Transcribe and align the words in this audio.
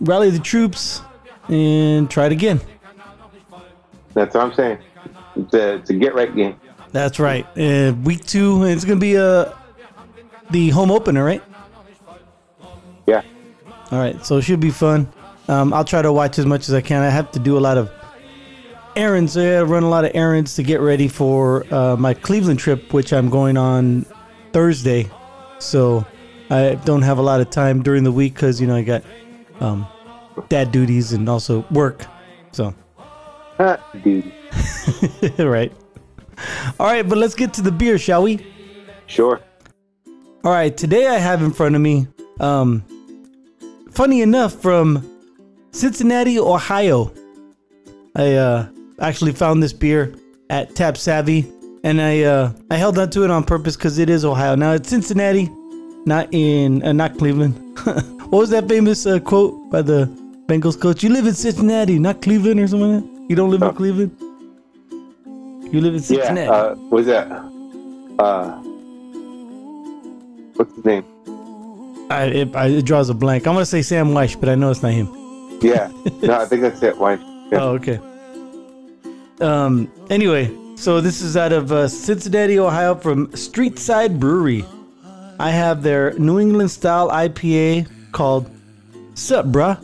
rally 0.00 0.30
the 0.30 0.38
troops 0.38 1.02
and 1.48 2.10
try 2.10 2.26
it 2.26 2.32
again. 2.32 2.60
that's 4.14 4.34
what 4.34 4.44
I'm 4.44 4.54
saying. 4.54 4.78
It's 5.36 5.54
a, 5.54 5.74
it's 5.74 5.90
a 5.90 5.94
get 5.94 6.14
right 6.14 6.34
game. 6.34 6.56
That's 6.92 7.20
right. 7.20 7.46
Uh, 7.56 7.94
week 8.02 8.24
two, 8.24 8.64
it's 8.64 8.84
gonna 8.84 8.98
be 9.00 9.16
uh, 9.16 9.52
the 10.50 10.70
home 10.70 10.90
opener, 10.90 11.24
right? 11.24 11.42
Yeah. 13.06 13.22
All 13.90 13.98
right, 13.98 14.24
so 14.24 14.38
it 14.38 14.42
should 14.42 14.60
be 14.60 14.70
fun. 14.70 15.08
Um, 15.50 15.74
I'll 15.74 15.84
try 15.84 16.00
to 16.00 16.12
watch 16.12 16.38
as 16.38 16.46
much 16.46 16.68
as 16.68 16.74
I 16.74 16.80
can. 16.80 17.02
I 17.02 17.10
have 17.10 17.32
to 17.32 17.40
do 17.40 17.58
a 17.58 17.60
lot 17.60 17.76
of 17.76 17.90
errands. 18.94 19.36
I 19.36 19.62
run 19.62 19.82
a 19.82 19.88
lot 19.88 20.04
of 20.04 20.12
errands 20.14 20.54
to 20.54 20.62
get 20.62 20.80
ready 20.80 21.08
for 21.08 21.66
uh, 21.74 21.96
my 21.96 22.14
Cleveland 22.14 22.60
trip, 22.60 22.92
which 22.92 23.12
I'm 23.12 23.28
going 23.28 23.56
on 23.56 24.06
Thursday. 24.52 25.10
So 25.58 26.06
I 26.50 26.76
don't 26.84 27.02
have 27.02 27.18
a 27.18 27.22
lot 27.22 27.40
of 27.40 27.50
time 27.50 27.82
during 27.82 28.04
the 28.04 28.12
week 28.12 28.34
because 28.34 28.60
you 28.60 28.68
know 28.68 28.76
I 28.76 28.82
got 28.82 29.02
um, 29.58 29.88
dad 30.48 30.70
duties 30.70 31.12
and 31.14 31.28
also 31.28 31.66
work. 31.72 32.06
So 32.52 32.72
dude. 34.04 34.32
right. 35.38 35.72
All 36.78 36.86
right, 36.86 37.06
but 37.06 37.18
let's 37.18 37.34
get 37.34 37.52
to 37.54 37.62
the 37.62 37.72
beer, 37.72 37.98
shall 37.98 38.22
we? 38.22 38.46
Sure. 39.06 39.40
All 40.44 40.52
right, 40.52 40.74
today 40.74 41.08
I 41.08 41.18
have 41.18 41.42
in 41.42 41.50
front 41.50 41.74
of 41.74 41.82
me, 41.82 42.06
um, 42.38 42.84
funny 43.90 44.22
enough, 44.22 44.54
from 44.54 45.19
Cincinnati, 45.72 46.38
Ohio. 46.38 47.12
I 48.16 48.34
uh, 48.34 48.68
actually 49.00 49.32
found 49.32 49.62
this 49.62 49.72
beer 49.72 50.14
at 50.50 50.74
Tap 50.74 50.96
Savvy, 50.96 51.50
and 51.84 52.00
I 52.00 52.22
uh, 52.22 52.52
I 52.70 52.76
held 52.76 52.98
on 52.98 53.10
to 53.10 53.24
it 53.24 53.30
on 53.30 53.44
purpose 53.44 53.76
because 53.76 53.98
it 53.98 54.10
is 54.10 54.24
Ohio. 54.24 54.54
Now 54.56 54.72
it's 54.72 54.88
Cincinnati, 54.88 55.48
not 56.06 56.28
in 56.32 56.82
uh, 56.82 56.92
not 56.92 57.16
Cleveland. 57.18 57.54
what 57.84 58.32
was 58.40 58.50
that 58.50 58.68
famous 58.68 59.06
uh, 59.06 59.20
quote 59.20 59.70
by 59.70 59.82
the 59.82 60.06
Bengals 60.46 60.78
coach? 60.80 61.02
You 61.04 61.10
live 61.10 61.26
in 61.26 61.34
Cincinnati, 61.34 61.98
not 61.98 62.20
Cleveland, 62.20 62.58
or 62.60 62.66
something 62.66 62.94
like 62.94 63.04
that. 63.04 63.30
You 63.30 63.36
don't 63.36 63.50
live 63.50 63.62
in 63.62 63.68
Oh. 63.68 63.72
Cleveland. 63.72 64.16
You 65.72 65.80
live 65.80 65.94
in 65.94 66.00
Cincinnati. 66.00 66.40
Yeah. 66.40 66.50
Uh, 66.50 66.74
was 66.90 67.06
that? 67.06 67.30
Uh, 68.18 68.50
what's 70.56 70.74
his 70.74 70.84
name? 70.84 71.04
I, 72.10 72.24
it, 72.24 72.56
I, 72.56 72.66
it 72.66 72.84
draws 72.84 73.08
a 73.08 73.14
blank. 73.14 73.46
I'm 73.46 73.54
gonna 73.54 73.64
say 73.64 73.82
Sam 73.82 74.08
Wyche, 74.08 74.38
but 74.40 74.48
I 74.48 74.56
know 74.56 74.72
it's 74.72 74.82
not 74.82 74.90
him. 74.92 75.06
Yeah. 75.60 75.90
no, 76.22 76.40
I 76.40 76.46
think 76.46 76.62
that's 76.62 76.82
it. 76.82 76.96
Why? 76.96 77.14
Yeah. 77.50 77.62
Oh, 77.62 77.70
okay. 77.72 78.00
Um. 79.40 79.90
Anyway, 80.10 80.50
so 80.76 81.00
this 81.00 81.20
is 81.20 81.36
out 81.36 81.52
of 81.52 81.72
uh, 81.72 81.88
Cincinnati, 81.88 82.58
Ohio, 82.58 82.94
from 82.94 83.34
Street 83.36 83.78
Side 83.78 84.18
Brewery. 84.20 84.64
I 85.38 85.50
have 85.50 85.82
their 85.82 86.12
New 86.18 86.38
England 86.38 86.70
style 86.70 87.08
IPA 87.10 88.12
called 88.12 88.50
Sup, 89.14 89.46
bruh. 89.46 89.76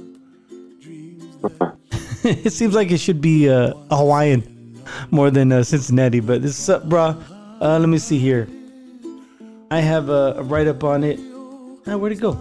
it 2.25 2.53
seems 2.53 2.75
like 2.75 2.91
it 2.91 2.99
should 2.99 3.21
be 3.21 3.49
uh, 3.49 3.73
Hawaiian 3.91 4.83
more 5.11 5.31
than 5.31 5.53
uh, 5.53 5.63
Cincinnati, 5.63 6.21
but 6.21 6.43
this 6.43 6.57
Sup, 6.57 6.85
bruh. 6.85 7.17
Uh, 7.61 7.79
let 7.79 7.89
me 7.89 7.99
see 7.99 8.19
here. 8.19 8.49
I 9.71 9.81
have 9.81 10.09
a, 10.09 10.35
a 10.37 10.43
write 10.43 10.69
up 10.69 10.85
on 10.85 11.03
it. 11.05 11.19
Ah, 11.87 11.97
where'd 11.97 12.13
it 12.13 12.21
go? 12.21 12.37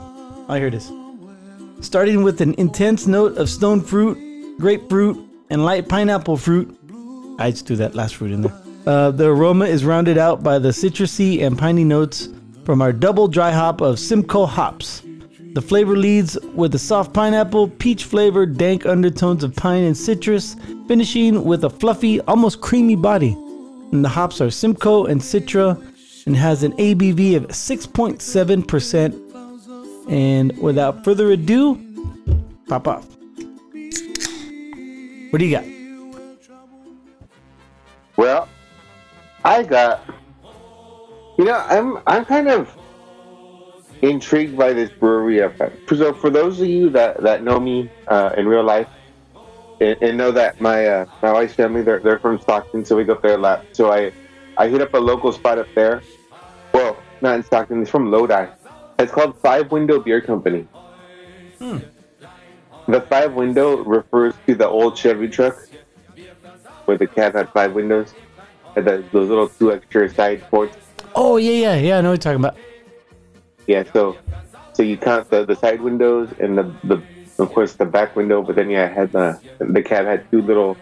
Oh, 0.47 0.53
here 0.53 0.68
it 0.68 0.74
is. 0.74 0.91
Starting 1.81 2.24
with 2.24 2.41
an 2.41 2.56
intense 2.58 3.08
note 3.08 3.38
of 3.38 3.50
stone 3.50 3.81
fruit, 3.81 4.58
grapefruit, 4.59 5.18
and 5.50 5.63
light 5.66 5.88
pineapple 5.88 6.38
fruit. 6.38 6.78
I 7.38 7.52
just 7.52 7.68
threw 7.68 7.75
that 7.78 7.96
last 7.96 8.16
fruit 8.16 8.31
in 8.31 8.41
there. 8.41 8.62
Uh, 8.86 9.12
the 9.12 9.25
aroma 9.25 9.66
is 9.66 9.84
rounded 9.84 10.18
out 10.18 10.44
by 10.44 10.59
the 10.59 10.69
citrusy 10.69 11.41
and 11.44 11.58
piney 11.58 11.84
notes 11.84 12.30
from 12.66 12.81
our 12.81 12.94
double 12.94 13.28
dry 13.28 13.52
hop 13.52 13.81
of 13.81 14.00
Simcoe 14.00 14.46
hops. 14.46 15.02
The 15.53 15.62
flavor 15.62 15.96
leads 15.96 16.38
with 16.53 16.75
a 16.75 16.80
soft 16.80 17.13
pineapple, 17.13 17.69
peach 17.69 18.03
flavored, 18.03 18.57
dank 18.57 18.86
undertones 18.86 19.44
of 19.44 19.56
pine 19.56 19.84
and 19.84 19.96
citrus, 19.96 20.56
finishing 20.88 21.46
with 21.46 21.63
a 21.63 21.69
fluffy, 21.69 22.19
almost 22.22 22.62
creamy 22.62 22.96
body. 22.96 23.38
And 23.92 24.03
the 24.03 24.09
hops 24.09 24.42
are 24.42 24.52
Simcoe 24.52 25.06
and 25.06 25.22
Citra 25.22 25.81
and 26.25 26.36
has 26.36 26.63
an 26.63 26.74
ABV 26.74 27.38
of 27.38 27.47
6.7%. 27.47 29.25
And 30.08 30.58
without 30.58 31.04
further 31.04 31.32
ado, 31.32 31.80
pop 32.68 32.88
off. 32.88 33.08
What 35.30 35.40
do 35.40 35.46
you 35.46 35.52
got? 35.52 35.66
Well, 38.18 38.48
I 39.44 39.64
got. 39.64 40.04
You 41.38 41.46
know, 41.46 41.58
I'm 41.68 42.00
I'm 42.08 42.24
kind 42.24 42.48
of 42.48 42.76
intrigued 44.02 44.58
by 44.58 44.74
this 44.74 44.90
brewery. 44.92 45.42
So, 45.90 46.14
for 46.14 46.30
those 46.30 46.62
of 46.62 46.68
you 46.68 46.90
that, 46.92 47.22
that 47.22 47.44
know 47.44 47.60
me 47.60 47.90
uh, 48.08 48.31
in 48.38 48.48
real 48.48 48.63
life 48.63 48.88
and, 49.81 50.01
and 50.01 50.18
know 50.18 50.31
that 50.31 50.62
my 50.62 50.86
uh, 50.86 51.06
my 51.22 51.31
wife's 51.34 51.54
family 51.54 51.81
they're 51.81 52.00
they're 52.00 52.19
from 52.19 52.40
Stockton, 52.40 52.86
so 52.86 52.96
we 52.96 53.04
go 53.04 53.13
up 53.13 53.22
there 53.22 53.36
a 53.36 53.38
lot. 53.38 53.66
So 53.74 53.92
I 53.92 54.12
I 54.58 54.68
hit 54.68 54.81
up 54.81 54.94
a 54.94 55.00
local 55.00 55.31
spot 55.31 55.58
up 55.58 55.68
there. 55.75 56.01
Well, 56.74 56.98
not 57.22 57.36
in 57.36 57.44
Stockton. 57.44 57.81
It's 57.81 57.90
from 57.90 58.12
Lodi. 58.12 58.48
It's 58.97 59.12
called 59.12 59.38
Five 59.39 59.71
Window 59.71 60.00
Beer 60.00 60.21
Company. 60.21 60.68
The 62.88 63.01
five 63.01 63.33
window 63.33 63.77
refers 63.83 64.36
to 64.45 64.56
the 64.56 64.68
old 64.68 64.97
Chevy 64.97 65.27
truck 65.27 65.57
where 66.86 66.97
the 66.97 67.07
cab 67.07 67.33
had 67.33 67.50
five 67.50 67.74
windows. 67.74 68.13
Had 68.75 68.86
the, 68.86 69.03
those 69.12 69.30
little 69.30 69.50
two 69.50 69.74
extra 69.74 70.13
side 70.13 70.42
ports. 70.50 70.77
Oh 71.15 71.38
yeah, 71.38 71.51
yeah, 71.51 71.75
yeah. 71.75 71.97
I 71.97 72.01
know 72.01 72.12
what 72.12 72.24
you're 72.24 72.33
talking 72.33 72.45
about. 72.45 72.57
Yeah, 73.68 73.83
so 73.92 74.18
so 74.74 74.83
you 74.83 74.98
count 74.98 75.30
the, 75.30 75.45
the 75.45 75.56
side 75.56 75.81
windows 75.81 76.30
and 76.39 76.57
the, 76.57 76.63
the 76.83 77.01
of 77.39 77.51
course 77.53 77.74
the 77.74 77.86
back 77.86 78.15
window, 78.15 78.41
but 78.41 78.56
then 78.56 78.69
yeah, 78.69 78.86
it 78.88 78.94
had 78.94 79.12
the 79.12 79.39
the 79.59 79.81
cab 79.81 80.06
had 80.06 80.30
two 80.30 80.41
little 80.41 80.77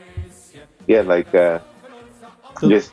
yeah 0.88 1.02
like 1.02 1.34
uh 1.34 1.60
just 2.68 2.92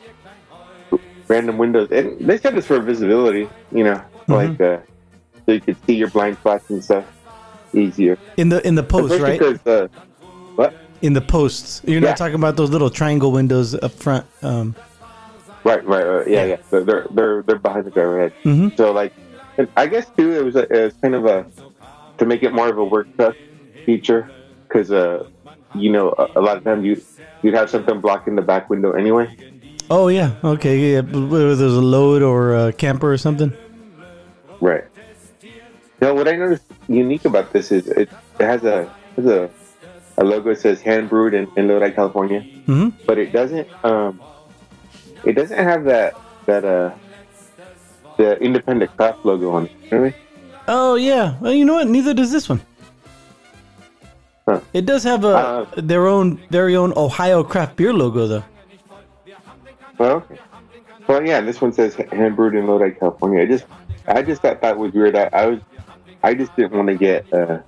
random 1.27 1.57
windows, 1.57 1.91
and 1.91 2.19
they 2.19 2.37
said 2.37 2.57
it's 2.57 2.67
for 2.67 2.79
visibility, 2.79 3.49
you 3.71 3.83
know, 3.83 4.01
like 4.27 4.61
uh 4.61 4.79
so 5.45 5.51
you 5.53 5.61
could 5.61 5.77
see 5.85 5.95
your 5.95 6.09
blind 6.09 6.37
spots 6.37 6.69
and 6.69 6.83
stuff 6.83 7.05
easier. 7.73 8.17
In 8.37 8.49
the 8.49 8.65
in 8.67 8.75
the 8.75 8.83
post, 8.83 9.13
Especially 9.13 9.53
right? 9.53 9.67
uh, 9.67 9.87
what? 10.55 10.73
in 11.01 11.13
the 11.13 11.21
posts. 11.21 11.81
You're 11.85 12.01
Yeah. 12.01 12.09
not 12.09 12.17
talking 12.17 12.35
about 12.35 12.55
those 12.57 12.69
little 12.69 12.89
triangle 12.89 13.31
windows 13.31 13.73
up 13.75 13.91
front. 13.91 14.25
Um, 14.43 14.75
Right, 15.63 15.85
right, 15.85 16.03
right. 16.03 16.27
Yeah, 16.27 16.45
yeah. 16.45 16.55
They're 16.71 16.83
they're 16.83 17.07
they're, 17.11 17.41
they're 17.43 17.59
behind 17.59 17.85
the 17.85 17.91
driver 17.91 18.19
head. 18.19 18.33
Mhm. 18.43 18.75
So 18.77 18.91
like, 18.91 19.13
and 19.59 19.67
I 19.77 19.85
guess 19.85 20.07
too, 20.17 20.31
it 20.31 20.43
was 20.43 20.55
a, 20.55 20.63
it 20.63 20.83
was 20.85 20.93
kind 21.03 21.13
of 21.13 21.25
a 21.25 21.45
to 22.17 22.25
make 22.25 22.41
it 22.41 22.51
more 22.51 22.67
of 22.67 22.77
a 22.79 22.83
work 22.83 23.07
truck 23.15 23.35
feature 23.85 24.31
because 24.67 24.91
uh, 24.91 25.23
you 25.75 25.91
know, 25.91 26.15
a, 26.17 26.39
a 26.39 26.41
lot 26.41 26.57
of 26.57 26.63
times 26.63 26.83
you 26.83 26.99
you'd 27.43 27.53
have 27.53 27.69
something 27.69 28.01
blocking 28.01 28.35
the 28.35 28.41
back 28.41 28.69
window 28.71 28.91
anyway. 28.93 29.29
oh 29.91 30.07
yeah, 30.07 30.31
okay, 30.43 30.93
yeah. 30.93 31.01
Whether 31.01 31.55
there's 31.55 31.75
a 31.75 31.81
load 31.81 32.23
or 32.23 32.55
a 32.55 32.73
camper 32.73 33.11
or 33.13 33.17
something. 33.17 33.53
Right. 34.61 34.83
Now, 36.01 36.15
what 36.15 36.27
I 36.27 36.35
noticed 36.35 36.63
unique 36.87 37.25
about 37.25 37.53
this 37.53 37.71
is 37.71 37.87
it, 37.87 38.09
it 38.39 38.43
has 38.43 38.63
a 38.63 38.89
has 39.15 39.25
a 39.25 39.49
a 40.17 40.23
logo 40.23 40.49
that 40.49 40.59
says 40.59 40.81
hand 40.81 41.09
brewed 41.09 41.33
in, 41.33 41.47
in 41.55 41.67
Lodi, 41.67 41.91
California, 41.91 42.41
hmm 42.65 42.89
but 43.05 43.17
it 43.17 43.31
doesn't 43.31 43.67
um 43.83 44.19
it 45.23 45.33
doesn't 45.33 45.57
have 45.57 45.85
that 45.85 46.15
that 46.47 46.65
uh 46.65 46.91
the 48.17 48.37
independent 48.39 48.95
craft 48.97 49.23
logo 49.23 49.51
on 49.51 49.65
it. 49.65 49.71
Really? 49.91 50.13
Oh 50.67 50.95
yeah. 50.95 51.35
Well, 51.39 51.53
you 51.53 51.65
know 51.65 51.75
what? 51.75 51.87
Neither 51.87 52.13
does 52.13 52.31
this 52.31 52.49
one. 52.49 52.61
Huh. 54.47 54.59
It 54.73 54.85
does 54.85 55.03
have 55.03 55.23
a 55.23 55.35
Uh, 55.37 55.65
their 55.77 56.07
own 56.07 56.41
very 56.49 56.75
own 56.75 56.93
Ohio 56.97 57.43
craft 57.43 57.75
beer 57.77 57.93
logo 57.93 58.27
though. 58.27 58.43
Well, 59.97 60.17
okay. 60.17 60.39
Well, 61.07 61.25
yeah. 61.25 61.41
This 61.41 61.61
one 61.61 61.71
says 61.73 61.93
hand 61.95 62.35
brewed 62.35 62.55
in 62.55 62.65
Lodi, 62.67 62.91
California. 62.91 63.41
I 63.43 63.45
just 63.45 63.65
I 64.07 64.21
just 64.23 64.41
thought 64.41 64.61
that 64.61 64.77
was 64.77 64.91
weird. 64.93 65.15
I, 65.15 65.29
I 65.31 65.45
was 65.45 65.59
I 66.23 66.33
just 66.33 66.55
didn't 66.55 66.73
want 66.73 66.87
to 66.87 66.95
get 66.95 67.31
uh 67.33 67.59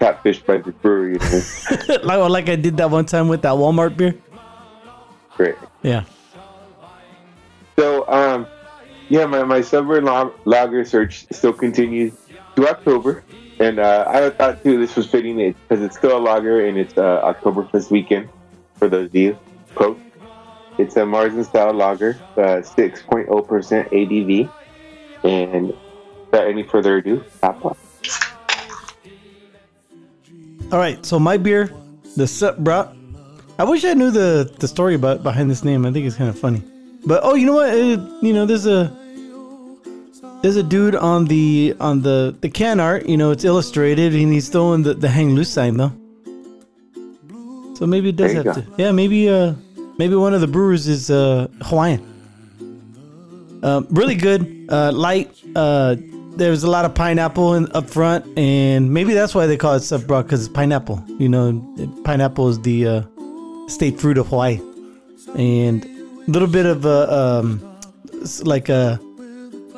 catfished 0.00 0.46
by 0.46 0.58
the 0.58 0.72
brewery. 0.72 1.14
You 1.14 1.18
know? 1.18 1.96
like 2.04 2.30
like 2.30 2.48
I 2.48 2.56
did 2.56 2.76
that 2.78 2.90
one 2.90 3.06
time 3.06 3.28
with 3.28 3.42
that 3.42 3.54
Walmart 3.54 3.96
beer. 3.96 4.14
Great. 5.36 5.54
Yeah. 5.82 6.04
So, 7.78 8.08
um, 8.08 8.48
yeah, 9.08 9.24
my, 9.26 9.44
my 9.44 9.60
summer 9.60 10.00
lager 10.44 10.84
search 10.84 11.26
still 11.30 11.52
continues 11.52 12.12
to 12.56 12.68
October. 12.68 13.22
And 13.60 13.78
uh, 13.78 14.04
I 14.08 14.30
thought, 14.30 14.64
too, 14.64 14.78
this 14.78 14.96
was 14.96 15.06
fitting 15.06 15.36
because 15.36 15.82
it's 15.84 15.96
still 15.96 16.18
a 16.18 16.20
lager 16.20 16.66
and 16.66 16.76
it's 16.76 16.98
uh, 16.98 17.22
Oktoberfest 17.22 17.90
weekend 17.90 18.28
for 18.74 18.88
those 18.88 19.06
of 19.06 19.14
you. 19.14 19.38
Quote. 19.76 20.00
It's 20.76 20.96
a 20.96 21.00
Marzen 21.00 21.44
style 21.44 21.72
lager, 21.72 22.18
uh, 22.36 22.62
6.0% 22.62 23.28
ABV. 23.28 24.50
And 25.22 25.72
without 26.30 26.46
any 26.46 26.62
further 26.62 26.98
ado, 26.98 27.24
top 27.40 27.64
off. 27.64 27.78
All 30.70 30.78
right. 30.78 31.04
So 31.04 31.18
my 31.18 31.36
beer, 31.36 31.72
the 32.16 32.26
Sup 32.26 32.58
Bruh. 32.58 32.94
I 33.58 33.64
wish 33.64 33.84
I 33.84 33.94
knew 33.94 34.10
the 34.10 34.54
the 34.58 34.68
story 34.68 34.94
about 34.94 35.22
behind 35.22 35.50
this 35.50 35.64
name. 35.64 35.84
I 35.86 35.92
think 35.92 36.06
it's 36.06 36.16
kind 36.16 36.30
of 36.30 36.38
funny. 36.38 36.62
But 37.06 37.20
oh, 37.24 37.34
you 37.34 37.46
know 37.46 37.54
what? 37.54 37.74
It, 37.74 38.00
you 38.22 38.32
know, 38.32 38.46
there's 38.46 38.66
a 38.66 38.94
there's 40.42 40.56
a 40.56 40.62
dude 40.62 40.94
on 40.94 41.24
the 41.24 41.74
on 41.80 42.02
the 42.02 42.36
the 42.40 42.50
can 42.50 42.80
art. 42.80 43.06
You 43.06 43.16
know, 43.16 43.30
it's 43.30 43.44
illustrated, 43.44 44.14
and 44.14 44.32
he's 44.32 44.48
throwing 44.48 44.82
the 44.82 44.94
the 44.94 45.08
hang 45.08 45.34
loose 45.34 45.50
sign 45.50 45.76
though. 45.76 45.92
So 47.74 47.86
maybe 47.86 48.10
it 48.10 48.16
does 48.16 48.32
have 48.32 48.54
to. 48.54 48.66
Yeah, 48.76 48.92
maybe 48.92 49.28
uh 49.28 49.54
maybe 49.98 50.14
one 50.14 50.34
of 50.34 50.40
the 50.40 50.48
brewers 50.48 50.86
is 50.86 51.10
uh 51.10 51.48
Hawaiian. 51.62 52.04
Um, 53.62 53.88
really 53.90 54.14
good, 54.14 54.66
uh, 54.68 54.92
light. 54.92 55.30
Uh, 55.56 55.96
there's 56.38 56.62
a 56.62 56.70
lot 56.70 56.84
of 56.84 56.94
pineapple 56.94 57.54
in, 57.54 57.70
up 57.72 57.90
front, 57.90 58.24
and 58.38 58.92
maybe 58.92 59.12
that's 59.12 59.34
why 59.34 59.46
they 59.46 59.56
call 59.56 59.74
it 59.74 59.80
Sup 59.80 60.02
Bruh 60.02 60.22
because 60.22 60.46
it's 60.46 60.54
pineapple. 60.54 61.04
You 61.18 61.28
know, 61.28 61.76
pineapple 62.04 62.48
is 62.48 62.60
the 62.60 62.86
uh, 62.86 63.02
state 63.66 64.00
fruit 64.00 64.16
of 64.16 64.28
Hawaii, 64.28 64.60
and 65.34 65.84
a 65.84 66.30
little 66.30 66.48
bit 66.48 66.64
of 66.64 66.84
a 66.84 67.12
um, 67.12 67.60
like 68.44 68.68
a 68.68 69.00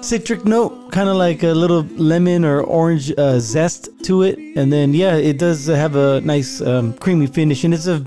citric 0.03 0.45
note, 0.45 0.93
kind 0.93 1.09
of 1.09 1.17
like 1.17 1.43
a 1.43 1.53
little 1.53 1.83
lemon 1.97 2.45
or 2.45 2.61
orange 2.61 3.11
uh, 3.17 3.39
zest 3.41 3.89
to 4.05 4.23
it, 4.23 4.39
and 4.55 4.71
then 4.71 4.93
yeah, 4.93 5.17
it 5.17 5.39
does 5.39 5.67
have 5.67 5.97
a 5.97 6.21
nice 6.21 6.61
um, 6.61 6.93
creamy 6.93 7.27
finish, 7.27 7.65
and 7.65 7.73
it's 7.73 7.87
a 7.87 8.05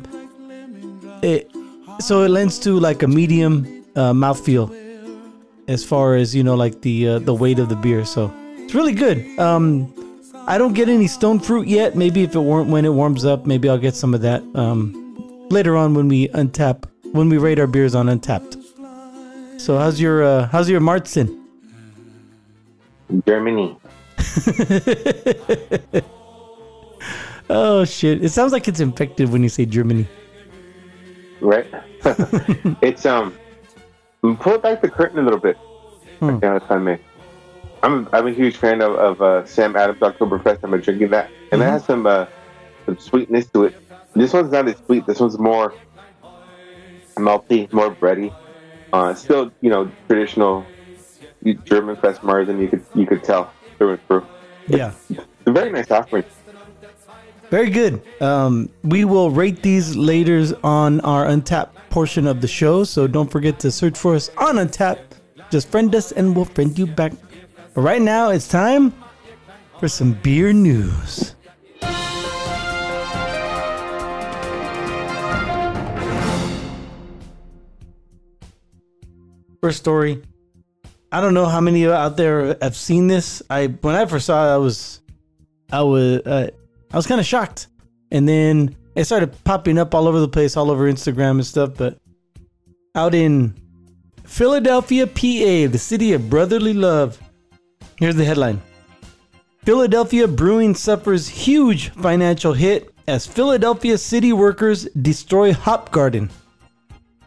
it 1.24 1.50
so 2.00 2.22
it 2.22 2.30
lends 2.30 2.60
to 2.60 2.80
like 2.80 3.02
a 3.02 3.08
medium 3.08 3.84
uh, 3.96 4.14
mouthfeel 4.14 4.70
as 5.68 5.84
far 5.84 6.16
as 6.16 6.36
you 6.36 6.44
know 6.44 6.56
like 6.56 6.82
the 6.82 7.08
uh, 7.08 7.20
the 7.20 7.34
weight 7.34 7.58
of 7.58 7.70
the 7.70 7.76
beer. 7.76 8.06
So 8.06 8.32
it's 8.64 8.74
really 8.74 8.94
good 8.94 9.18
um 9.40 9.94
i 10.48 10.58
don't 10.58 10.74
get 10.74 10.90
any 10.90 11.08
stone 11.08 11.40
fruit 11.40 11.68
yet 11.68 11.96
maybe 11.96 12.24
if 12.24 12.36
it 12.36 12.40
warm 12.40 12.72
when 12.72 12.86
it 12.86 12.90
warms 12.90 13.26
up 13.26 13.46
maybe 13.46 13.70
i'll 13.70 13.78
get 13.78 13.96
some 13.96 14.14
of 14.14 14.22
that 14.22 14.42
um 14.56 15.48
later 15.50 15.76
on 15.76 15.94
when 15.94 16.08
we 16.08 16.28
untap 16.30 16.86
when 17.12 17.30
we 17.30 17.38
rate 17.38 17.60
our 17.60 17.68
beers 17.68 17.94
on 17.96 18.08
Untappd 18.08 18.58
so 19.60 19.78
how's 19.78 20.00
your 20.02 20.24
uh 20.24 20.48
how's 20.48 20.70
your 20.70 20.80
martin 20.80 21.40
Germany. 23.28 23.78
oh 27.50 27.86
shit 27.86 28.24
it 28.24 28.30
sounds 28.30 28.52
like 28.52 28.68
it's 28.68 28.80
infected 28.80 29.30
when 29.32 29.44
you 29.44 29.50
say 29.50 29.66
germany 29.66 30.08
right? 31.44 31.68
it's 32.82 33.06
um, 33.06 33.38
pull 34.22 34.58
back 34.58 34.82
the 34.82 34.90
curtain 34.90 35.20
a 35.20 35.22
little 35.22 35.40
bit. 35.40 35.58
Hmm. 36.20 36.40
Yeah, 36.42 36.58
if 36.58 36.72
I 36.72 36.78
may. 36.78 37.00
I'm 37.84 38.08
I'm 38.14 38.28
a 38.28 38.32
huge 38.32 38.56
fan 38.56 38.82
of, 38.82 38.94
of 38.96 39.22
uh, 39.22 39.46
Sam 39.46 39.76
Adams 39.76 40.00
Oktoberfest. 40.00 40.60
I'm 40.64 40.80
drinking 40.80 41.10
that, 41.10 41.30
and 41.52 41.62
it 41.62 41.66
has 41.66 41.84
some 41.86 42.08
uh, 42.08 42.26
some 42.86 42.98
sweetness 42.98 43.48
to 43.48 43.66
it. 43.66 43.76
This 44.16 44.32
one's 44.32 44.52
not 44.52 44.68
as 44.68 44.78
sweet. 44.86 45.06
This 45.06 45.20
one's 45.20 45.38
more 45.38 45.74
malty, 47.16 47.72
more 47.74 47.94
bready. 47.94 48.34
Uh, 48.94 49.14
still, 49.14 49.52
you 49.62 49.70
know, 49.70 49.92
traditional 50.08 50.66
German 51.66 51.98
Fest 51.98 52.22
Marzen. 52.22 52.62
You 52.62 52.70
could 52.70 52.86
you 52.96 53.06
could 53.06 53.24
tell 53.24 53.52
through 53.78 53.92
and 53.92 54.08
through. 54.08 54.26
yeah 54.68 54.94
It's 55.10 55.48
a 55.48 55.52
very 55.52 55.72
nice 55.72 55.92
offering. 55.92 56.24
Very 57.50 57.70
good. 57.70 58.02
Um, 58.22 58.70
we 58.84 59.04
will 59.06 59.30
rate 59.30 59.62
these 59.62 59.96
later 59.96 60.42
on 60.64 61.02
our 61.02 61.26
Untappd 61.26 61.70
portion 61.90 62.26
of 62.26 62.42
the 62.42 62.48
show, 62.48 62.84
so 62.84 63.08
don't 63.08 63.30
forget 63.30 63.60
to 63.60 63.72
search 63.72 63.98
for 63.98 64.16
us 64.16 64.30
on 64.38 64.56
Untappd. 64.56 65.00
Just 65.52 65.68
friend 65.70 65.94
us 65.94 66.12
and 66.14 66.36
we'll 66.36 66.46
friend 66.46 66.80
you 66.80 66.88
back. 66.88 67.12
But 67.74 67.82
right 67.82 68.02
now, 68.02 68.30
it's 68.30 68.48
time 68.48 68.94
for 69.80 69.88
some 69.88 70.14
beer 70.14 70.54
news. 70.54 71.36
First 79.62 79.80
story. 79.80 80.22
I 81.12 81.22
don't 81.22 81.34
know 81.34 81.46
how 81.46 81.62
many 81.62 81.84
of 81.84 81.90
you 81.90 81.94
out 81.94 82.18
there 82.18 82.58
have 82.62 82.76
seen 82.76 83.08
this. 83.08 83.42
I 83.50 83.68
when 83.68 83.96
I 83.96 84.06
first 84.06 84.26
saw 84.26 84.52
it, 84.52 84.54
I 84.54 84.58
was, 84.58 85.02
I 85.72 85.82
was, 85.82 86.20
uh, 86.26 86.50
I 86.92 86.96
was 86.96 87.08
kind 87.08 87.20
of 87.20 87.26
shocked, 87.26 87.68
and 88.12 88.28
then 88.28 88.76
it 88.96 89.06
started 89.06 89.34
popping 89.46 89.78
up 89.78 89.96
all 89.96 90.08
over 90.08 90.20
the 90.20 90.28
place, 90.28 90.58
all 90.58 90.70
over 90.70 90.92
Instagram 90.92 91.32
and 91.32 91.46
stuff. 91.46 91.76
But 91.78 91.98
out 92.94 93.16
in 93.16 93.56
Philadelphia, 94.26 95.08
PA, 95.08 95.72
the 95.72 95.80
city 95.80 96.14
of 96.14 96.30
brotherly 96.30 96.74
love. 96.74 97.20
Here's 97.98 98.16
the 98.16 98.26
headline: 98.26 98.62
Philadelphia 99.64 100.28
brewing 100.28 100.76
suffers 100.76 101.28
huge 101.28 101.90
financial 101.90 102.54
hit 102.54 102.94
as 103.08 103.28
Philadelphia 103.28 103.98
city 103.98 104.34
workers 104.34 104.86
destroy 105.02 105.54
hop 105.54 105.92
garden. 105.92 106.30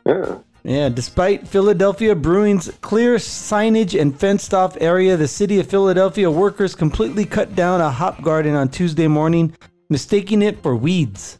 Yeah. 0.05 0.39
Yeah, 0.67 0.89
despite 0.89 1.47
Philadelphia 1.47 2.17
Brewing's 2.17 2.73
clear 2.81 3.19
signage 3.19 3.99
and 4.01 4.19
fenced 4.19 4.53
off 4.53 4.77
area, 4.81 5.17
the 5.17 5.29
city 5.29 5.61
of 5.61 5.69
Philadelphia 5.69 6.29
workers 6.29 6.75
completely 6.75 7.25
cut 7.25 7.55
down 7.55 7.81
a 7.81 7.89
hop 7.89 8.21
garden 8.21 8.57
on 8.57 8.69
Tuesday 8.69 9.07
morning, 9.07 9.55
mistaking 9.89 10.43
it 10.43 10.61
for 10.65 10.75
weeds. 10.75 11.39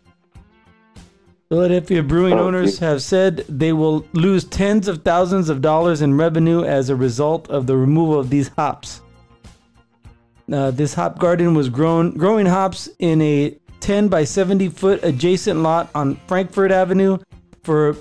Philadelphia 1.49 2.05
brewing 2.05 2.35
Oh, 2.35 2.47
owners 2.47 2.79
have 2.79 3.03
said 3.03 3.39
they 3.49 3.73
will 3.73 4.07
lose 4.13 4.45
tens 4.45 4.87
of 4.87 5.03
thousands 5.03 5.49
of 5.49 5.61
dollars 5.61 6.03
in 6.03 6.17
revenue 6.17 6.63
as 6.63 6.89
a 6.89 6.95
result 6.95 7.51
of 7.51 7.67
the 7.67 7.77
removal 7.77 8.21
of 8.21 8.31
these 8.31 8.49
hops. 8.57 9.01
Uh, 10.53 10.71
this 10.71 10.95
hop 10.95 11.19
garden 11.19 11.55
was 11.55 11.69
grown 11.69 12.13
growing 12.13 12.47
hops 12.47 12.89
in 13.01 13.21
a 13.21 13.59
10 13.81 14.09
by 14.09 14.25
70 14.25 14.69
foot 14.69 15.01
adjacent 15.03 15.61
lot 15.61 15.91
on 15.95 16.17
Frankford 16.29 16.71
Avenue 16.71 17.19
for 17.63 17.97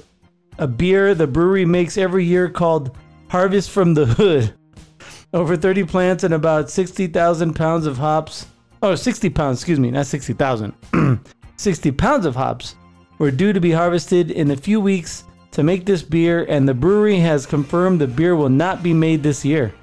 a 0.60 0.68
beer 0.68 1.16
the 1.16 1.28
brewery 1.28 1.66
makes 1.66 1.98
every 1.98 2.24
year 2.24 2.50
called 2.50 2.96
Harvest 3.30 3.72
from 3.72 3.94
the 3.94 4.06
Hood. 4.06 4.54
Over 5.34 5.58
30 5.58 5.84
plants 5.86 6.24
and 6.24 6.34
about 6.34 6.70
60,000 6.70 7.54
pounds 7.54 7.86
of 7.86 7.98
hops. 7.98 8.46
Oh, 8.82 8.96
60 8.96 9.30
pounds, 9.32 9.60
excuse 9.60 9.80
me, 9.80 9.92
not 9.92 10.06
60,000. 10.06 10.74
60 11.58 11.92
pounds 11.92 12.26
of 12.26 12.36
hops 12.36 12.76
were 13.18 13.32
due 13.32 13.52
to 13.52 13.60
be 13.60 13.72
harvested 13.72 14.32
in 14.32 14.52
a 14.52 14.56
few 14.56 14.80
weeks 14.80 15.24
to 15.52 15.64
make 15.64 15.86
this 15.86 16.04
beer, 16.04 16.46
and 16.50 16.68
the 16.68 16.74
brewery 16.74 17.18
has 17.18 17.46
confirmed 17.46 18.00
the 18.00 18.08
beer 18.08 18.36
will 18.36 18.50
not 18.50 18.84
be 18.84 18.94
made 18.94 19.24
this 19.24 19.44
year. 19.44 19.74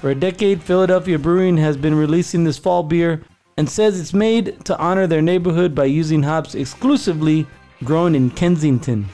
For 0.00 0.10
a 0.10 0.14
decade, 0.14 0.62
Philadelphia 0.62 1.18
Brewing 1.18 1.56
has 1.56 1.76
been 1.76 1.94
releasing 1.94 2.44
this 2.44 2.56
fall 2.56 2.84
beer 2.84 3.22
and 3.56 3.68
says 3.68 4.00
it's 4.00 4.14
made 4.14 4.64
to 4.64 4.78
honor 4.78 5.08
their 5.08 5.22
neighborhood 5.22 5.74
by 5.74 5.86
using 5.86 6.22
hops 6.22 6.54
exclusively 6.54 7.46
grown 7.82 8.14
in 8.14 8.30
Kensington. 8.30 9.08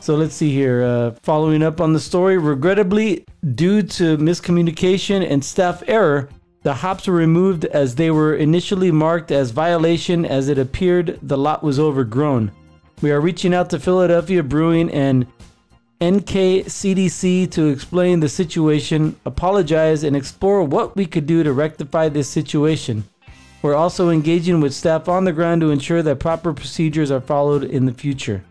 So 0.00 0.14
let's 0.14 0.34
see 0.34 0.52
here. 0.52 0.82
Uh, 0.82 1.10
following 1.22 1.62
up 1.62 1.80
on 1.80 1.94
the 1.94 2.00
story, 2.00 2.36
regrettably, 2.36 3.24
due 3.54 3.82
to 3.82 4.18
miscommunication 4.18 5.26
and 5.28 5.42
staff 5.42 5.82
error, 5.86 6.28
the 6.62 6.74
hops 6.74 7.06
were 7.06 7.14
removed 7.14 7.64
as 7.64 7.94
they 7.94 8.10
were 8.10 8.34
initially 8.36 8.90
marked 8.90 9.30
as 9.30 9.52
violation 9.52 10.26
as 10.26 10.48
it 10.48 10.58
appeared 10.58 11.18
the 11.22 11.38
lot 11.38 11.62
was 11.62 11.80
overgrown. 11.80 12.52
We 13.02 13.10
are 13.10 13.20
reaching 13.20 13.54
out 13.54 13.70
to 13.70 13.80
Philadelphia 13.80 14.42
Brewing 14.42 14.90
and 14.90 15.26
NKCDC 16.00 17.50
to 17.52 17.68
explain 17.68 18.20
the 18.20 18.28
situation, 18.28 19.16
apologize, 19.24 20.04
and 20.04 20.14
explore 20.14 20.62
what 20.62 20.94
we 20.94 21.06
could 21.06 21.26
do 21.26 21.42
to 21.42 21.52
rectify 21.52 22.08
this 22.08 22.28
situation. 22.28 23.04
We're 23.62 23.74
also 23.74 24.10
engaging 24.10 24.60
with 24.60 24.74
staff 24.74 25.08
on 25.08 25.24
the 25.24 25.32
ground 25.32 25.62
to 25.62 25.70
ensure 25.70 26.02
that 26.02 26.20
proper 26.20 26.52
procedures 26.52 27.10
are 27.10 27.20
followed 27.20 27.64
in 27.64 27.86
the 27.86 27.94
future. 27.94 28.44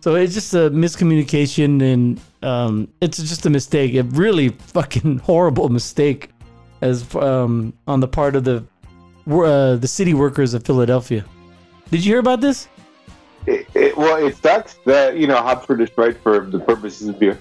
So 0.00 0.14
it's 0.14 0.34
just 0.34 0.54
a 0.54 0.70
miscommunication 0.70 1.82
and 1.82 2.20
um, 2.42 2.88
it's 3.00 3.18
just 3.18 3.44
a 3.44 3.50
mistake. 3.50 3.94
A 3.96 4.02
really 4.02 4.48
fucking 4.48 5.18
horrible 5.24 5.68
mistake 5.68 6.30
as 6.80 7.14
um, 7.16 7.72
on 7.86 8.00
the 8.00 8.08
part 8.08 8.36
of 8.36 8.44
the 8.44 8.64
uh, 9.28 9.76
the 9.76 9.88
city 9.88 10.14
workers 10.14 10.54
of 10.54 10.64
Philadelphia. 10.64 11.24
Did 11.90 12.04
you 12.04 12.12
hear 12.12 12.20
about 12.20 12.40
this? 12.40 12.68
It, 13.74 13.96
well, 13.96 14.24
it 14.24 14.36
sucks 14.36 14.74
that 14.86 15.16
you 15.16 15.26
know 15.26 15.36
hops 15.36 15.68
were 15.68 15.76
destroyed 15.76 16.16
for 16.22 16.40
the 16.40 16.58
purposes 16.58 17.08
of 17.08 17.18
beer. 17.18 17.38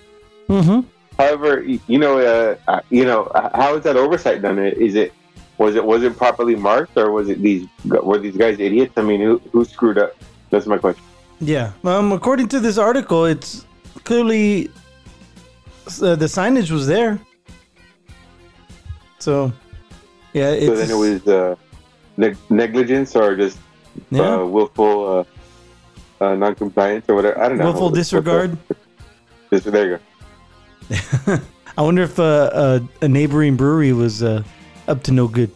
Mm-hmm. 0.49 0.87
However, 1.17 1.63
you 1.63 1.97
know, 1.97 2.19
uh, 2.19 2.55
uh, 2.67 2.81
you 2.89 3.05
know, 3.05 3.23
uh, 3.25 3.55
how 3.57 3.75
is 3.75 3.83
that 3.83 3.95
oversight 3.95 4.41
done? 4.41 4.59
Is 4.59 4.95
it 4.95 5.13
was 5.57 5.75
it 5.75 5.85
was 5.85 6.03
it 6.03 6.17
properly 6.17 6.55
marked, 6.55 6.97
or 6.97 7.11
was 7.11 7.29
it 7.29 7.41
these 7.41 7.67
were 7.85 8.17
these 8.19 8.35
guys 8.35 8.59
idiots? 8.59 8.93
I 8.97 9.01
mean, 9.01 9.21
who 9.21 9.41
who 9.51 9.63
screwed 9.63 9.97
up? 9.97 10.15
That's 10.49 10.65
my 10.65 10.77
question. 10.77 11.03
Yeah. 11.39 11.71
Um. 11.83 12.11
According 12.11 12.49
to 12.49 12.59
this 12.59 12.77
article, 12.77 13.25
it's 13.25 13.65
clearly 14.03 14.69
uh, 15.87 16.15
the 16.15 16.25
signage 16.25 16.71
was 16.71 16.87
there. 16.87 17.19
So, 19.19 19.53
yeah. 20.33 20.51
It's, 20.51 20.65
So 20.65 20.75
then 20.75 20.91
it 20.91 20.95
was 20.95 21.27
uh, 21.27 21.55
neg- 22.17 22.37
negligence 22.49 23.15
or 23.15 23.35
just 23.35 23.57
yeah. 24.11 24.35
uh, 24.35 24.45
willful 24.45 25.25
uh, 26.21 26.35
non-compliance 26.35 27.05
or 27.09 27.15
whatever. 27.15 27.39
I 27.39 27.49
don't 27.49 27.57
know. 27.57 27.65
willful 27.65 27.89
disregard. 27.89 28.57
Dis- 29.51 29.63
there 29.63 29.89
you 29.89 29.99
go. 31.27 31.39
I 31.77 31.81
wonder 31.81 32.03
if 32.03 32.19
uh, 32.19 32.23
uh, 32.53 32.79
a 33.01 33.07
neighboring 33.07 33.55
brewery 33.55 33.91
was 33.93 34.23
uh, 34.23 34.43
up 34.87 35.03
to 35.03 35.11
no 35.11 35.27
good. 35.27 35.51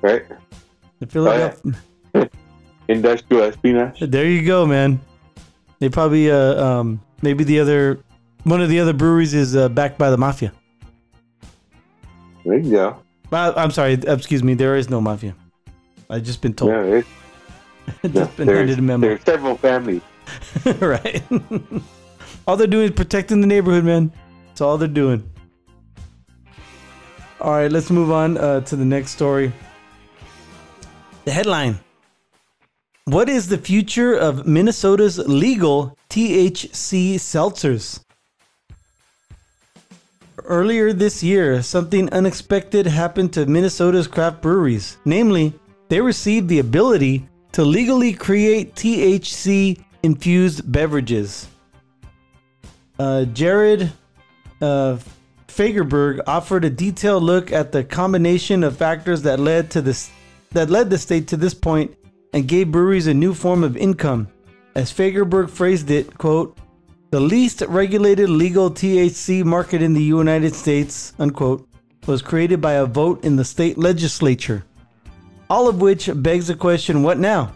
Right? 0.00 0.24
The 1.00 1.06
Philadelphia. 1.06 1.74
Industrial 2.88 3.42
espionage. 3.42 4.00
There 4.00 4.26
you 4.26 4.44
go, 4.46 4.66
man. 4.66 5.00
They 5.78 5.88
probably 5.88 6.30
uh 6.30 6.64
um 6.64 7.00
maybe 7.22 7.44
the 7.44 7.60
other 7.60 8.00
one 8.44 8.60
of 8.60 8.68
the 8.68 8.80
other 8.80 8.92
breweries 8.92 9.34
is 9.34 9.54
uh, 9.54 9.68
backed 9.68 9.98
by 9.98 10.10
the 10.10 10.16
mafia. 10.16 10.52
There 12.44 12.58
you 12.58 12.70
go. 12.70 13.02
Uh, 13.30 13.52
I'm 13.56 13.70
sorry, 13.70 13.92
excuse 13.92 14.42
me. 14.42 14.54
There 14.54 14.76
is 14.76 14.88
no 14.88 15.00
mafia. 15.00 15.34
I've 16.08 16.22
just 16.22 16.40
been 16.40 16.54
told. 16.54 16.70
Yeah, 16.70 17.02
just 18.12 18.36
been 18.36 18.48
handed 18.48 18.78
a 18.78 18.82
memo. 18.82 19.06
there's 19.06 19.22
several 19.22 19.56
families. 19.56 20.02
right. 20.80 21.22
all 22.46 22.56
they're 22.56 22.66
doing 22.66 22.86
is 22.86 22.90
protecting 22.90 23.40
the 23.40 23.46
neighborhood, 23.46 23.84
man. 23.84 24.12
That's 24.48 24.60
all 24.60 24.78
they're 24.78 24.88
doing. 24.88 25.28
All 27.40 27.52
right, 27.52 27.70
let's 27.70 27.90
move 27.90 28.10
on 28.10 28.36
uh, 28.36 28.60
to 28.62 28.74
the 28.74 28.84
next 28.84 29.12
story. 29.12 29.52
The 31.24 31.30
headline 31.30 31.78
What 33.04 33.28
is 33.28 33.48
the 33.48 33.58
future 33.58 34.14
of 34.14 34.46
Minnesota's 34.46 35.18
legal 35.18 35.96
THC 36.10 37.14
seltzers? 37.14 38.02
Earlier 40.44 40.92
this 40.92 41.22
year, 41.22 41.62
something 41.62 42.10
unexpected 42.12 42.86
happened 42.86 43.32
to 43.34 43.46
Minnesota's 43.46 44.08
craft 44.08 44.40
breweries. 44.40 44.96
Namely, 45.04 45.52
they 45.88 46.00
received 46.00 46.48
the 46.48 46.58
ability 46.58 47.28
to 47.58 47.64
legally 47.64 48.12
create 48.12 48.76
THC 48.76 49.82
infused 50.04 50.70
beverages. 50.70 51.48
Uh, 53.00 53.24
Jared 53.24 53.90
uh, 54.62 54.96
Fagerberg 55.48 56.20
offered 56.28 56.64
a 56.64 56.70
detailed 56.70 57.24
look 57.24 57.50
at 57.50 57.72
the 57.72 57.82
combination 57.82 58.62
of 58.62 58.76
factors 58.76 59.22
that 59.22 59.40
led 59.40 59.72
to 59.72 59.82
this 59.82 60.08
that 60.52 60.70
led 60.70 60.88
the 60.88 60.98
state 60.98 61.26
to 61.26 61.36
this 61.36 61.52
point 61.52 61.96
and 62.32 62.46
gave 62.46 62.70
breweries 62.70 63.08
a 63.08 63.12
new 63.12 63.34
form 63.34 63.64
of 63.64 63.76
income. 63.76 64.28
As 64.76 64.92
Fagerberg 64.92 65.50
phrased 65.50 65.90
it, 65.90 66.16
quote, 66.16 66.56
the 67.10 67.18
least 67.18 67.62
regulated 67.62 68.30
legal 68.30 68.70
THC 68.70 69.42
market 69.42 69.82
in 69.82 69.94
the 69.94 70.04
United 70.04 70.54
States, 70.54 71.12
unquote, 71.18 71.68
was 72.06 72.22
created 72.22 72.60
by 72.60 72.74
a 72.74 72.86
vote 72.86 73.24
in 73.24 73.34
the 73.34 73.44
state 73.44 73.76
legislature. 73.76 74.64
All 75.50 75.68
of 75.68 75.80
which 75.80 76.10
begs 76.14 76.48
the 76.48 76.54
question 76.54 77.02
what 77.02 77.18
now? 77.18 77.52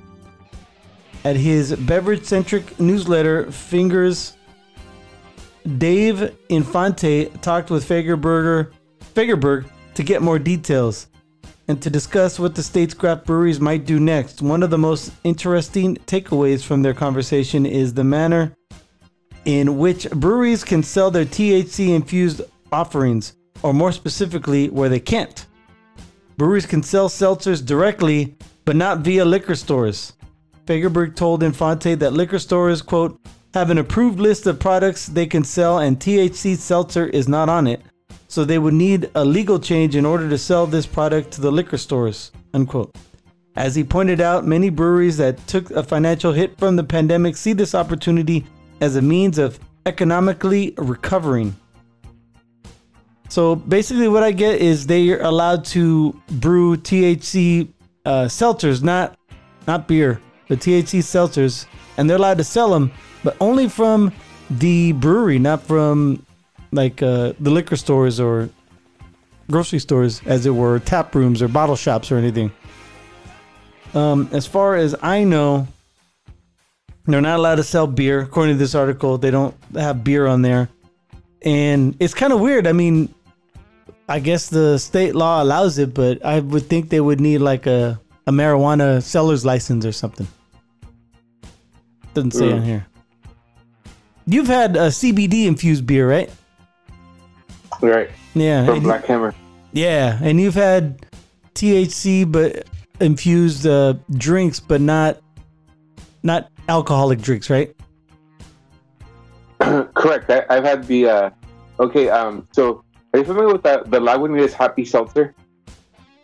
At 1.25 1.37
his 1.37 1.75
beverage 1.77 2.25
centric 2.25 2.79
newsletter, 2.81 3.51
Fingers, 3.53 4.37
Dave 5.79 6.35
Infante 6.49 7.27
talked 7.43 7.71
with 7.71 7.89
Fagerberger, 7.89 8.73
Fagerberg 9.15 9.67
to 9.95 10.03
get 10.03 10.23
more 10.23 10.39
details 10.39 11.09
and 11.69 11.81
to 11.81 11.91
discuss 11.91 12.39
what 12.39 12.55
the 12.55 12.63
state's 12.63 12.95
craft 12.95 13.25
breweries 13.25 13.61
might 13.61 13.87
do 13.87 14.01
next. 14.01 14.43
One 14.43 14.63
of 14.63 14.71
the 14.71 14.79
most 14.79 15.13
interesting 15.23 15.97
takeaways 16.07 16.65
from 16.65 16.83
their 16.83 16.95
conversation 16.95 17.67
is 17.67 17.95
the 17.95 18.05
manner 18.05 18.57
in 19.45 19.79
which 19.79 20.11
breweries 20.11 20.65
can 20.65 20.83
sell 20.83 21.11
their 21.11 21.25
THC 21.25 21.91
infused 21.95 22.43
offerings, 22.73 23.37
or 23.63 23.73
more 23.73 23.93
specifically, 23.93 24.69
where 24.71 24.89
they 24.89 25.01
can't. 25.01 25.47
Breweries 26.37 26.67
can 26.67 26.83
sell 26.83 27.09
seltzers 27.09 27.65
directly, 27.65 28.37
but 28.65 28.77
not 28.77 29.01
via 29.01 29.25
liquor 29.25 29.55
stores. 29.55 30.15
Fagerberg 30.67 31.17
told 31.17 31.43
Infante 31.43 31.95
that 31.97 32.13
liquor 32.13 32.39
stores, 32.39 32.83
quote, 32.83 33.21
have 33.55 33.71
an 33.71 33.79
approved 33.79 34.19
list 34.19 34.47
of 34.47 34.59
products 34.59 35.07
they 35.07 35.27
can 35.27 35.45
sell, 35.45 35.79
and 35.79 35.99
THC 35.99 36.57
seltzer 36.57 37.07
is 37.07 37.29
not 37.29 37.49
on 37.49 37.67
it, 37.67 37.83
so 38.29 38.45
they 38.45 38.59
would 38.59 38.75
need 38.75 39.11
a 39.15 39.25
legal 39.25 39.59
change 39.59 39.95
in 39.95 40.07
order 40.07 40.29
to 40.29 40.39
sell 40.39 40.67
this 40.67 40.87
product 40.87 41.33
to 41.33 41.41
the 41.41 41.53
liquor 41.53 41.77
stores, 41.77 42.33
unquote. 42.55 42.97
As 43.57 43.75
he 43.75 43.85
pointed 43.85 44.21
out, 44.23 44.47
many 44.47 44.71
breweries 44.71 45.19
that 45.19 45.47
took 45.47 45.71
a 45.73 45.83
financial 45.83 46.33
hit 46.33 46.59
from 46.59 46.77
the 46.77 46.85
pandemic 46.85 47.37
see 47.37 47.53
this 47.53 47.75
opportunity 47.75 48.47
as 48.81 48.97
a 48.97 49.03
means 49.03 49.37
of 49.37 49.61
economically 49.85 50.73
recovering. 50.79 51.55
So 53.33 53.57
basically, 53.57 54.09
what 54.09 54.23
I 54.23 54.31
get 54.31 54.61
is 54.61 54.87
they 54.87 55.09
are 55.09 55.23
allowed 55.23 55.65
to 55.77 56.13
brew 56.33 56.77
THC 56.77 57.67
uh, 58.05 58.25
seltzers, 58.27 58.83
not 58.83 59.17
not 59.67 59.89
beer, 59.89 60.21
but 60.49 60.59
THC 60.59 60.99
seltzers, 60.99 61.65
and 61.97 62.11
they're 62.11 62.19
allowed 62.19 62.37
to 62.37 62.45
sell 62.45 62.69
them, 62.69 62.93
but 63.25 63.35
only 63.41 63.71
from 63.71 64.13
the 64.51 64.93
brewery, 64.93 65.39
not 65.39 65.63
from 65.63 66.27
like 66.73 67.03
uh, 67.03 67.33
the 67.41 67.51
liquor 67.51 67.77
stores 67.77 68.21
or 68.21 68.51
grocery 69.51 69.79
stores, 69.79 70.21
as 70.27 70.45
it 70.45 70.51
were, 70.51 70.79
tap 70.81 71.15
rooms 71.15 71.41
or 71.41 71.49
bottle 71.49 71.75
shops 71.75 72.13
or 72.13 72.19
anything. 72.19 72.53
Um, 73.95 74.29
as 74.33 74.47
far 74.47 74.77
as 74.77 74.95
I 75.01 75.25
know, 75.25 75.67
they're 77.07 77.23
not 77.23 77.39
allowed 77.39 77.55
to 77.55 77.65
sell 77.65 77.87
beer. 77.87 78.21
According 78.21 78.57
to 78.57 78.59
this 78.59 78.75
article, 78.75 79.17
they 79.17 79.31
don't 79.31 79.57
have 79.73 80.05
beer 80.05 80.27
on 80.27 80.43
there. 80.43 80.69
And 81.41 81.97
it's 81.99 82.13
kind 82.13 82.35
of 82.35 82.39
weird. 82.39 82.67
I 82.67 82.73
mean, 82.73 83.13
I 84.13 84.19
guess 84.21 84.51
the 84.51 84.77
state 84.77 85.15
law 85.15 85.43
allows 85.43 85.79
it, 85.79 85.95
but 85.95 86.23
I 86.25 86.41
would 86.41 86.67
think 86.69 86.91
they 86.91 87.01
would 87.01 87.19
need 87.19 87.39
like 87.39 87.67
a, 87.67 87.99
a 88.27 88.31
marijuana 88.33 89.03
seller's 89.03 89.43
license 89.47 89.87
or 89.87 89.93
something. 89.93 90.29
Doesn't 92.13 92.33
say 92.33 92.45
Mm. 92.51 92.57
on 92.57 92.63
here. 92.63 92.87
You've 94.27 94.49
had 94.49 94.77
a 94.77 94.89
CBD 94.91 95.47
infused 95.47 95.87
beer, 95.87 96.07
right? 96.07 96.31
Right. 97.81 98.11
Yeah. 98.35 98.67
From 98.67 98.75
and- 98.75 98.83
Black 98.85 99.07
Hammer. 99.07 99.35
yeah, 99.73 100.19
and 100.23 100.39
you've 100.39 100.55
had 100.55 101.07
THC 101.55 102.31
but 102.31 102.67
infused 103.01 103.67
uh, 103.67 103.95
drinks, 104.13 104.61
but 104.61 104.83
not 104.83 105.21
not 106.23 106.51
alcoholic 106.69 107.21
drinks, 107.23 107.49
right? 107.49 107.75
Correct. 109.95 110.29
I, 110.31 110.45
I've 110.51 110.65
had 110.65 110.87
the. 110.87 111.07
Uh, 111.09 111.31
okay. 111.81 112.09
Um. 112.11 112.47
So, 112.53 112.85
are 113.13 113.19
you 113.19 113.25
familiar 113.25 113.53
with 113.53 113.63
the 113.63 113.83
the 113.87 114.01
Lagunitas 114.01 114.53
Happy 114.53 114.85
Seltzer? 114.85 115.35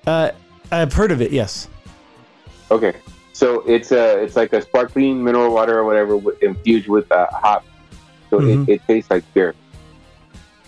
Uh, 0.07 0.31
I've 0.73 0.93
heard 0.93 1.13
of 1.13 1.21
it. 1.21 1.33
Yes. 1.33 1.69
Okay. 2.71 2.95
So 3.33 3.61
it's 3.67 3.93
a 3.93 4.23
it's 4.23 4.37
like 4.37 4.53
a 4.53 4.63
sparkling 4.63 5.23
mineral 5.23 5.53
water 5.53 5.79
or 5.79 5.85
whatever 5.85 6.19
infused 6.43 6.89
with 6.89 7.11
uh, 7.13 7.27
hop. 7.31 7.65
So 8.31 8.41
Mhm. 8.41 8.69
it, 8.69 8.75
it 8.75 8.81
tastes 8.87 9.11
like 9.11 9.25
beer. 9.35 9.55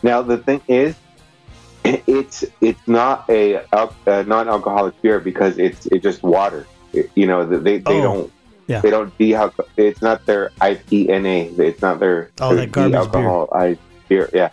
Now 0.03 0.23
the 0.23 0.39
thing 0.39 0.61
is, 0.69 0.95
it's 1.85 2.45
it's 2.61 2.87
not 2.87 3.25
a, 3.29 3.65
a 4.07 4.23
non-alcoholic 4.25 5.01
beer 5.03 5.21
because 5.21 5.59
it's 5.59 5.87
it's 5.87 6.03
just 6.03 6.23
water. 6.23 6.67
It- 6.93 7.11
you 7.15 7.27
know, 7.27 7.45
they 7.45 7.79
they 7.79 7.99
Oh, 7.99 8.03
don't 8.03 8.33
yeah. 8.67 8.81
they 8.81 8.91
don't 8.91 9.17
de 9.19 9.35
It's 9.77 10.01
not 10.03 10.25
their 10.27 10.51
IPNA. 10.61 11.59
It's 11.59 11.83
not 11.83 11.99
their 11.99 12.31
Oh, 12.41 12.55
their 12.55 12.67
that 12.67 12.73
garbage 12.73 13.49
I 13.53 13.79
beer. 14.09 14.31
Yeah, 14.33 14.51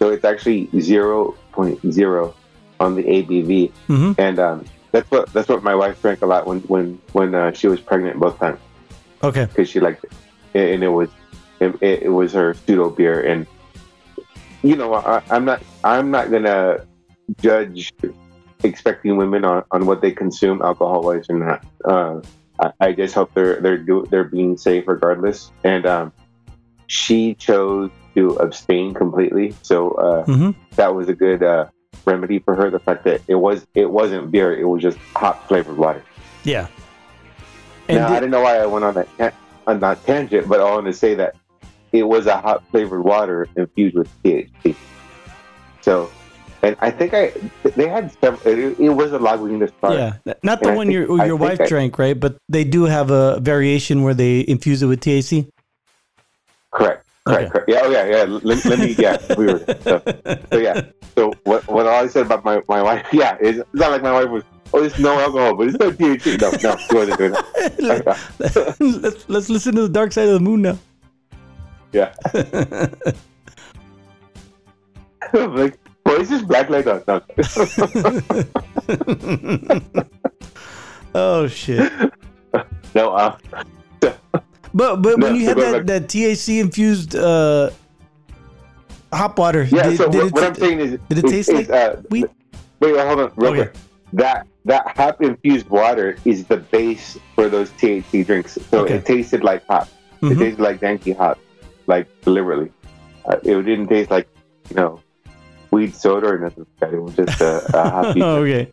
so 0.00 0.10
it's 0.10 0.24
actually 0.24 0.68
zero 0.80 1.36
point 1.52 1.78
zero 1.92 2.34
on 2.80 2.96
the 2.96 3.02
ABV, 3.04 3.70
Mhm. 3.88 4.14
and 4.18 4.38
um, 4.40 4.64
that's 4.92 5.08
what 5.10 5.30
that's 5.32 5.48
what 5.48 5.62
my 5.62 5.74
wife 5.74 6.00
drank 6.02 6.22
a 6.22 6.26
lot 6.26 6.46
when 6.46 6.60
when 6.62 6.98
when 7.12 7.34
uh, 7.34 7.52
she 7.52 7.68
was 7.68 7.78
pregnant 7.80 8.18
both 8.18 8.38
times 8.40 8.58
Okay. 9.22 9.44
because 9.44 9.68
she 9.68 9.78
liked 9.78 10.02
it, 10.04 10.10
and 10.74 10.82
it 10.82 10.88
was 10.88 11.10
it, 11.60 11.76
it 11.82 12.12
was 12.12 12.32
her 12.32 12.54
pseudo 12.54 12.88
beer, 12.90 13.20
and 13.20 13.46
you 14.62 14.74
know 14.76 14.94
I, 14.94 15.22
I'm 15.30 15.44
not 15.44 15.62
I'm 15.84 16.10
not 16.10 16.30
gonna 16.30 16.86
judge 17.40 17.92
expecting 18.64 19.16
women 19.16 19.44
on, 19.44 19.62
on 19.70 19.86
what 19.86 20.00
they 20.00 20.10
consume 20.12 20.60
alcohol 20.62 21.02
wise 21.02 21.26
or 21.28 21.38
not. 21.38 21.64
Uh, 21.84 22.20
I, 22.58 22.88
I 22.88 22.92
just 22.92 23.14
hope 23.14 23.32
they're 23.34 23.60
they're 23.60 23.78
do, 23.78 24.06
they're 24.10 24.24
being 24.24 24.56
safe 24.56 24.84
regardless, 24.88 25.52
and 25.64 25.84
um, 25.86 26.12
she 26.86 27.34
chose 27.34 27.90
to 28.14 28.36
abstain 28.36 28.94
completely, 28.94 29.54
so 29.62 29.92
uh, 29.92 30.24
hmm 30.24 30.50
that 30.76 30.94
was 30.94 31.08
a 31.08 31.14
good 31.14 31.42
uh, 31.42 31.66
remedy 32.04 32.38
for 32.40 32.54
her. 32.54 32.70
The 32.70 32.78
fact 32.80 33.04
that 33.04 33.22
it 33.28 33.36
was 33.36 33.66
it 33.74 33.90
wasn't 33.90 34.30
beer, 34.30 34.56
it 34.58 34.64
was 34.64 34.82
just 34.82 34.98
hop 35.14 35.46
flavored 35.48 35.76
water. 35.76 36.02
Yeah. 36.44 36.66
And 37.88 37.98
now, 37.98 38.08
di- 38.08 38.16
I 38.16 38.20
don't 38.20 38.30
know 38.30 38.40
why 38.42 38.58
I 38.58 38.66
went 38.66 38.84
on 38.84 38.94
that 38.94 39.08
ta- 39.18 39.36
on 39.66 39.80
that 39.80 40.04
tangent, 40.06 40.48
but 40.48 40.60
I 40.60 40.64
want 40.64 40.86
to 40.86 40.92
say 40.92 41.14
that 41.16 41.36
it 41.92 42.04
was 42.04 42.26
a 42.26 42.36
hop 42.38 42.62
flavored 42.70 43.04
water 43.04 43.48
infused 43.56 43.96
with 43.96 44.08
THC. 44.22 44.76
So, 45.80 46.10
and 46.62 46.76
I 46.80 46.90
think 46.90 47.14
I 47.14 47.32
they 47.76 47.88
had 47.88 48.12
several. 48.20 48.46
It, 48.46 48.78
it 48.78 48.90
was 48.90 49.12
a 49.12 49.18
Lagunitas 49.18 49.72
product. 49.80 50.20
yeah, 50.24 50.34
not 50.42 50.60
the 50.60 50.68
And 50.68 50.76
one 50.76 50.86
think- 50.88 50.94
your 51.08 51.16
your 51.26 51.38
think 51.38 51.40
wife 51.40 51.60
I- 51.60 51.66
drank, 51.66 51.98
right? 51.98 52.18
But 52.18 52.36
they 52.48 52.64
do 52.64 52.84
have 52.84 53.10
a 53.10 53.40
variation 53.40 54.02
where 54.02 54.14
they 54.14 54.40
infuse 54.46 54.82
it 54.82 54.86
with 54.86 55.00
THC. 55.00 55.48
Correct. 56.72 57.04
Okay. 57.28 57.48
correct. 57.48 57.68
Yeah. 57.68 57.80
Oh 57.82 57.90
yeah. 57.90 58.06
Yeah. 58.06 58.24
Let, 58.24 58.64
let 58.64 58.78
me. 58.78 58.94
Yeah. 58.98 59.18
We 59.36 59.46
were. 59.46 59.58
So, 59.82 60.02
so 60.50 60.58
yeah. 60.58 60.82
So 61.14 61.32
what 61.44 61.66
what 61.68 61.86
I 61.86 62.06
said 62.06 62.26
about 62.26 62.44
my, 62.44 62.62
my 62.68 62.82
wife? 62.82 63.06
Yeah. 63.12 63.36
It's, 63.40 63.58
it's 63.58 63.68
not 63.74 63.90
like 63.90 64.02
my 64.02 64.12
wife 64.12 64.30
was. 64.30 64.42
Oh, 64.72 64.82
it's 64.82 64.98
no 64.98 65.18
alcohol, 65.18 65.56
but 65.56 65.68
it's 65.68 65.78
no 65.78 65.90
THC. 65.90 66.40
No, 66.40 66.50
no, 66.50 66.76
she 66.76 66.94
wasn't 66.94 67.18
doing 67.18 67.32
that. 67.32 68.76
let's 69.02 69.28
let's 69.28 69.48
listen 69.50 69.74
to 69.74 69.82
the 69.82 69.88
dark 69.88 70.12
side 70.12 70.28
of 70.28 70.34
the 70.34 70.40
moon 70.40 70.62
now. 70.62 70.78
Yeah. 71.92 72.14
like, 75.32 75.76
well, 76.06 76.20
it's 76.20 76.30
just 76.30 76.46
black 76.46 76.70
light 76.70 76.86
on. 76.86 77.02
No. 77.08 77.20
oh 81.14 81.48
shit! 81.48 81.92
no. 82.94 83.10
Uh, 83.12 83.36
But 84.72 84.96
but 85.02 85.18
No, 85.18 85.26
when 85.26 85.36
you 85.36 85.46
had 85.46 85.56
that, 85.58 85.72
back- 85.72 85.86
that 85.86 86.08
THC 86.08 86.60
infused 86.60 87.16
uh, 87.16 87.70
hop 89.12 89.38
water, 89.38 89.64
Yeah, 89.64 89.88
did, 89.90 89.96
so 89.98 90.08
did 90.10 90.18
what, 90.18 90.26
it, 90.26 90.32
what 90.34 90.44
I'm 90.44 90.54
saying 90.54 90.80
is, 90.80 90.98
did 91.08 91.18
it 91.18 91.22
taste 91.28 91.48
is, 91.50 91.68
like 91.68 91.70
uh, 91.70 91.96
wheat? 92.10 92.26
Wait, 92.80 92.92
wait, 92.94 93.06
hold 93.06 93.20
on, 93.20 93.32
real 93.36 93.50
Okay. 93.52 93.62
quick. 93.64 93.74
That 94.12 94.46
that 94.64 94.96
hop 94.96 95.22
infused 95.22 95.68
water 95.68 96.16
is 96.24 96.44
the 96.44 96.56
base 96.58 97.18
for 97.34 97.48
those 97.48 97.70
THC 97.70 98.24
drinks. 98.26 98.58
So 98.70 98.80
Okay. 98.84 98.94
it 98.96 99.06
tasted 99.06 99.42
like 99.42 99.64
hop. 99.66 99.88
It 100.22 100.26
Mhm. 100.26 100.38
tasted 100.38 100.60
like 100.62 100.82
Yankee 100.82 101.12
hop, 101.12 101.38
like 101.86 102.06
deliberately. 102.22 102.70
Uh, 103.24 103.36
it 103.42 103.62
didn't 103.62 103.88
taste 103.88 104.10
like 104.10 104.28
you 104.68 104.76
know 104.76 105.00
weed 105.70 105.94
soda 105.94 106.28
or 106.28 106.38
nothing. 106.38 106.66
like 106.80 106.90
that. 106.90 106.94
It 106.96 107.00
was 107.00 107.14
just 107.16 107.40
a, 107.40 107.76
a. 107.76 108.14
Oh, 108.22 108.36
okay. 108.42 108.72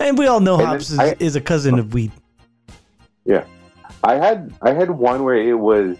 And 0.00 0.16
we 0.18 0.26
all 0.26 0.40
know 0.40 0.54
And 0.58 0.66
hops 0.66 0.90
is, 0.90 0.98
I- 0.98 1.16
is 1.18 1.36
a 1.36 1.40
cousin 1.40 1.78
of 1.82 1.92
weed. 1.94 2.12
I 4.06 4.14
had 4.14 4.54
I 4.62 4.72
had 4.72 4.90
one 4.90 5.24
where 5.24 5.34
it 5.36 5.58
was, 5.58 5.96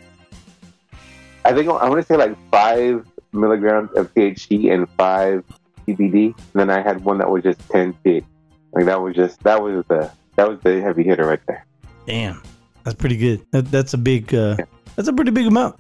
I 1.45 1.53
think 1.53 1.69
I 1.69 1.88
want 1.88 2.01
to 2.01 2.07
say 2.07 2.16
like 2.16 2.37
five 2.53 3.05
milligrams 3.33 3.90
of 3.99 4.14
THC 4.14 4.73
and 4.73 4.88
five 4.90 5.42
CBD. 5.88 6.27
And 6.37 6.55
then 6.55 6.71
I 6.71 6.81
had 6.83 7.05
one 7.05 7.19
that 7.19 7.29
was 7.29 7.42
just 7.42 7.59
ten 7.69 7.95
THC. 8.05 8.25
Like 8.73 8.85
that 8.87 9.01
was 9.03 9.16
just 9.16 9.42
that 9.42 9.61
was 9.61 9.85
the 9.88 10.11
that 10.37 10.49
was 10.49 10.61
the 10.62 10.81
heavy 10.81 11.03
hitter 11.03 11.27
right 11.27 11.40
there. 11.49 11.66
Damn, 12.07 12.42
that's 12.85 12.95
pretty 12.95 13.16
good. 13.16 13.45
That, 13.51 13.71
that's 13.73 13.95
a 13.95 13.99
big. 13.99 14.33
Uh, 14.33 14.57
that's 14.95 15.09
a 15.09 15.12
pretty 15.12 15.33
big 15.33 15.47
amount. 15.49 15.77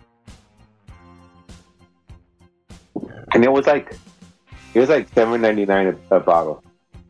And 3.34 3.44
it 3.44 3.52
was 3.52 3.66
like 3.66 3.94
it 4.74 4.80
was 4.80 4.88
like 4.88 5.08
seven 5.14 5.40
ninety 5.42 5.64
nine 5.66 5.96
a, 6.10 6.20
bottle. 6.20 6.62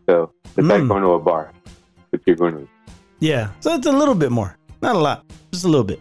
So 0.08 0.32
it's 0.56 0.66
like 0.68 0.82
Mm. 0.82 0.88
going 0.88 1.02
to 1.02 1.12
a 1.12 1.18
bar, 1.20 1.52
but 2.10 2.20
you're 2.26 2.36
going 2.36 2.54
to. 2.54 2.68
Yeah, 3.18 3.50
so 3.60 3.74
it's 3.74 3.86
a 3.86 3.92
little 3.92 4.14
bit 4.14 4.30
more, 4.30 4.56
not 4.82 4.94
a 4.96 4.98
lot, 4.98 5.24
just 5.52 5.64
a 5.64 5.68
little 5.68 5.84
bit. 5.84 6.00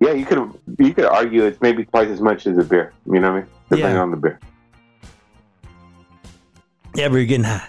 Yeah, 0.00 0.12
you 0.12 0.24
could 0.26 0.38
you 0.78 0.92
could 0.94 1.04
argue 1.04 1.44
it's 1.44 1.60
maybe 1.60 1.84
twice 1.84 2.08
as 2.08 2.20
much 2.20 2.46
as 2.46 2.58
a 2.58 2.64
beer. 2.64 2.92
You 3.06 3.20
know 3.20 3.32
what 3.32 3.36
I 3.38 3.40
mean? 3.42 3.48
Depending 3.70 3.94
Yeah. 3.96 4.02
on 4.02 4.10
the 4.10 4.16
beer. 4.16 4.40
Yeah, 6.94 7.08
but 7.08 7.16
you're 7.16 7.24
getting 7.26 7.44
high. 7.44 7.68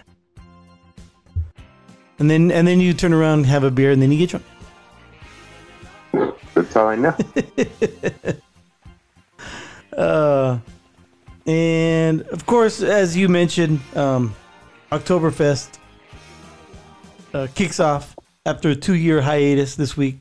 And 2.19 2.29
then 2.29 2.51
and 2.51 2.67
then 2.67 2.79
you 2.79 2.93
turn 2.93 3.13
around, 3.13 3.45
have 3.45 3.63
a 3.63 3.71
beer, 3.71 3.91
and 3.91 4.01
then 4.01 4.11
you 4.11 4.17
get 4.25 4.29
drunk. 4.31 4.45
That's 6.55 6.75
all 6.75 6.87
I 6.87 6.95
know. 6.95 7.15
Uh, 9.95 10.57
and 11.45 12.21
of 12.23 12.47
course, 12.47 12.81
as 12.81 13.15
you 13.15 13.29
mentioned, 13.29 13.79
um, 13.95 14.33
Oktoberfest 14.91 15.77
uh, 17.35 17.45
kicks 17.53 17.79
off 17.79 18.15
after 18.45 18.69
a 18.69 18.75
two-year 18.75 19.21
hiatus 19.21 19.75
this 19.75 19.95
week. 19.97 20.17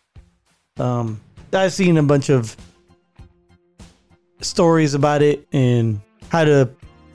Um, 0.79 1.21
I've 1.53 1.73
seen 1.73 1.97
a 1.97 2.03
bunch 2.03 2.31
of 2.31 2.57
stories 4.41 4.95
about 4.95 5.23
it 5.23 5.47
and 5.53 6.01
how 6.31 6.45
to 6.45 6.71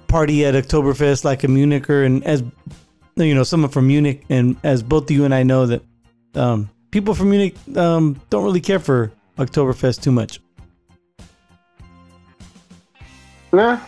party 0.07 0.45
at 0.45 0.53
Oktoberfest 0.53 1.23
like 1.25 1.43
a 1.43 1.47
Municher, 1.47 2.05
and 2.05 2.23
as 2.25 2.43
you 3.15 3.33
know, 3.33 3.43
someone 3.43 3.71
from 3.71 3.87
Munich, 3.87 4.23
and 4.29 4.55
as 4.63 4.83
both 4.83 5.09
you 5.09 5.25
and 5.25 5.33
I 5.33 5.43
know 5.43 5.65
that 5.65 5.81
um, 6.35 6.69
people 6.91 7.13
from 7.15 7.31
Munich 7.31 7.55
um, 7.75 8.19
don't 8.29 8.43
really 8.43 8.61
care 8.61 8.79
for 8.79 9.11
Oktoberfest 9.37 10.01
too 10.01 10.11
much. 10.11 10.39
nah. 13.51 13.79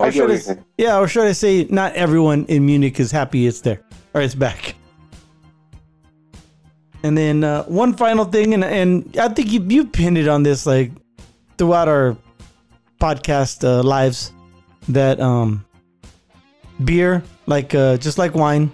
I 0.00 0.08
Or 0.08 0.12
should 0.12 0.22
I 0.22 0.26
you're 0.26 0.32
s- 0.36 0.44
saying. 0.46 0.64
yeah, 0.78 0.98
or 0.98 1.08
should 1.08 1.24
I 1.26 1.32
say, 1.32 1.64
not 1.70 1.92
everyone 1.94 2.44
in 2.46 2.64
Munich 2.66 2.98
is 3.00 3.10
happy 3.10 3.46
it's 3.46 3.60
there 3.60 3.80
or 4.14 4.20
it's 4.20 4.34
back. 4.34 4.74
And 7.02 7.18
then 7.18 7.44
uh, 7.44 7.64
one 7.64 7.94
final 7.94 8.24
thing, 8.24 8.54
and 8.54 8.64
and 8.64 9.16
I 9.18 9.28
think 9.28 9.50
you 9.50 9.62
you 9.62 9.86
pinned 9.86 10.18
it 10.18 10.28
on 10.28 10.42
this 10.42 10.66
like 10.66 10.92
throughout 11.58 11.88
our 11.88 12.16
podcast 13.00 13.64
uh, 13.64 13.82
lives 13.82 14.32
that 14.88 15.20
um 15.20 15.64
beer, 16.84 17.22
like 17.46 17.74
uh, 17.74 17.96
just 17.96 18.18
like 18.18 18.34
wine, 18.34 18.70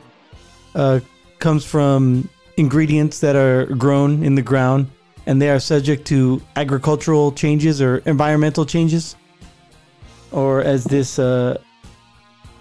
uh, 0.74 1.00
comes 1.38 1.64
from 1.64 2.28
ingredients 2.56 3.20
that 3.20 3.36
are 3.36 3.66
grown 3.66 4.22
in 4.22 4.34
the 4.34 4.42
ground, 4.42 4.90
and 5.26 5.40
they 5.40 5.48
are 5.48 5.60
subject 5.60 6.06
to 6.08 6.42
agricultural 6.56 7.32
changes 7.32 7.80
or 7.80 7.98
environmental 8.04 8.66
changes 8.66 9.16
or 10.32 10.60
as 10.60 10.84
this 10.84 11.18
uh, 11.18 11.56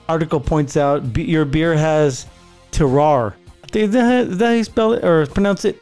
article 0.08 0.40
points 0.40 0.78
out, 0.78 1.18
your 1.18 1.46
beer 1.46 1.76
has 1.76 2.26
terroir. 2.72 3.34
Is 3.78 3.92
that, 3.92 4.28
is 4.28 4.38
that 4.40 4.46
how 4.46 4.52
you 4.54 4.64
spell 4.64 4.94
it 4.94 5.04
or 5.04 5.28
pronounce 5.28 5.64
it? 5.64 5.80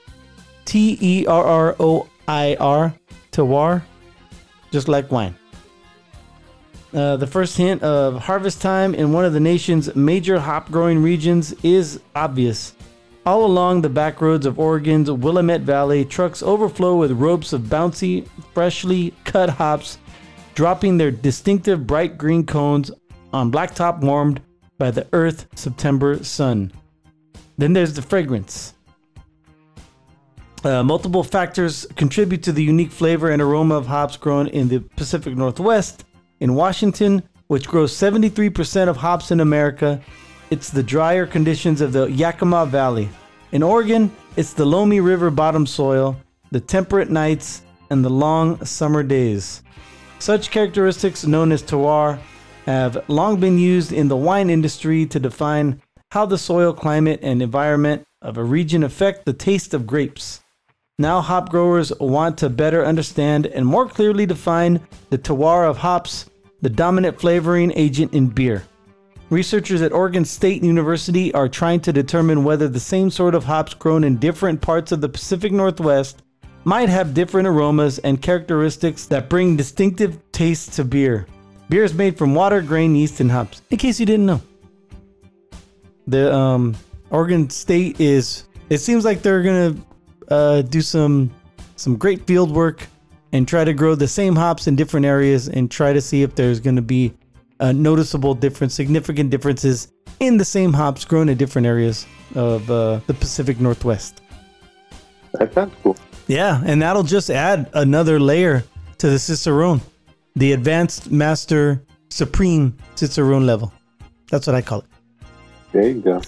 T 0.65 0.97
E 0.99 1.25
R 1.27 1.43
R 1.43 1.75
O 1.79 2.10
I 2.27 2.58
R, 2.60 2.93
terroir, 3.31 3.84
just 4.71 4.89
like 4.89 5.12
wine. 5.12 5.34
Uh, 6.93 7.15
the 7.15 7.27
first 7.27 7.55
hint 7.55 7.81
of 7.84 8.21
harvest 8.21 8.62
time 8.62 8.93
in 8.95 9.13
one 9.13 9.23
of 9.23 9.31
the 9.31 9.39
nation's 9.39 9.95
major 9.95 10.39
hop 10.39 10.69
growing 10.71 11.01
regions 11.01 11.53
is 11.63 12.01
obvious. 12.15 12.73
All 13.25 13.45
along 13.45 13.81
the 13.81 13.89
back 13.89 14.19
roads 14.19 14.45
of 14.45 14.60
Oregon's 14.60 15.10
Willamette 15.10 15.62
Valley, 15.62 16.03
trucks 16.03 16.43
overflow 16.43 16.97
with 16.97 17.12
ropes 17.12 17.53
of 17.53 17.62
bouncy, 17.62 18.27
freshly 18.53 19.13
cut 19.23 19.49
hops 19.49 19.99
dropping 20.53 20.97
their 20.97 21.12
distinctive 21.12 21.88
bright 21.88 22.17
green 22.17 22.45
cones 22.45 22.91
on 23.31 23.51
blacktop 23.51 24.01
warmed 24.01 24.41
by 24.77 24.91
the 24.91 25.08
earth 25.13 25.47
September 25.55 26.21
sun. 26.23 26.73
Then 27.58 27.74
there's 27.74 27.94
the 27.94 28.02
fragrance. 28.02 28.74
Uh, 30.63 30.84
multiple 30.84 31.24
factors 31.24 31.86
contribute 31.96 32.41
to 32.44 32.52
the 32.52 32.63
unique 32.63 32.91
flavor 32.91 33.30
and 33.30 33.41
aroma 33.41 33.76
of 33.76 33.86
hops 33.86 34.18
grown 34.18 34.48
in 34.48 34.68
the 34.68 34.80
Pacific 34.80 35.38
Northwest. 35.38 36.06
In 36.39 36.56
Washington, 36.56 37.22
which 37.48 37.68
grows 37.68 37.94
73% 37.94 38.88
of 38.88 38.98
hops 38.98 39.30
in 39.30 39.39
America, 39.39 40.02
it's 40.50 40.70
the 40.70 40.84
drier 40.84 41.28
conditions 41.28 41.82
of 41.82 41.94
the 41.94 42.06
Yakima 42.06 42.65
Valley. 42.65 43.10
In 43.52 43.62
Oregon, 43.62 44.12
it's 44.36 44.54
the 44.54 44.65
loamy 44.65 45.00
river 45.00 45.30
bottom 45.30 45.68
soil, 45.68 46.18
the 46.52 46.60
temperate 46.60 47.10
nights, 47.10 47.62
and 47.89 48.04
the 48.04 48.10
long 48.10 48.63
summer 48.65 49.04
days. 49.04 49.62
Such 50.20 50.50
characteristics, 50.50 51.26
known 51.26 51.52
as 51.52 51.62
terroir, 51.62 52.20
have 52.65 53.08
long 53.08 53.39
been 53.39 53.60
used 53.60 53.94
in 53.94 54.08
the 54.08 54.18
wine 54.18 54.50
industry 54.50 55.06
to 55.06 55.20
define 55.20 55.82
how 56.15 56.25
the 56.25 56.38
soil, 56.38 56.71
climate, 56.71 57.19
and 57.21 57.41
environment 57.41 58.01
of 58.21 58.38
a 58.38 58.43
region 58.43 58.84
affect 58.84 59.25
the 59.25 59.34
taste 59.34 59.73
of 59.73 59.86
grapes. 59.86 60.39
Now, 60.97 61.19
hop 61.19 61.49
growers 61.49 61.91
want 61.99 62.38
to 62.38 62.49
better 62.49 62.86
understand 62.86 63.47
and 63.47 63.65
more 63.65 63.86
clearly 63.86 64.25
define 64.25 64.80
the 65.10 65.17
terroir 65.17 65.69
of 65.69 65.75
hops, 65.75 66.30
the 66.62 66.69
dominant 66.69 67.19
flavoring 67.19 67.73
agent 67.75 68.13
in 68.13 68.28
beer. 68.28 68.63
Researchers 69.30 69.82
at 69.82 69.91
Oregon 69.91 70.23
State 70.23 70.63
University 70.63 71.34
are 71.34 71.49
trying 71.49 71.82
to 71.82 71.91
determine 71.91 72.45
whether 72.45 72.69
the 72.69 72.80
same 72.80 73.10
sort 73.12 73.36
of 73.36 73.43
hops 73.43 73.73
grown 73.73 74.06
in 74.06 74.15
different 74.15 74.62
parts 74.62 74.93
of 74.93 75.01
the 75.01 75.10
Pacific 75.10 75.51
Northwest 75.51 76.23
might 76.63 76.88
have 76.88 77.13
different 77.13 77.45
aromas 77.45 77.99
and 77.99 78.21
characteristics 78.21 79.06
that 79.08 79.30
bring 79.30 79.58
distinctive 79.58 80.17
tastes 80.32 80.78
to 80.78 80.86
beer. 80.86 81.28
Beer 81.67 81.84
is 81.84 81.93
made 81.93 82.17
from 82.17 82.34
water, 82.34 82.62
grain, 82.62 82.95
yeast, 82.95 83.19
and 83.19 83.32
hops. 83.32 83.62
In 83.69 83.78
case 83.78 83.99
you 83.99 84.06
didn't 84.06 84.28
know, 84.28 84.41
the 86.08 86.34
um, 86.34 86.76
Oregon 87.10 87.50
State 87.50 88.00
is. 88.00 88.46
It 88.70 88.80
seems 88.80 89.06
like 89.06 89.22
they're 89.22 89.44
gonna 89.44 89.76
uh, 90.30 90.62
do 90.63 90.82
some 90.82 91.32
some 91.76 91.98
great 91.98 92.26
field 92.26 92.52
work 92.52 92.88
and 93.32 93.48
try 93.48 93.63
to 93.63 93.74
grow 93.74 93.96
the 93.96 94.08
same 94.08 94.36
hops 94.36 94.68
in 94.68 94.76
different 94.76 95.06
areas 95.06 95.50
and 95.50 95.70
try 95.70 95.94
to 95.94 96.02
see 96.02 96.24
if 96.24 96.36
there's 96.36 96.60
gonna 96.60 96.82
be 96.82 97.13
a 97.60 97.72
noticeable 97.72 98.34
difference, 98.34 98.74
significant 98.74 99.30
differences 99.30 99.91
in 100.20 100.38
the 100.38 100.46
same 100.46 100.74
hops 100.74 101.06
grown 101.06 101.30
in 101.30 101.38
different 101.38 101.68
areas 101.68 102.06
of 102.36 102.70
uh, 102.70 103.00
the 103.08 103.13
Pacific 103.13 103.60
Northwest. 103.60 104.22
That 105.34 105.54
sounds 105.54 105.74
cool. 105.84 105.98
Yeah, 106.28 106.62
and 106.65 106.82
that'll 106.82 107.04
just 107.04 107.30
add 107.30 107.70
another 107.74 108.20
layer 108.20 108.63
to 108.98 109.10
the 109.10 109.20
Cicerone, 109.20 109.82
the 110.36 110.54
Advanced 110.54 111.12
Master 111.12 111.82
Supreme 112.10 112.76
Cicerone 112.96 113.46
level. 113.46 113.72
That's 114.32 114.48
what 114.48 114.56
I 114.56 114.62
call 114.62 114.80
it. 114.80 114.86
There 115.75 115.89
you 115.89 115.99
go. 115.99 116.19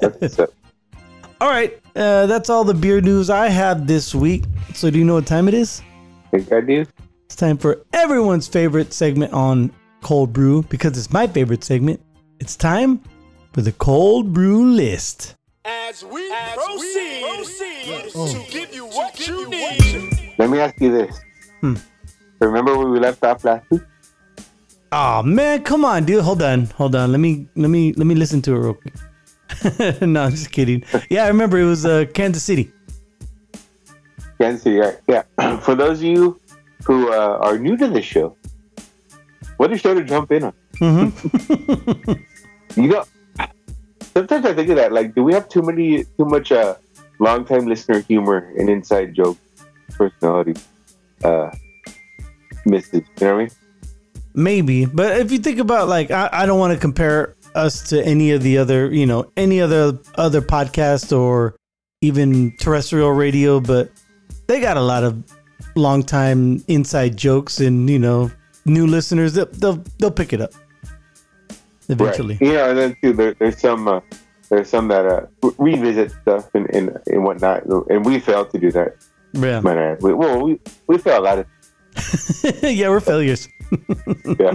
That's 0.00 0.38
what's. 0.38 0.38
All 1.42 1.50
right, 1.50 1.78
uh, 1.94 2.24
that's 2.24 2.48
all 2.48 2.64
the 2.64 2.72
beer 2.72 3.02
news 3.02 3.28
I 3.28 3.48
have 3.48 3.86
this 3.86 4.14
week. 4.14 4.44
So, 4.72 4.88
do 4.88 4.98
you 4.98 5.04
know 5.04 5.12
what 5.12 5.26
time 5.26 5.46
it 5.46 5.52
is? 5.52 5.82
Think 6.30 6.50
I 6.50 6.62
do? 6.62 6.86
It's 7.26 7.36
time 7.36 7.58
for 7.58 7.84
everyone's 7.92 8.48
favorite 8.48 8.94
segment 8.94 9.34
on 9.34 9.72
cold 10.00 10.32
brew 10.32 10.62
because 10.62 10.96
it's 10.96 11.12
my 11.12 11.26
favorite 11.26 11.64
segment. 11.64 12.00
It's 12.40 12.56
time 12.56 13.02
for 13.52 13.60
the 13.60 13.72
cold 13.72 14.32
brew 14.32 14.70
list. 14.70 15.34
As 15.66 16.02
we 16.02 16.32
proceed, 16.54 18.10
to 18.14 18.42
give 18.50 18.74
you 18.74 18.86
what 18.86 19.26
you 19.26 19.50
need. 19.50 20.32
Let 20.38 20.48
me 20.48 20.60
ask 20.60 20.80
you 20.80 20.92
this. 20.92 21.20
Hmm. 21.60 21.74
Remember 22.40 22.78
where 22.78 22.88
we 22.88 23.00
left 23.00 23.22
off 23.22 23.44
last 23.44 23.70
week? 23.70 23.82
Oh 24.96 25.24
man, 25.24 25.64
come 25.64 25.84
on, 25.84 26.04
dude. 26.04 26.22
Hold 26.22 26.40
on, 26.40 26.66
hold 26.66 26.94
on. 26.94 27.10
Let 27.10 27.18
me 27.18 27.48
let 27.56 27.68
me 27.68 27.92
let 27.94 28.06
me 28.06 28.14
listen 28.14 28.40
to 28.42 28.54
it 28.54 28.58
real 28.58 28.74
quick. 28.74 28.94
no, 30.02 30.22
I'm 30.22 30.30
just 30.30 30.52
kidding. 30.52 30.84
Yeah, 31.10 31.24
I 31.24 31.26
remember 31.26 31.58
it 31.58 31.64
was 31.64 31.84
uh, 31.84 32.04
Kansas 32.14 32.44
City. 32.44 32.70
Kansas 34.38 34.62
City, 34.62 34.76
right? 34.78 34.96
Yeah. 35.08 35.24
For 35.62 35.74
those 35.74 35.98
of 35.98 36.04
you 36.04 36.38
who 36.84 37.12
uh, 37.12 37.38
are 37.42 37.58
new 37.58 37.76
to 37.76 37.88
this 37.88 38.04
show, 38.04 38.36
what 39.56 39.72
a 39.72 39.76
show 39.76 39.94
to 39.94 40.04
jump 40.04 40.30
in 40.30 40.44
on. 40.44 40.54
you 42.76 42.86
know, 42.86 43.04
sometimes 44.12 44.46
I 44.46 44.54
think 44.54 44.68
of 44.68 44.76
that. 44.76 44.92
Like, 44.92 45.16
do 45.16 45.24
we 45.24 45.32
have 45.34 45.48
too 45.48 45.62
many, 45.62 46.04
too 46.04 46.24
much 46.24 46.52
uh, 46.52 46.76
long-time 47.18 47.66
listener 47.66 47.98
humor 47.98 48.52
and 48.56 48.70
inside 48.70 49.12
joke 49.12 49.38
personality 49.90 50.54
uh, 51.24 51.50
misses? 52.64 53.02
You 53.18 53.26
know 53.26 53.34
what 53.34 53.34
I 53.34 53.44
mean? 53.46 53.50
Maybe, 54.34 54.84
but 54.84 55.20
if 55.20 55.30
you 55.30 55.38
think 55.38 55.60
about 55.60 55.88
like, 55.88 56.10
I, 56.10 56.28
I 56.32 56.46
don't 56.46 56.58
want 56.58 56.74
to 56.74 56.78
compare 56.78 57.36
us 57.54 57.88
to 57.90 58.04
any 58.04 58.32
of 58.32 58.42
the 58.42 58.58
other, 58.58 58.92
you 58.92 59.06
know, 59.06 59.30
any 59.36 59.60
other 59.60 59.98
other 60.16 60.40
podcast 60.40 61.16
or 61.16 61.54
even 62.00 62.56
terrestrial 62.58 63.12
radio, 63.12 63.60
but 63.60 63.90
they 64.48 64.60
got 64.60 64.76
a 64.76 64.82
lot 64.82 65.04
of 65.04 65.22
long 65.76 66.02
time 66.02 66.62
inside 66.68 67.16
jokes 67.16 67.60
and 67.60 67.88
you 67.88 67.98
know 67.98 68.30
new 68.64 68.86
listeners. 68.86 69.34
They'll 69.34 69.46
they'll, 69.46 69.84
they'll 69.98 70.10
pick 70.10 70.32
it 70.32 70.40
up 70.40 70.52
eventually. 71.88 72.38
Right. 72.40 72.50
Yeah, 72.50 72.68
and 72.70 72.78
then 72.78 72.96
too, 73.02 73.12
there, 73.12 73.34
there's 73.34 73.60
some 73.60 73.88
uh, 73.88 74.00
there's 74.48 74.68
some 74.68 74.88
that 74.88 75.06
uh, 75.06 75.26
re- 75.42 75.76
revisit 75.76 76.10
stuff 76.22 76.54
and, 76.54 76.68
and 76.74 76.98
and 77.06 77.24
whatnot, 77.24 77.64
and 77.88 78.04
we 78.04 78.18
failed 78.18 78.50
to 78.50 78.58
do 78.58 78.70
that. 78.72 78.96
Yeah, 79.32 79.62
add. 79.66 80.02
We, 80.02 80.14
well, 80.14 80.42
we 80.42 80.60
we 80.86 80.98
fail 80.98 81.20
a 81.20 81.22
lot 81.22 81.38
of 81.38 81.46
yeah, 82.62 82.88
we're 82.88 83.00
failures. 83.00 83.48
yeah. 84.38 84.54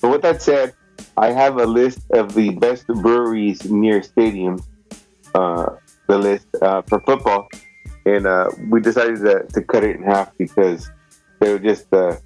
But 0.00 0.10
with 0.10 0.22
that 0.22 0.42
said, 0.42 0.74
I 1.16 1.30
have 1.30 1.58
a 1.58 1.66
list 1.66 2.00
of 2.12 2.34
the 2.34 2.50
best 2.50 2.86
breweries 2.86 3.70
near 3.70 4.00
stadiums. 4.00 4.64
Uh, 5.34 5.76
the 6.08 6.18
list 6.18 6.46
uh, 6.60 6.82
for 6.82 7.00
football, 7.00 7.48
and 8.04 8.26
uh, 8.26 8.50
we 8.68 8.80
decided 8.80 9.18
to, 9.20 9.46
to 9.54 9.62
cut 9.62 9.84
it 9.84 9.96
in 9.96 10.02
half 10.02 10.36
because 10.36 10.90
they 11.40 11.50
were 11.52 11.58
just 11.58 11.92
uh, 11.92 12.16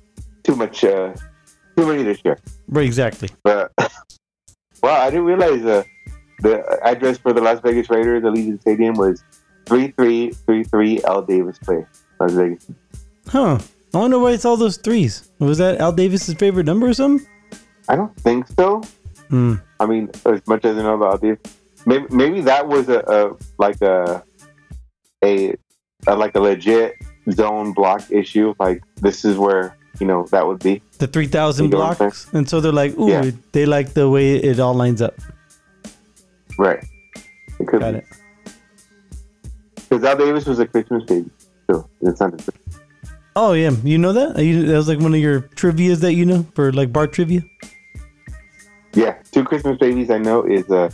too 0.42 0.56
much, 0.56 0.82
uh, 0.82 1.14
too 1.76 1.87
many 1.87 2.02
this 2.02 2.20
year. 2.24 2.38
Right, 2.68 2.85
exactly. 2.85 3.28
But 3.44 3.72
wow, 4.82 5.00
I 5.00 5.11
didn't 5.11 5.26
realize 5.26 5.64
uh, 5.64 5.85
the 6.40 6.78
address 6.82 7.18
for 7.18 7.32
the 7.32 7.40
Las 7.40 7.61
Vegas 7.61 7.88
Raiders 7.90 8.22
Allegiant 8.22 8.61
Stadium 8.61 8.94
was 8.94 9.22
three 9.66 9.88
three 9.92 10.30
three 10.30 10.64
three 10.64 11.02
L 11.04 11.22
Davis 11.22 11.59
Place, 11.59 11.87
Las 12.20 12.32
Vegas. 12.32 12.66
Huh. 13.28 13.58
I 13.94 13.98
wonder 13.98 14.18
why 14.18 14.32
it's 14.32 14.44
all 14.44 14.56
those 14.56 14.76
threes. 14.76 15.28
Was 15.38 15.58
that 15.58 15.80
Al 15.80 15.92
Davis's 15.92 16.34
favorite 16.34 16.66
number 16.66 16.86
or 16.86 16.94
something? 16.94 17.26
I 17.88 17.96
don't 17.96 18.14
think 18.20 18.46
so. 18.58 18.82
Hmm. 19.30 19.54
I 19.80 19.86
mean, 19.86 20.10
as 20.24 20.46
much 20.46 20.64
as 20.64 20.76
I 20.76 20.82
know 20.82 20.94
about 20.94 21.20
this, 21.20 21.38
maybe 21.86 22.06
maybe 22.10 22.40
that 22.42 22.66
was 22.68 22.88
a, 22.88 23.00
a 23.00 23.36
like 23.58 23.80
a, 23.82 24.22
a 25.24 25.54
a 26.06 26.14
like 26.16 26.34
a 26.36 26.40
legit 26.40 26.94
zone 27.32 27.72
block 27.72 28.10
issue. 28.10 28.54
Like 28.58 28.82
this 28.96 29.24
is 29.24 29.36
where 29.38 29.76
you 30.00 30.06
know 30.06 30.26
that 30.30 30.46
would 30.46 30.60
be. 30.60 30.82
The 30.98 31.06
3,000 31.06 31.64
You 31.64 31.70
know 31.70 31.78
what 31.78 31.90
I'm 31.92 31.96
blocks. 31.96 32.28
And 32.32 32.48
so 32.48 32.60
they're 32.60 32.72
like, 32.72 32.96
ooh, 32.98 33.08
Yeah. 33.10 33.30
they 33.52 33.66
like 33.66 33.94
the 33.94 34.08
way 34.08 34.36
it 34.36 34.60
all 34.60 34.74
lines 34.74 35.00
up. 35.02 35.14
Right. 36.58 36.84
Because 37.58 37.80
Got 37.80 37.94
it. 37.96 38.04
because 39.74 40.04
Al 40.04 40.16
Davis 40.16 40.44
was 40.46 40.58
a 40.58 40.66
Christmas 40.66 41.04
baby. 41.04 41.30
So 41.70 41.88
it's 42.02 42.20
not. 42.20 42.32
Oh, 43.37 43.53
yeah. 43.53 43.70
You 43.85 43.99
know 43.99 44.14
that? 44.14 44.42
You, 44.42 44.64
that 44.64 44.77
was 44.77 44.88
like 44.88 44.99
one 44.99 45.12
of 45.12 45.20
your 45.20 45.42
trivias 45.42 46.01
that 46.01 46.14
you 46.14 46.25
know 46.25 46.46
for 46.55 46.72
like 46.72 46.90
bar 46.90 47.07
trivia? 47.07 47.42
Yeah, 48.94 49.18
two 49.31 49.44
Christmas 49.44 49.77
babies 49.77 50.11
I 50.11 50.16
know 50.16 50.42
is 50.42 50.70
uh 50.70 50.88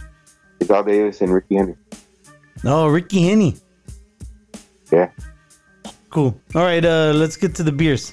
is 0.58 0.68
Al 0.68 0.82
Davis 0.82 1.20
and 1.20 1.32
Ricky 1.32 1.54
Henry. 1.54 1.76
Oh, 2.64 2.88
Ricky 2.88 3.22
Henny. 3.22 3.54
Yeah. 4.90 5.10
Cool. 6.10 6.36
All 6.56 6.64
right, 6.64 6.84
uh, 6.84 7.12
let's 7.14 7.36
get 7.36 7.54
to 7.54 7.62
the 7.62 7.70
beers, 7.70 8.12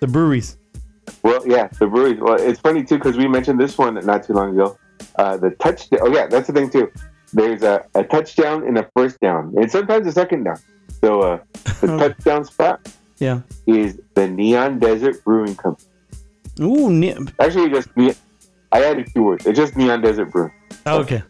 the 0.00 0.06
breweries. 0.06 0.58
Well, 1.22 1.42
yeah, 1.48 1.68
the 1.78 1.86
breweries. 1.86 2.20
Well, 2.20 2.34
it's 2.38 2.60
funny 2.60 2.84
too 2.84 2.98
because 2.98 3.16
we 3.16 3.26
mentioned 3.26 3.58
this 3.58 3.78
one 3.78 3.94
not 3.94 4.24
too 4.24 4.34
long 4.34 4.52
ago. 4.52 4.78
Uh, 5.16 5.38
the 5.38 5.50
touchdown. 5.52 6.00
Oh 6.02 6.12
yeah, 6.12 6.26
that's 6.26 6.46
the 6.46 6.52
thing 6.52 6.68
too. 6.68 6.92
There's 7.32 7.62
a, 7.62 7.86
a 7.94 8.04
touchdown 8.04 8.66
and 8.66 8.76
a 8.76 8.88
first 8.94 9.18
down, 9.20 9.54
and 9.56 9.70
sometimes 9.70 10.06
a 10.06 10.12
second 10.12 10.44
down. 10.44 10.58
So 11.00 11.22
uh, 11.22 11.38
the 11.80 11.86
touchdown 11.98 12.44
spot 12.44 12.86
Yeah. 13.22 13.40
is 13.66 14.00
the 14.14 14.26
Neon 14.28 14.78
Desert 14.80 15.22
Brewing 15.24 15.54
Company. 15.54 15.88
Ooh, 16.60 16.90
ne- 16.90 17.16
Actually, 17.38 17.70
just 17.70 17.88
ne- 17.96 18.14
I 18.72 18.82
added 18.84 19.06
two 19.14 19.22
words. 19.22 19.46
It's 19.46 19.56
just 19.58 19.76
Neon 19.76 20.00
Desert 20.02 20.30
Brewing, 20.32 20.52
oh, 20.86 20.98
okay. 21.00 21.22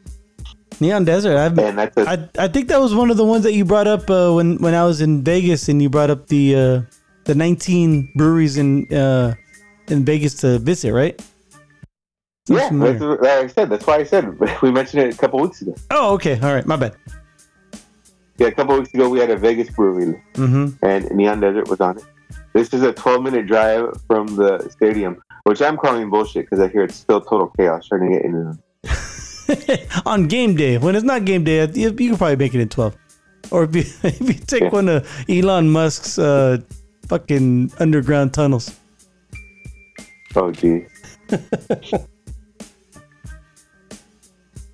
Neon 0.80 1.04
Desert. 1.04 1.36
I've, 1.36 1.58
and 1.58 1.78
that's 1.78 1.96
a, 1.96 2.08
I 2.08 2.28
I 2.44 2.48
think 2.48 2.68
that 2.68 2.80
was 2.80 2.94
one 2.94 3.10
of 3.10 3.16
the 3.16 3.24
ones 3.24 3.44
that 3.44 3.52
you 3.52 3.64
brought 3.64 3.86
up 3.86 4.08
uh, 4.10 4.32
when 4.32 4.56
when 4.56 4.74
I 4.74 4.84
was 4.84 5.00
in 5.00 5.22
Vegas, 5.22 5.68
and 5.68 5.82
you 5.82 5.90
brought 5.90 6.10
up 6.10 6.26
the 6.28 6.56
uh, 6.56 6.80
the 7.24 7.34
19 7.34 8.12
breweries 8.16 8.56
in 8.56 8.92
uh, 8.92 9.34
in 9.88 10.04
Vegas 10.04 10.34
to 10.42 10.58
visit, 10.58 10.92
right? 10.92 11.20
Yeah. 12.48 12.70
That's, 12.72 13.00
what- 13.00 13.22
like 13.22 13.30
I 13.30 13.46
said 13.46 13.70
that's 13.70 13.86
why 13.86 13.98
I 13.98 14.04
said 14.04 14.26
we 14.62 14.72
mentioned 14.72 15.02
it 15.04 15.14
a 15.14 15.18
couple 15.18 15.38
weeks 15.40 15.60
ago. 15.62 15.74
Oh, 15.90 16.14
okay. 16.14 16.40
All 16.40 16.52
right. 16.54 16.66
My 16.66 16.76
bad. 16.76 16.96
Yeah, 18.42 18.48
a 18.48 18.52
couple 18.52 18.76
weeks 18.76 18.92
ago 18.92 19.08
we 19.08 19.20
had 19.20 19.30
a 19.30 19.36
Vegas 19.36 19.70
brewery. 19.70 20.20
Mm-hmm. 20.34 20.84
and 20.84 21.08
Neon 21.12 21.38
Desert 21.38 21.68
was 21.68 21.80
on 21.80 21.98
it. 21.98 22.04
This 22.54 22.74
is 22.74 22.82
a 22.82 22.92
12 22.92 23.22
minute 23.22 23.46
drive 23.46 23.84
from 24.08 24.26
the 24.34 24.68
stadium, 24.68 25.22
which 25.44 25.62
I'm 25.62 25.76
calling 25.76 26.10
bullshit 26.10 26.46
because 26.46 26.58
I 26.58 26.66
hear 26.66 26.82
it's 26.82 26.96
still 26.96 27.20
total 27.20 27.46
chaos 27.56 27.86
trying 27.86 28.10
to 28.10 28.16
get 28.16 28.24
in. 28.24 28.34
and- 28.34 28.58
On 30.06 30.26
game 30.26 30.56
day, 30.56 30.76
when 30.78 30.96
it's 30.96 31.04
not 31.04 31.24
game 31.24 31.44
day, 31.44 31.64
you, 31.72 31.90
you 31.96 32.10
could 32.10 32.18
probably 32.18 32.34
make 32.34 32.52
it 32.52 32.60
in 32.60 32.68
12. 32.68 32.96
Or 33.52 33.62
if 33.62 33.76
you, 33.76 33.82
if 34.02 34.20
you 34.20 34.34
take 34.34 34.62
Yeah. 34.64 34.70
one 34.70 34.88
of 34.88 35.06
Elon 35.28 35.70
Musk's 35.70 36.18
uh, 36.18 36.58
fucking 37.06 37.70
underground 37.78 38.34
tunnels. 38.34 38.74
Oh, 40.34 40.50
gee. 40.50 40.86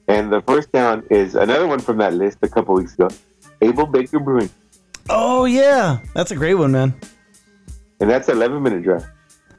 and 0.09 0.33
the 0.33 0.41
first 0.47 0.73
down 0.73 1.05
is 1.11 1.35
another 1.35 1.67
one 1.67 1.81
from 1.81 1.99
that 1.99 2.15
list 2.15 2.39
a 2.41 2.49
couple 2.49 2.75
weeks 2.75 2.95
ago 2.95 3.09
Able 3.61 3.87
Baker 3.87 4.19
Brewing. 4.21 4.51
Oh 5.11 5.45
yeah, 5.47 5.99
that's 6.15 6.31
a 6.31 6.37
great 6.37 6.55
one, 6.55 6.73
man. 6.73 6.95
And 8.01 8.09
that's 8.11 8.29
11 8.29 8.63
minute 8.63 8.83
drive. 8.85 9.07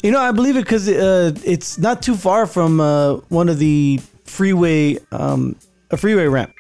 You 0.04 0.12
know, 0.12 0.20
I 0.20 0.32
believe 0.32 0.56
it 0.56 0.64
because 0.64 0.88
uh, 0.88 1.34
it's 1.44 1.78
not 1.78 2.02
too 2.02 2.16
far 2.16 2.46
from 2.46 2.80
uh, 2.80 3.16
one 3.30 3.50
of 3.50 3.60
the 3.60 4.00
freeway, 4.24 4.98
um, 5.12 5.56
a 5.92 5.98
freeway 5.98 6.28
ramp, 6.28 6.54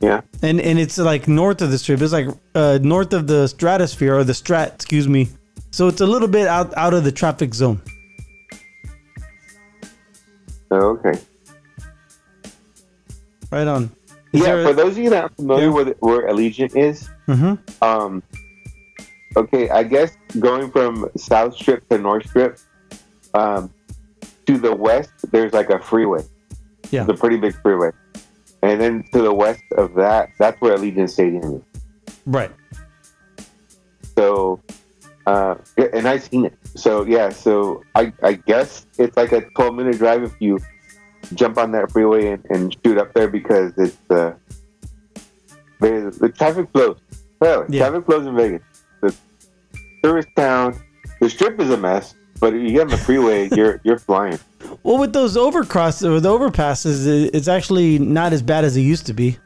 Yeah. 0.00 0.22
and 0.42 0.58
and 0.60 0.78
it's 0.78 0.96
like 0.96 1.28
north 1.28 1.60
of 1.60 1.70
the 1.70 1.76
strip. 1.78 2.00
It's 2.00 2.12
like 2.14 2.28
uh, 2.54 2.78
north 2.80 3.12
of 3.12 3.26
the 3.26 3.46
stratosphere 3.48 4.14
or 4.14 4.24
the 4.24 4.32
strat, 4.32 4.74
excuse 4.76 5.06
me. 5.06 5.28
So 5.70 5.88
it's 5.88 6.00
a 6.00 6.06
little 6.06 6.28
bit 6.28 6.46
out 6.48 6.72
out 6.78 6.94
of 6.94 7.04
the 7.04 7.12
traffic 7.12 7.52
zone. 7.52 7.82
Oh, 10.70 10.96
okay. 10.98 11.20
Right 13.50 13.66
on. 13.66 13.90
Is 14.34 14.40
yeah, 14.40 14.56
there- 14.56 14.66
for 14.66 14.72
those 14.74 14.92
of 14.92 14.98
you 14.98 15.10
that 15.10 15.22
aren't 15.22 15.36
familiar 15.36 15.66
Yeah. 15.66 15.70
with 15.72 15.96
where 16.00 16.28
Allegiant 16.28 16.74
is, 16.76 17.08
Mhm. 17.28 17.58
um, 17.82 18.22
okay, 19.36 19.70
I 19.70 19.82
guess 19.84 20.16
going 20.40 20.70
from 20.70 21.08
South 21.16 21.54
Strip 21.54 21.88
to 21.88 21.98
North 21.98 22.26
Strip, 22.28 22.58
um, 23.34 23.70
to 24.46 24.58
the 24.58 24.74
west, 24.74 25.10
there's 25.30 25.52
like 25.52 25.70
a 25.70 25.78
freeway. 25.78 26.22
Yeah. 26.90 27.02
It's 27.02 27.10
a 27.10 27.14
pretty 27.14 27.36
big 27.36 27.54
freeway. 27.62 27.90
And 28.62 28.80
then 28.80 29.04
to 29.12 29.22
the 29.22 29.32
west 29.32 29.62
of 29.76 29.94
that, 29.94 30.30
that's 30.38 30.60
where 30.60 30.76
Allegiant 30.76 31.10
Stadium 31.10 31.54
is. 31.62 31.62
Right. 32.26 32.50
So, 34.16 34.60
uh, 35.26 35.54
and 35.92 36.06
I've 36.08 36.24
seen 36.24 36.46
it. 36.46 36.54
So 36.74 37.04
yeah, 37.04 37.28
so 37.30 37.82
I, 37.94 38.12
I 38.22 38.32
guess 38.34 38.86
it's 38.98 39.16
like 39.16 39.32
a 39.32 39.42
12 39.50 39.74
minute 39.74 39.98
drive 39.98 40.22
if 40.22 40.34
you 40.40 40.58
jump 41.36 41.58
on 41.58 41.72
that 41.72 41.90
freeway 41.92 42.28
and, 42.32 42.44
and 42.50 42.76
shoot 42.84 42.98
up 42.98 43.12
there 43.14 43.28
because 43.28 43.72
it's 43.76 43.96
uh, 44.10 44.34
the 45.80 46.16
the 46.20 46.28
traffic 46.30 46.68
flows. 46.72 46.98
Really, 47.40 47.66
Yeah. 47.68 47.88
traffic 47.88 48.06
flows 48.06 48.26
in 48.26 48.36
Vegas. 48.36 48.62
The 49.00 49.14
tourist 50.02 50.28
town. 50.36 50.80
The 51.20 51.30
strip 51.30 51.60
is 51.60 51.70
a 51.70 51.76
mess, 51.76 52.14
but 52.40 52.54
if 52.54 52.62
you 52.62 52.70
get 52.72 52.82
on 52.82 52.88
the 52.88 52.96
freeway, 52.96 53.48
you're 53.56 53.80
you're 53.84 53.98
flying. 53.98 54.38
Well, 54.82 54.98
with 54.98 55.12
those 55.12 55.36
overcross 55.36 56.04
or 56.08 56.20
the 56.20 56.28
overpasses, 56.30 57.06
it's 57.34 57.48
actually 57.48 57.98
not 57.98 58.32
as 58.32 58.42
bad 58.42 58.64
as 58.64 58.76
it 58.76 58.80
used 58.82 59.06
to 59.06 59.14
be. 59.14 59.38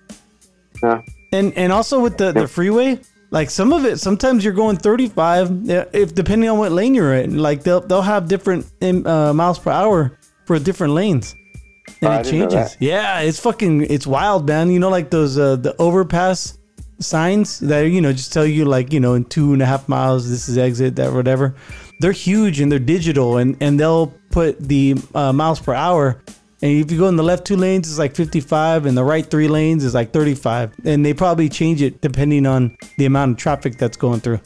Yeah. 0.82 1.02
And 1.32 1.52
and 1.54 1.72
also 1.72 2.00
with 2.00 2.16
the, 2.18 2.32
the 2.32 2.46
freeway, 2.48 3.00
like 3.30 3.50
some 3.50 3.72
of 3.72 3.84
it, 3.84 3.98
sometimes 3.98 4.44
you're 4.44 4.54
going 4.54 4.76
35. 4.76 5.68
If 5.92 6.14
depending 6.14 6.48
on 6.48 6.58
what 6.58 6.72
lane 6.72 6.94
you're 6.94 7.14
in, 7.14 7.38
like 7.38 7.62
they'll 7.64 7.80
they'll 7.80 8.00
have 8.02 8.28
different 8.28 8.66
uh, 8.82 9.32
miles 9.34 9.58
per 9.58 9.70
hour 9.70 10.16
for 10.46 10.58
different 10.58 10.94
lanes, 10.94 11.34
and 12.00 12.10
Oh, 12.12 12.18
it 12.20 12.24
changes. 12.24 12.76
Yeah, 12.80 13.20
it's 13.20 13.38
fucking 13.40 13.82
it's 13.82 14.06
wild, 14.06 14.46
man. 14.46 14.70
You 14.70 14.78
know, 14.78 14.88
like 14.88 15.10
those 15.10 15.38
uh, 15.38 15.56
the 15.56 15.74
overpass 15.78 16.58
signs 17.00 17.60
that 17.60 17.82
you 17.82 18.00
know 18.00 18.12
just 18.12 18.32
tell 18.32 18.46
you 18.46 18.64
like 18.64 18.92
you 18.92 19.00
know 19.00 19.14
in 19.14 19.24
two 19.24 19.52
and 19.52 19.62
a 19.62 19.66
half 19.66 19.88
miles 19.88 20.28
this 20.28 20.48
is 20.48 20.58
exit 20.58 20.96
that 20.96 21.12
whatever. 21.12 21.54
They're 22.00 22.12
huge 22.12 22.60
and 22.60 22.70
they're 22.70 22.78
digital 22.78 23.38
and 23.38 23.56
and 23.60 23.78
they'll 23.78 24.12
put 24.30 24.58
the 24.60 24.96
uh, 25.14 25.32
miles 25.32 25.60
per 25.60 25.74
hour. 25.74 26.22
And 26.60 26.72
if 26.72 26.90
you 26.90 26.98
go 26.98 27.06
in 27.06 27.14
the 27.14 27.22
left 27.22 27.46
two 27.46 27.54
lanes, 27.56 27.88
it's 27.88 28.00
like 28.00 28.16
55, 28.16 28.86
and 28.86 28.98
the 28.98 29.04
right 29.04 29.24
three 29.24 29.46
lanes 29.46 29.84
is 29.84 29.94
like 29.94 30.12
35. 30.12 30.72
And 30.84 31.06
they 31.06 31.14
probably 31.14 31.48
change 31.48 31.82
it 31.82 32.00
depending 32.00 32.46
on 32.46 32.76
the 32.96 33.06
amount 33.06 33.30
of 33.32 33.36
traffic 33.36 33.78
that's 33.78 33.96
going 33.96 34.18
through. 34.18 34.40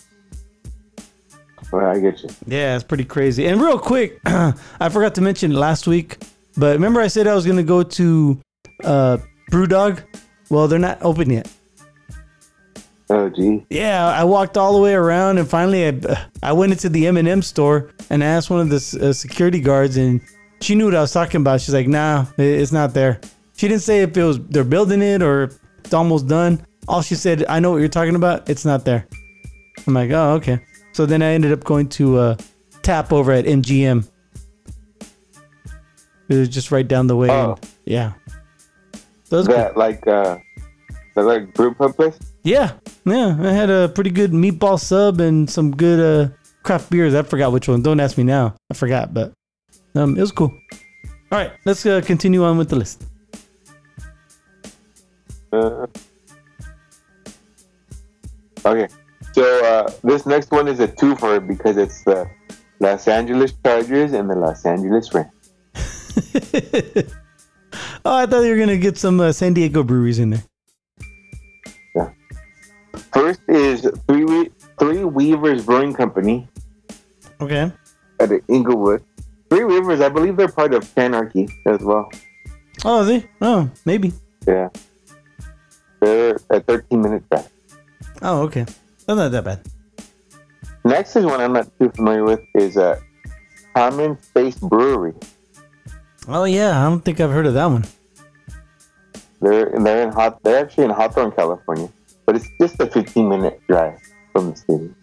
Well, 1.72 1.86
I 1.86 1.98
get 2.00 2.22
you. 2.22 2.28
Yeah, 2.46 2.74
it's 2.74 2.84
pretty 2.84 3.06
crazy. 3.06 3.46
And 3.46 3.62
real 3.62 3.78
quick, 3.78 4.20
I 4.26 4.88
forgot 4.90 5.14
to 5.14 5.22
mention 5.22 5.54
last 5.54 5.86
week, 5.86 6.18
but 6.56 6.74
remember 6.74 7.00
I 7.00 7.08
said 7.08 7.26
I 7.26 7.34
was 7.34 7.46
gonna 7.46 7.62
go 7.62 7.82
to 7.82 8.40
uh, 8.84 9.18
BrewDog? 9.50 10.02
Well, 10.50 10.68
they're 10.68 10.78
not 10.78 10.98
open 11.02 11.30
yet. 11.30 11.50
Oh, 13.10 13.28
gee. 13.28 13.66
Yeah, 13.68 14.06
I 14.06 14.24
walked 14.24 14.56
all 14.56 14.74
the 14.74 14.80
way 14.80 14.94
around, 14.94 15.38
and 15.38 15.48
finally 15.48 15.86
I 15.86 16.28
I 16.42 16.52
went 16.52 16.72
into 16.72 16.88
the 16.88 17.06
M&M 17.08 17.42
store 17.42 17.90
and 18.10 18.24
I 18.24 18.26
asked 18.26 18.48
one 18.48 18.60
of 18.60 18.70
the 18.70 19.08
uh, 19.08 19.12
security 19.12 19.60
guards, 19.60 19.96
and 19.96 20.20
she 20.60 20.74
knew 20.74 20.86
what 20.86 20.94
I 20.94 21.00
was 21.00 21.12
talking 21.12 21.40
about. 21.40 21.60
She's 21.60 21.74
like, 21.74 21.88
"Nah, 21.88 22.26
it's 22.38 22.72
not 22.72 22.94
there." 22.94 23.20
She 23.56 23.68
didn't 23.68 23.82
say 23.82 24.02
if 24.02 24.16
it 24.16 24.24
was 24.24 24.38
they're 24.46 24.64
building 24.64 25.02
it 25.02 25.22
or 25.22 25.50
it's 25.84 25.94
almost 25.94 26.26
done. 26.26 26.64
All 26.88 27.02
she 27.02 27.14
said, 27.14 27.44
"I 27.48 27.60
know 27.60 27.72
what 27.72 27.78
you're 27.78 27.88
talking 27.88 28.16
about. 28.16 28.48
It's 28.48 28.64
not 28.64 28.84
there." 28.84 29.06
I'm 29.86 29.94
like, 29.94 30.10
"Oh, 30.10 30.34
okay." 30.34 30.60
So 30.92 31.06
then 31.06 31.22
I 31.22 31.32
ended 31.32 31.52
up 31.52 31.64
going 31.64 31.88
to 31.90 32.18
uh, 32.18 32.36
Tap 32.82 33.12
over 33.12 33.30
at 33.32 33.44
MGM. 33.44 34.08
It 36.28 36.36
was 36.36 36.48
just 36.48 36.70
right 36.70 36.86
down 36.86 37.06
the 37.06 37.16
way. 37.16 37.28
Oh. 37.30 37.52
and- 37.60 37.70
yeah. 37.84 38.12
Was 39.30 39.46
cool. 39.46 39.56
That 39.56 39.78
like 39.78 40.06
uh, 40.06 40.36
that 41.14 41.22
like 41.22 41.54
brew 41.54 41.72
pub 41.74 41.96
place. 41.96 42.18
Yeah, 42.42 42.72
yeah. 43.06 43.34
I 43.40 43.50
had 43.52 43.70
a 43.70 43.88
pretty 43.88 44.10
good 44.10 44.32
meatball 44.32 44.78
sub 44.78 45.20
and 45.20 45.48
some 45.48 45.74
good 45.74 46.00
uh, 46.00 46.32
craft 46.62 46.90
beers. 46.90 47.14
I 47.14 47.22
forgot 47.22 47.50
which 47.50 47.66
one. 47.66 47.80
Don't 47.82 47.98
ask 47.98 48.18
me 48.18 48.24
now. 48.24 48.54
I 48.70 48.74
forgot, 48.74 49.14
but 49.14 49.32
um, 49.94 50.18
it 50.18 50.20
was 50.20 50.32
cool. 50.32 50.52
All 51.30 51.38
right, 51.38 51.50
let's 51.64 51.86
uh, 51.86 52.02
continue 52.04 52.44
on 52.44 52.58
with 52.58 52.68
the 52.68 52.76
list. 52.76 53.04
Uh, 55.50 55.86
okay, 58.66 58.88
so 59.32 59.64
uh, 59.64 59.90
this 60.04 60.26
next 60.26 60.50
one 60.50 60.68
is 60.68 60.78
a 60.80 60.88
twofer 60.88 61.46
because 61.46 61.78
it's 61.78 62.04
the 62.04 62.28
Los 62.80 63.08
Angeles 63.08 63.54
Chargers 63.64 64.12
and 64.12 64.28
the 64.28 64.36
Los 64.36 64.66
Angeles 64.66 65.12
Rams. 65.14 65.30
oh, 68.04 68.16
I 68.16 68.26
thought 68.26 68.40
you 68.42 68.50
were 68.52 68.58
gonna 68.58 68.76
get 68.76 68.98
some 68.98 69.20
uh, 69.20 69.32
San 69.32 69.54
Diego 69.54 69.82
breweries 69.82 70.18
in 70.18 70.30
there. 70.30 70.42
Yeah. 71.94 72.10
First 73.12 73.40
is 73.48 73.86
Three 74.08 74.24
We- 74.24 74.50
Three 74.78 75.04
Weavers 75.04 75.64
Brewing 75.64 75.94
Company 75.94 76.48
Okay. 77.40 77.70
at 78.20 78.30
Inglewood. 78.48 79.02
Three 79.50 79.64
Weavers, 79.64 80.00
I 80.00 80.08
believe 80.08 80.36
they're 80.36 80.48
part 80.48 80.72
of 80.74 80.82
Canarchy 80.94 81.50
as 81.66 81.80
well. 81.82 82.10
Oh, 82.84 83.02
is 83.02 83.22
he? 83.22 83.28
Oh, 83.40 83.70
maybe. 83.84 84.12
Yeah, 84.46 84.70
they're 86.00 86.36
a 86.50 86.60
13 86.60 87.00
minute 87.00 87.28
drive. 87.30 87.48
Oh, 88.22 88.42
okay. 88.42 88.64
That's 89.06 89.16
not 89.18 89.30
that 89.30 89.44
bad. 89.44 89.60
Next 90.84 91.14
is 91.16 91.24
one 91.24 91.40
I'm 91.40 91.52
not 91.52 91.68
too 91.78 91.90
familiar 91.90 92.24
with 92.24 92.40
is 92.54 92.76
a 92.76 93.00
Common 93.74 94.20
Space 94.22 94.56
Brewery. 94.58 95.14
Oh 96.28 96.44
yeah, 96.44 96.80
I 96.80 96.88
don't 96.88 97.00
think 97.04 97.20
I've 97.20 97.30
heard 97.30 97.46
of 97.46 97.54
that 97.54 97.66
one. 97.66 97.84
They're 99.40 99.70
they're 99.78 100.02
in 100.06 100.12
hot. 100.12 100.42
They're 100.42 100.64
actually 100.64 100.84
in 100.84 100.90
Hawthorne, 100.90 101.32
California, 101.32 101.88
but 102.26 102.36
it's 102.36 102.46
just 102.60 102.80
a 102.80 102.86
15 102.86 103.28
minute 103.28 103.60
drive 103.68 103.98
from 104.32 104.50
the 104.50 104.56
city. 104.56 104.94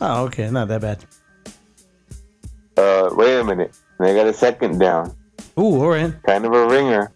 Oh, 0.00 0.24
okay, 0.24 0.50
not 0.50 0.68
that 0.68 0.80
bad. 0.80 1.04
Uh, 2.76 3.10
wait 3.12 3.38
a 3.38 3.44
minute. 3.44 3.76
They 3.98 4.14
got 4.14 4.26
a 4.26 4.32
second 4.32 4.78
down. 4.78 5.16
Ooh, 5.58 5.80
all 5.80 5.88
right. 5.88 6.14
Kind 6.24 6.44
of 6.44 6.52
a 6.52 6.68
ringer. 6.68 7.12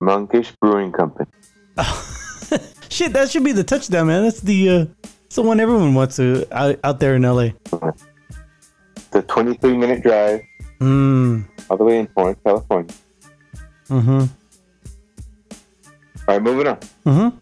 Monkish 0.00 0.52
Brewing 0.60 0.90
Company. 0.90 1.28
Shit, 2.88 3.12
that 3.12 3.30
should 3.30 3.44
be 3.44 3.52
the 3.52 3.62
touchdown, 3.62 4.08
man. 4.08 4.24
That's 4.24 4.40
the 4.40 4.68
uh, 4.70 4.86
it's 5.26 5.36
the 5.36 5.42
one 5.42 5.60
everyone 5.60 5.94
wants 5.94 6.16
to 6.16 6.46
out, 6.50 6.80
out 6.82 6.98
there 6.98 7.14
in 7.14 7.22
LA. 7.22 7.50
It's 8.96 9.14
a 9.14 9.22
23 9.22 9.76
minute 9.76 10.02
drive 10.02 10.40
Hmm. 10.80 11.42
All 11.70 11.76
the 11.76 11.84
way 11.84 11.98
in 11.98 12.06
Torrance, 12.08 12.38
California. 12.44 12.94
Mm-hmm. 13.88 14.20
All 14.20 14.28
right, 16.26 16.42
moving 16.42 16.66
on. 16.66 16.76
Mm-hmm. 17.06 17.36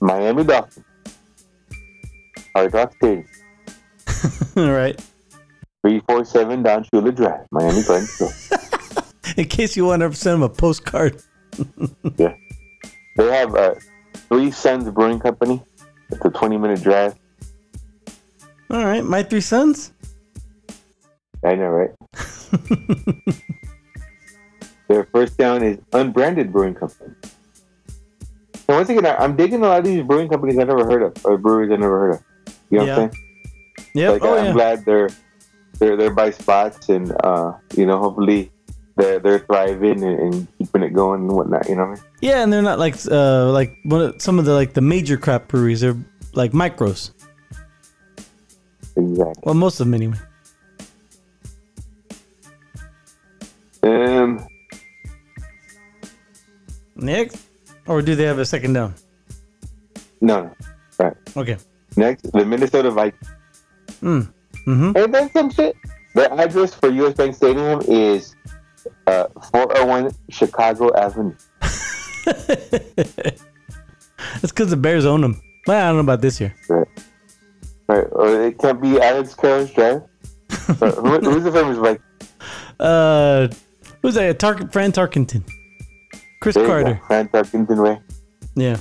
Miami 0.00 0.44
Dolphins. 0.44 0.86
Hard 2.54 2.74
Rock 2.74 2.94
Stadium. 2.96 3.26
all 4.56 4.72
right. 4.72 5.00
347 5.82 6.62
Don 6.62 6.84
Shula 6.84 7.14
Drive, 7.14 7.46
Miami. 7.50 7.82
Club. 7.82 9.04
In 9.36 9.44
case 9.46 9.76
you 9.76 9.86
want 9.86 10.02
to 10.02 10.12
send 10.14 10.34
them 10.34 10.42
a 10.42 10.48
postcard. 10.48 11.22
yeah. 12.16 12.34
They 13.16 13.26
have 13.26 13.54
uh, 13.54 13.74
Three 14.28 14.50
Sons 14.50 14.88
Brewing 14.90 15.20
Company. 15.20 15.62
It's 16.10 16.24
a 16.24 16.30
20 16.30 16.56
minute 16.58 16.82
drive. 16.82 17.14
All 18.70 18.84
right, 18.84 19.04
my 19.04 19.22
three 19.22 19.40
sons. 19.40 19.92
I 21.44 21.54
know, 21.56 21.68
right? 21.68 21.90
Their 24.88 25.04
first 25.12 25.38
down 25.38 25.62
is 25.62 25.78
Unbranded 25.92 26.52
Brewing 26.52 26.74
Company. 26.74 27.14
So 28.66 28.76
once 28.76 28.88
again, 28.88 29.06
I'm 29.18 29.36
digging 29.36 29.62
a 29.62 29.66
lot 29.68 29.78
of 29.80 29.84
these 29.84 30.02
brewing 30.02 30.28
companies 30.28 30.58
I 30.58 30.64
never 30.64 30.84
heard 30.84 31.02
of, 31.02 31.24
or 31.24 31.38
breweries 31.38 31.70
I 31.72 31.76
never 31.76 31.98
heard 31.98 32.14
of. 32.14 32.22
You 32.70 32.78
know 32.78 32.84
Yeah. 32.84 32.96
what 32.96 33.02
I'm 33.04 33.12
saying? 33.12 33.24
Yep. 33.94 34.12
Like 34.12 34.22
oh 34.22 34.38
I'm 34.38 34.44
yeah. 34.46 34.52
glad 34.52 34.84
they're 34.84 35.10
they're 35.78 35.96
they're 35.96 36.14
by 36.14 36.30
spots, 36.30 36.88
and 36.88 37.12
uh, 37.24 37.52
you 37.76 37.86
know, 37.86 37.98
hopefully 37.98 38.52
they're 38.96 39.18
they're 39.18 39.38
thriving 39.40 40.02
and, 40.04 40.18
and 40.20 40.58
keeping 40.58 40.82
it 40.82 40.92
going 40.92 41.22
and 41.22 41.32
whatnot. 41.32 41.68
You 41.68 41.76
know 41.76 41.86
what 41.86 41.98
I 41.98 42.02
mean? 42.02 42.10
Yeah, 42.20 42.42
and 42.42 42.52
they're 42.52 42.62
not 42.62 42.78
like 42.78 42.94
uh 43.10 43.50
like 43.50 43.76
one 43.84 44.02
of, 44.02 44.22
some 44.22 44.38
of 44.38 44.44
the 44.44 44.54
like 44.54 44.74
the 44.74 44.80
major 44.80 45.16
crap 45.16 45.48
breweries. 45.48 45.80
They're 45.80 45.96
like 46.34 46.52
micros. 46.52 47.10
Exactly. 48.96 49.42
Well, 49.44 49.54
most 49.54 49.80
of 49.80 49.86
them 49.86 49.94
anyway. 49.94 50.16
Um, 53.82 54.46
Next, 56.96 57.38
or 57.86 58.02
do 58.02 58.14
they 58.14 58.24
have 58.24 58.38
a 58.38 58.44
second 58.44 58.74
down? 58.74 58.94
no. 60.20 60.50
Right. 60.98 61.16
Okay. 61.36 61.56
Next, 61.96 62.30
the 62.32 62.44
Minnesota 62.44 62.90
Vikings. 62.90 63.28
Hmm. 64.00 64.20
Mhm. 64.66 64.94
And 65.02 65.14
then 65.14 65.30
some 65.32 65.48
shit. 65.50 65.74
The 66.14 66.30
address 66.34 66.74
for 66.74 66.90
US 66.90 67.14
Bank 67.14 67.34
Stadium 67.34 67.80
is 67.88 68.36
uh, 69.06 69.24
401 69.50 70.10
Chicago 70.28 70.94
Avenue. 70.96 71.34
It's 74.42 74.52
because 74.52 74.68
the 74.70 74.76
Bears 74.76 75.06
own 75.06 75.22
them. 75.22 75.40
Well, 75.66 75.82
I 75.82 75.88
don't 75.88 75.96
know 75.96 76.00
about 76.12 76.20
this 76.20 76.38
year. 76.40 76.54
Right. 76.68 76.86
Right. 77.88 78.06
Or 78.12 78.42
it 78.42 78.58
can't 78.58 78.80
be 78.80 79.00
Alex 79.00 79.34
Karras 79.34 79.74
Drive. 79.74 80.02
Who, 80.78 81.18
who's 81.30 81.44
the 81.44 81.52
famous 81.52 81.78
like 81.78 82.00
Uh, 82.78 83.48
who's 84.02 84.14
that? 84.14 84.38
Tark- 84.38 84.72
Fran 84.72 84.92
Tarkenton. 84.92 85.42
Cris 86.40 86.54
there 86.54 86.66
Carter. 86.66 87.00
Fran 87.06 87.28
Tarkenton 87.28 87.82
way? 87.82 88.00
Yeah. 88.54 88.78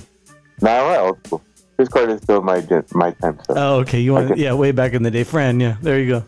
Nah, 0.61 0.69
well, 0.69 1.05
old 1.07 1.27
school. 1.27 1.41
Cris 1.75 1.89
Carter 1.89 2.15
is 2.15 2.21
still 2.21 2.41
my 2.41 2.65
my 2.93 3.11
time. 3.11 3.39
So. 3.45 3.53
Oh, 3.55 3.79
okay. 3.79 3.99
You 3.99 4.13
want? 4.13 4.31
Okay. 4.31 4.41
Yeah, 4.41 4.53
way 4.53 4.71
back 4.71 4.93
in 4.93 5.03
the 5.03 5.11
day. 5.11 5.23
Fran. 5.23 5.59
Yeah. 5.59 5.77
There 5.81 5.99
you 5.99 6.09
go. 6.09 6.23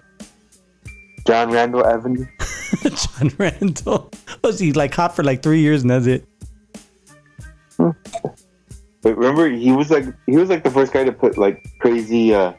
John 1.26 1.52
Randle 1.52 1.86
Avenue. 1.86 2.26
John 2.84 3.32
Randle. 3.38 4.12
Was 4.44 4.60
he 4.60 4.74
like 4.74 4.94
hot 4.94 5.16
for 5.16 5.24
like 5.24 5.44
three 5.44 5.60
years 5.60 5.82
and 5.82 5.92
that's 5.92 6.06
it? 6.08 6.26
But 7.78 9.18
remember, 9.18 9.50
he 9.50 9.72
was 9.72 9.90
like 9.90 10.06
he 10.26 10.38
was 10.38 10.50
like 10.50 10.64
the 10.64 10.70
first 10.70 10.94
guy 10.94 11.04
to 11.04 11.12
put 11.12 11.38
like 11.38 11.66
crazy, 11.80 12.34
uh 12.34 12.54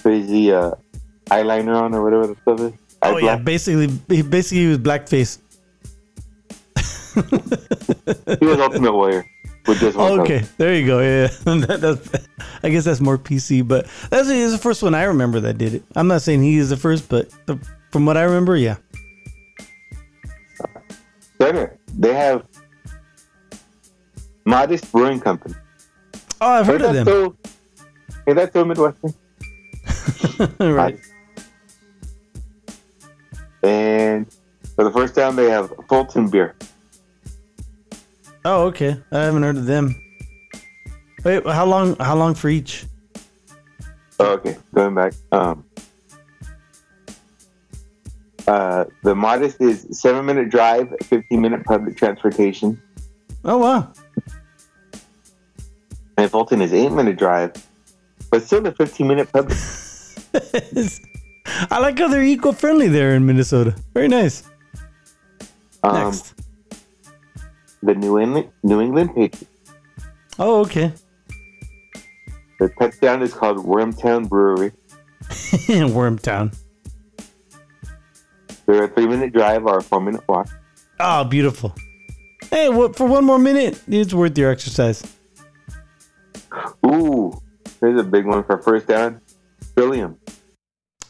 crazy 0.00 0.52
uh 0.52 0.72
eyeliner 1.26 1.80
on 1.80 1.94
or 1.94 2.02
whatever 2.02 2.26
the 2.26 2.36
stuff 2.42 2.60
is. 2.60 2.72
Oh 3.02 3.16
Eye 3.16 3.20
yeah. 3.20 3.36
Basically, 3.36 3.86
he 4.08 4.22
basically 4.22 4.62
he 4.62 4.66
was 4.68 4.78
blackface. 4.78 5.38
He 8.40 8.46
was 8.46 8.58
Ultimate 8.58 8.92
Warrior 8.92 9.26
with 9.66 9.78
just 9.78 9.96
one. 9.96 10.20
Okay, 10.20 10.44
there 10.56 10.74
you 10.74 10.86
go. 10.86 11.00
Yeah, 11.00 11.26
that, 11.44 11.78
that's, 11.80 12.26
I 12.62 12.68
guess 12.70 12.84
that's 12.84 13.00
more 13.00 13.18
PC, 13.18 13.66
but 13.66 13.86
that's 14.10 14.28
is 14.28 14.52
the 14.52 14.58
first 14.58 14.82
one 14.82 14.94
I 14.94 15.04
remember 15.04 15.40
that 15.40 15.58
did 15.58 15.74
it. 15.74 15.82
I'm 15.94 16.08
not 16.08 16.22
saying 16.22 16.42
he 16.42 16.56
is 16.56 16.70
the 16.70 16.76
first, 16.76 17.08
but 17.08 17.30
the, 17.46 17.58
from 17.90 18.06
what 18.06 18.16
I 18.16 18.22
remember, 18.22 18.56
yeah. 18.56 18.76
Anyway, 21.40 21.70
they 21.96 22.14
have 22.14 22.44
Modist 24.44 24.90
Brewing 24.90 25.20
Company. 25.20 25.54
Oh, 26.40 26.48
I've 26.48 26.66
heard 26.66 26.82
Ain't 26.82 26.96
of 26.96 27.04
them. 27.04 27.06
So, 27.06 27.36
ain't 28.26 28.36
that 28.36 28.52
so 28.52 28.64
Midwestern? 28.64 29.14
right. 30.74 30.98
And 33.62 34.30
for 34.74 34.84
the 34.84 34.90
first 34.92 35.14
time, 35.14 35.36
they 35.36 35.50
have 35.50 35.72
Fulton 35.88 36.28
beer. 36.28 36.54
Oh, 38.44 38.66
okay. 38.66 38.96
I 39.12 39.18
haven't 39.20 39.42
heard 39.42 39.56
of 39.56 39.66
them. 39.66 39.94
Wait, 41.24 41.44
how 41.46 41.66
long? 41.66 41.96
How 41.96 42.14
long 42.16 42.34
for 42.34 42.48
each? 42.48 42.84
Oh, 44.20 44.32
okay, 44.34 44.56
going 44.74 44.94
back. 44.94 45.12
Um, 45.32 45.64
uh, 48.46 48.84
the 49.02 49.14
Modist 49.14 49.60
is 49.60 49.86
seven 49.90 50.24
minute 50.24 50.48
drive, 50.50 50.94
fifteen 51.04 51.40
minute 51.40 51.64
public 51.64 51.96
transportation, 51.96 52.80
Oh 53.44 53.58
wow. 53.58 53.92
and 56.16 56.30
Fulton 56.30 56.62
is 56.62 56.72
eight 56.72 56.90
minute 56.92 57.18
drive, 57.18 57.52
but 58.30 58.42
still 58.42 58.66
a 58.66 58.72
fifteen 58.72 59.08
minute 59.08 59.30
public. 59.32 59.58
I 61.70 61.80
like 61.80 61.98
how 61.98 62.08
they're 62.08 62.22
eco-friendly 62.22 62.88
there 62.88 63.14
in 63.14 63.26
Minnesota. 63.26 63.74
Very 63.94 64.08
nice. 64.08 64.44
Um, 65.82 66.04
Next. 66.04 66.34
The 67.82 67.94
New 67.94 68.18
England 68.18 68.50
New 68.62 68.80
England 68.80 69.14
Patriots. 69.14 69.46
Oh, 70.38 70.60
okay. 70.60 70.92
The 72.58 72.68
touchdown 72.78 73.22
is 73.22 73.32
called 73.32 73.58
Wormtown 73.58 74.28
Brewery. 74.28 74.72
Wormtown. 75.28 76.56
They're 78.66 78.84
a 78.84 78.88
three 78.88 79.06
minute 79.06 79.32
drive 79.32 79.64
or 79.64 79.78
a 79.78 79.82
four 79.82 80.00
minute 80.00 80.26
walk. 80.28 80.48
Oh, 81.00 81.24
beautiful. 81.24 81.74
Hey, 82.50 82.68
what 82.68 82.96
for 82.96 83.06
one 83.06 83.24
more 83.24 83.38
minute? 83.38 83.82
It's 83.88 84.12
worth 84.12 84.36
your 84.36 84.50
exercise. 84.50 85.02
Ooh, 86.84 87.32
there's 87.80 88.00
a 88.00 88.04
big 88.04 88.26
one 88.26 88.42
for 88.44 88.60
first 88.62 88.86
down. 88.86 89.20
Trillium. 89.76 90.18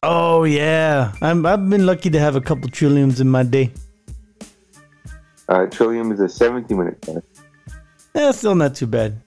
Oh 0.03 0.45
yeah, 0.45 1.13
I'm, 1.21 1.45
I've 1.45 1.69
been 1.69 1.87
lucky 1.87 2.11
to 2.11 2.21
have 2.21 2.37
a 2.37 2.41
couple 2.41 2.69
trilliums 2.71 3.21
in 3.21 3.29
my 3.29 3.43
day. 3.43 3.73
Uh, 5.49 5.67
Trillium 5.67 6.13
is 6.13 6.21
a 6.21 6.29
17 6.29 6.77
minute 6.77 7.01
drive. 7.01 7.23
Yeah, 8.15 8.31
still 8.33 8.55
not 8.55 8.75
too 8.75 8.87
bad. 8.87 9.21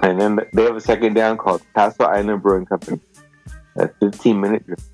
And 0.00 0.20
then 0.20 0.40
they 0.52 0.62
have 0.64 0.76
a 0.76 0.80
second 0.80 1.14
down 1.14 1.38
called 1.38 1.62
Castle 1.74 2.06
Island 2.06 2.42
Brewing 2.42 2.66
Company. 2.66 3.00
A 3.76 3.88
15 3.88 4.40
minute 4.40 4.66
drive. 4.66 4.84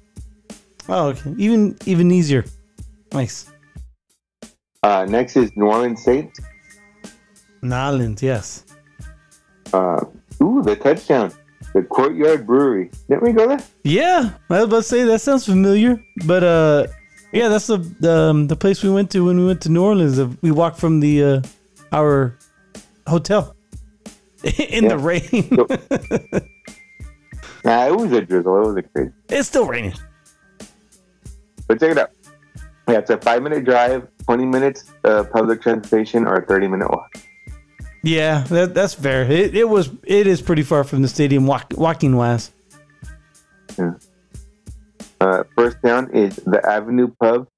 Oh, 0.89 1.09
okay. 1.09 1.35
Even 1.37 1.77
even 1.87 2.11
easier. 2.11 2.45
Nice. 3.13 3.51
Uh, 4.83 5.07
next 5.09 5.37
is 5.37 5.51
New 5.57 5.67
Orleans 5.67 6.03
Saints. 6.03 6.41
Nolans, 7.63 8.23
yes. 8.23 8.65
Uh, 9.73 10.05
ooh, 10.43 10.63
the 10.63 10.77
touchdown. 10.77 11.33
The 11.75 11.83
Courtyard 11.83 12.47
Brewery. 12.47 12.91
Didn't 13.09 13.23
we 13.23 13.33
go 13.33 13.47
there? 13.49 13.61
Yeah, 13.83 14.31
I 14.49 14.55
was 14.61 14.65
about 14.65 14.77
to 14.77 14.83
say 14.85 15.03
that 15.05 15.21
sounds 15.21 15.45
familiar, 15.45 16.03
but 16.25 16.43
uh, 16.43 16.87
yeah, 17.33 17.49
that's 17.49 17.67
the 17.67 17.79
the, 18.01 18.12
um, 18.12 18.47
the 18.49 18.57
place 18.57 18.83
we 18.83 18.91
went 18.91 19.11
to 19.12 19.25
when 19.25 19.38
we 19.38 19.47
went 19.47 19.61
to 19.62 19.69
New 19.69 19.83
Orleans. 19.85 20.19
Uh, 20.19 20.29
We 20.43 20.51
walked 20.51 20.79
from 20.79 21.01
the 21.01 21.23
uh, 21.25 21.43
our 21.93 22.37
hotel 23.07 23.55
in 24.45 24.85
Yeah. 24.85 24.88
the 24.91 24.99
rain. 24.99 25.49
Nah, 27.64 27.87
it 27.87 27.97
was 27.97 28.12
a 28.12 28.21
drizzle. 28.23 28.57
It 28.62 28.67
was 28.67 28.77
a 28.77 28.83
crazy. 28.83 29.12
it's 29.29 29.49
still 29.49 29.67
raining. 29.67 29.95
But 31.67 31.81
check 31.81 31.91
it 31.91 31.99
out. 31.99 32.11
Yeah, 32.88 32.99
it's 32.99 33.11
a 33.11 33.19
five 33.19 33.43
minute 33.43 33.64
drive, 33.64 34.07
20 34.25 34.47
minutes 34.47 34.85
uh, 35.05 35.25
public 35.25 35.61
transportation, 35.61 36.27
or 36.27 36.37
a 36.37 36.47
30 36.47 36.69
minute 36.69 36.88
walk. 36.91 37.17
Yeah, 38.03 38.45
that, 38.49 38.73
that's 38.75 38.95
fair. 38.95 39.25
It, 39.31 39.55
it 39.55 39.69
was 39.69 39.91
it 40.05 40.27
is 40.27 40.41
pretty 40.41 40.62
far 40.62 40.85
from 40.85 41.03
the 41.03 41.09
stadium 41.09 41.47
walk, 41.47 41.75
walking 41.77 42.17
wise. 42.17 42.53
Uh, 45.20 45.44
first 45.57 45.81
down 45.83 46.11
is 46.14 46.37
the 46.37 46.64
Avenue 46.64 47.09
Pub. 47.20 47.48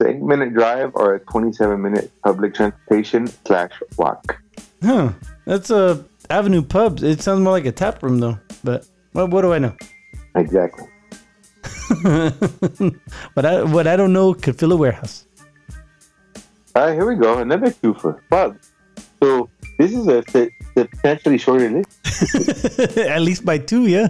It's 0.00 0.08
an 0.08 0.16
eight 0.16 0.22
minute 0.22 0.54
drive 0.54 0.92
or 0.94 1.14
a 1.14 1.20
27 1.20 1.80
minute 1.80 2.10
public 2.22 2.54
transportation 2.54 3.26
slash 3.46 3.72
walk. 3.96 4.40
Huh? 4.82 5.12
That's 5.46 5.70
a 5.70 6.04
Avenue 6.28 6.62
Pub. 6.62 7.02
It 7.02 7.20
sounds 7.20 7.40
more 7.40 7.52
like 7.52 7.66
a 7.66 7.72
tap 7.72 8.02
room 8.02 8.18
though. 8.18 8.38
But 8.64 8.86
what 9.12 9.30
what 9.30 9.42
do 9.42 9.52
I 9.52 9.58
know? 9.58 9.74
Exactly. 10.34 10.86
but 13.34 13.44
I 13.44 13.62
what 13.62 13.86
I 13.86 13.96
don't 13.96 14.12
know 14.12 14.34
could 14.34 14.58
fill 14.58 14.72
a 14.72 14.76
warehouse. 14.76 15.26
All 16.74 16.86
right, 16.86 16.94
here 16.94 17.06
we 17.06 17.16
go. 17.16 17.38
Another 17.38 17.70
two 17.70 17.94
for 17.94 18.22
Pub. 18.30 18.56
So 19.22 19.50
this 19.78 19.92
is 19.92 20.06
a 20.06 20.22
substantially 20.76 21.38
shorter 21.38 21.68
list. 21.68 22.96
At 22.98 23.22
least 23.22 23.44
by 23.44 23.58
two, 23.58 23.86
yeah. 23.86 24.08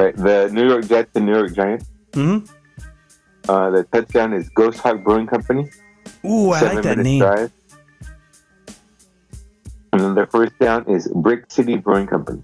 Right, 0.00 0.16
the 0.16 0.48
New 0.50 0.66
York 0.66 0.88
Jets 0.88 1.10
and 1.14 1.26
New 1.26 1.36
York 1.36 1.52
Giants. 1.52 1.84
hmm 2.14 2.38
Uh, 3.48 3.68
the 3.70 3.84
touchdown 3.92 4.32
is 4.32 4.48
Ghost 4.50 4.78
Hawk 4.80 5.04
Brewing 5.04 5.26
Company. 5.26 5.68
Ooh, 6.24 6.52
I 6.52 6.72
like 6.72 6.84
that 6.84 6.98
name. 6.98 7.20
drive. 7.20 7.52
And 9.92 10.00
then 10.00 10.14
the 10.14 10.26
first 10.26 10.56
down 10.58 10.88
is 10.88 11.08
Brix 11.08 11.52
City 11.52 11.76
Brewing 11.76 12.06
Company. 12.06 12.42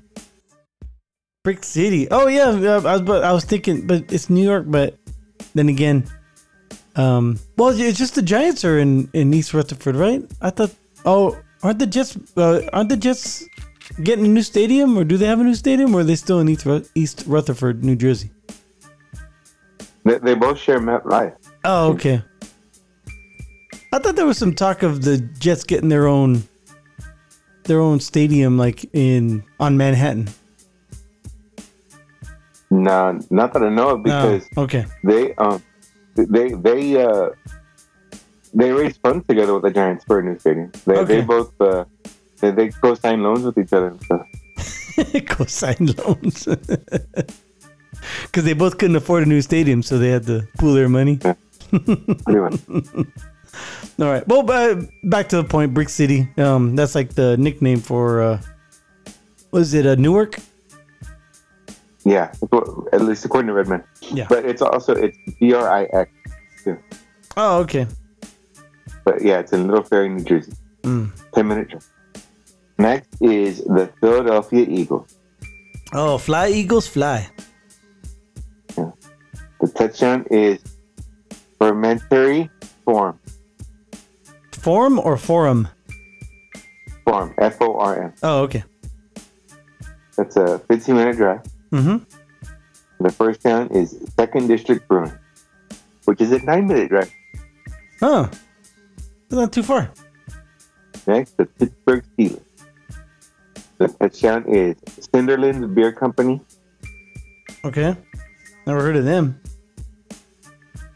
Brick 1.44 1.62
City. 1.64 2.08
Oh 2.10 2.26
yeah, 2.26 2.50
I 2.50 2.98
was 2.98 3.02
but 3.02 3.24
I 3.24 3.32
was 3.32 3.44
thinking, 3.44 3.86
but 3.86 4.12
it's 4.12 4.28
New 4.28 4.42
York. 4.44 4.64
But 4.66 4.98
then 5.54 5.68
again, 5.70 6.04
um, 6.96 7.38
well, 7.56 7.70
it's 7.70 7.96
just 7.96 8.16
the 8.16 8.22
Giants 8.22 8.64
are 8.64 8.78
in 8.78 9.08
in 9.14 9.32
East 9.32 9.54
Rutherford, 9.54 9.96
right? 9.96 10.20
I 10.42 10.50
thought. 10.50 10.74
Oh, 11.06 11.38
aren't 11.62 11.78
the 11.78 11.86
Jets? 11.86 12.18
Uh, 12.36 12.66
aren't 12.72 12.90
the 12.90 12.96
Jets 12.98 13.46
getting 14.02 14.26
a 14.26 14.28
new 14.28 14.42
stadium, 14.42 14.96
or 14.98 15.04
do 15.04 15.16
they 15.16 15.26
have 15.26 15.40
a 15.40 15.44
new 15.44 15.54
stadium, 15.54 15.94
or 15.94 16.00
are 16.00 16.04
they 16.04 16.16
still 16.16 16.40
in 16.40 16.48
East 16.48 16.66
Ru- 16.66 16.84
East 16.94 17.24
Rutherford, 17.26 17.84
New 17.84 17.96
Jersey? 17.96 18.30
They, 20.04 20.18
they 20.18 20.34
both 20.34 20.58
share 20.58 20.80
Met 20.80 21.06
Life. 21.06 21.34
Oh, 21.64 21.92
okay. 21.92 22.22
I 23.92 23.98
thought 23.98 24.16
there 24.16 24.26
was 24.26 24.38
some 24.38 24.54
talk 24.54 24.82
of 24.82 25.02
the 25.02 25.18
Jets 25.18 25.64
getting 25.64 25.88
their 25.88 26.06
own 26.06 26.42
their 27.64 27.80
own 27.80 27.98
stadium, 27.98 28.58
like 28.58 28.88
in 28.92 29.42
on 29.58 29.76
Manhattan. 29.76 30.28
No, 32.70 33.18
not 33.30 33.52
that 33.52 33.62
I 33.62 33.68
know 33.68 33.90
of, 33.90 34.02
because 34.02 34.46
oh, 34.56 34.62
okay. 34.64 34.84
they 35.02 35.34
um 35.36 35.62
they 36.14 36.50
they 36.52 37.02
uh 37.02 37.30
they 38.54 38.72
raised 38.72 39.00
funds 39.00 39.26
together 39.26 39.54
with 39.54 39.62
the 39.62 39.70
Giants 39.70 40.04
for 40.04 40.18
a 40.18 40.22
new 40.22 40.38
stadium. 40.38 40.70
They 40.84 40.98
Okay. 40.98 41.16
they 41.16 41.20
both 41.22 41.52
uh 41.60 41.84
they, 42.40 42.50
they 42.50 42.68
co-sign 42.68 43.22
loans 43.22 43.44
with 43.44 43.58
each 43.58 43.72
other 43.72 43.88
and 43.88 44.02
stuff. 44.02 44.26
Cosign 44.56 45.96
loans. 45.98 46.48
Because 48.22 48.44
they 48.44 48.52
both 48.52 48.78
couldn't 48.78 48.96
afford 48.96 49.24
a 49.24 49.26
new 49.26 49.42
stadium, 49.42 49.82
so 49.82 49.98
they 49.98 50.10
had 50.10 50.26
to 50.26 50.46
pool 50.58 50.74
their 50.74 50.88
money. 50.88 51.18
All 51.24 51.32
right. 53.98 54.26
Well, 54.28 54.50
uh, 54.50 54.82
back 55.04 55.28
to 55.30 55.36
the 55.36 55.44
point. 55.44 55.74
Brick 55.74 55.88
City. 55.88 56.28
Um, 56.36 56.76
that's 56.76 56.94
like 56.94 57.14
the 57.14 57.36
nickname 57.36 57.80
for. 57.80 58.20
Uh, 58.22 58.42
was 59.50 59.74
it 59.74 59.86
uh, 59.86 59.94
Newark? 59.94 60.38
Yeah, 62.04 62.32
at 62.92 63.02
least 63.02 63.24
according 63.24 63.48
to 63.48 63.54
Redman. 63.54 63.82
Yeah. 64.00 64.26
But 64.28 64.44
it's 64.44 64.62
also 64.62 64.94
it's 64.94 65.18
B 65.40 65.52
R 65.52 65.68
I 65.68 65.84
X. 65.84 66.10
Oh, 67.36 67.58
okay. 67.60 67.86
But 69.04 69.22
yeah, 69.22 69.38
it's 69.40 69.52
in 69.52 69.66
Little 69.66 69.82
Ferry, 69.82 70.08
New 70.08 70.22
Jersey. 70.22 70.52
Mm. 70.82 71.10
Ten 71.34 71.48
minute 71.48 71.68
drive. 71.68 71.90
Next 72.78 73.08
is 73.20 73.64
the 73.64 73.90
Philadelphia 74.00 74.66
Eagles. 74.68 75.18
Oh, 75.92 76.18
fly 76.18 76.48
Eagles 76.48 76.86
fly. 76.86 77.28
The 78.76 79.68
touchdown 79.74 80.26
is 80.30 80.60
Fermentery 81.60 82.50
form. 82.84 83.18
Form 84.52 84.98
or 84.98 85.16
forum? 85.16 85.68
Form. 87.04 87.34
F 87.38 87.60
O 87.62 87.78
R 87.78 88.02
M. 88.04 88.12
Oh, 88.22 88.42
okay. 88.42 88.64
That's 90.16 90.36
a 90.36 90.58
15 90.58 90.94
minute 90.94 91.16
drive. 91.16 91.42
Mm-hmm. 91.72 92.04
The 93.04 93.10
first 93.12 93.42
down 93.42 93.68
is 93.68 93.98
Second 94.18 94.48
District 94.48 94.86
Brewing, 94.88 95.12
which 96.04 96.20
is 96.20 96.32
a 96.32 96.38
nine 96.40 96.66
minute 96.66 96.88
drive. 96.88 97.12
Oh, 98.02 98.24
that's 99.28 99.40
not 99.40 99.52
too 99.52 99.62
far. 99.62 99.90
Next, 101.06 101.36
the 101.36 101.46
Pittsburgh 101.46 102.04
Steelers. 102.18 102.45
The 103.78 103.88
touchdown 103.88 104.44
is 104.48 104.76
Cinderland's 105.12 105.66
Beer 105.74 105.92
Company. 105.92 106.40
Okay. 107.64 107.96
Never 108.66 108.80
heard 108.80 108.96
of 108.96 109.04
them. 109.04 109.40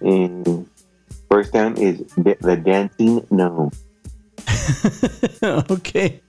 And 0.01 0.69
first 1.31 1.53
down 1.53 1.77
is 1.77 1.99
the 2.17 2.37
the 2.41 2.57
Dancing 2.57 3.27
Gnome. 3.31 3.71
okay. 5.71 6.21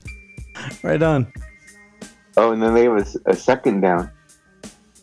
Right 0.83 1.01
on. 1.01 1.31
Oh, 2.37 2.51
and 2.51 2.61
then 2.61 2.73
they 2.73 2.83
have 2.83 3.07
a 3.25 3.35
second 3.35 3.81
down. 3.81 4.11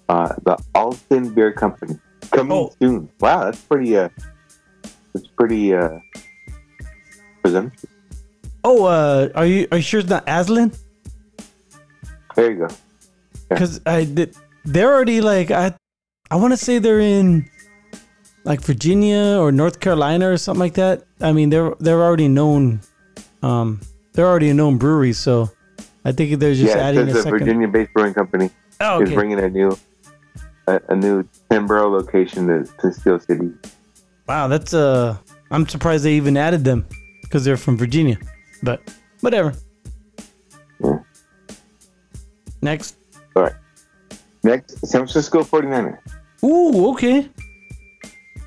Uh, 0.09 0.33
the 0.45 0.57
Alston 0.75 1.35
Beer 1.35 1.53
Company 1.53 1.99
coming 2.31 2.53
Oh. 2.53 2.73
soon. 2.81 3.09
Wow, 3.21 3.45
that's 3.45 3.61
pretty. 3.63 3.97
Uh, 3.97 4.09
that's 5.13 5.27
pretty. 5.29 5.75
Uh, 5.75 5.99
presumptuous. 7.43 7.85
Oh, 8.65 8.85
uh, 8.85 9.29
are 9.35 9.47
you 9.47 9.67
are 9.73 9.79
you 9.79 9.83
sure 9.83 10.01
it's 10.01 10.09
not 10.09 10.27
Aslin? 10.27 10.77
There 12.39 12.53
you 12.53 12.69
go. 12.69 12.69
Because 13.49 13.81
I 13.85 14.05
did. 14.05 14.37
They're 14.65 14.95
already 14.95 15.21
like 15.21 15.51
I. 15.51 15.75
I 16.31 16.37
want 16.37 16.53
to 16.53 16.57
say 16.57 16.79
they're 16.79 17.01
in 17.01 17.51
like 18.45 18.61
Virginia 18.61 19.39
or 19.41 19.51
North 19.51 19.81
Carolina 19.81 20.31
or 20.31 20.37
something 20.37 20.61
like 20.61 20.75
that. 20.75 21.03
I 21.21 21.33
mean, 21.33 21.51
they're 21.51 21.75
they're 21.81 22.01
already 22.01 22.29
known. 22.29 22.81
Um, 23.43 23.81
they're 24.13 24.29
already 24.29 24.51
a 24.51 24.55
known 24.55 24.79
brewery, 24.79 25.15
so 25.15 25.51
I 26.05 26.13
think 26.13 26.39
they're 26.39 26.55
just 26.55 26.77
yeah, 26.77 26.83
adding 26.83 27.09
a 27.09 27.13
the 27.13 27.23
second. 27.23 27.41
Virginia-based 27.41 27.93
brewing 27.93 28.15
company 28.15 28.51
oh, 28.81 29.03
is 29.03 29.11
bringing 29.11 29.41
a 29.41 29.49
new, 29.49 29.77
a, 30.69 30.81
a 30.89 30.95
new 30.95 31.29
Pembroke 31.51 31.91
location 31.91 32.47
to, 32.47 32.73
to 32.81 32.93
Steel 32.93 33.19
City. 33.19 33.51
Wow, 34.29 34.47
that's 34.47 34.75
uh, 34.75 35.17
I'm 35.51 35.67
surprised 35.67 36.05
they 36.05 36.15
even 36.15 36.37
added 36.37 36.63
them 36.63 36.87
because 37.23 37.45
they're 37.45 37.57
from 37.57 37.77
Virginia, 37.77 38.19
but 38.63 38.81
whatever. 39.23 39.55
Next. 42.63 42.97
All 43.37 43.45
right. 43.45 43.55
Next, 44.43 44.79
San 44.87 45.01
Francisco 45.01 45.43
49ers. 45.43 45.99
Ooh, 46.45 46.91
okay. 46.91 47.29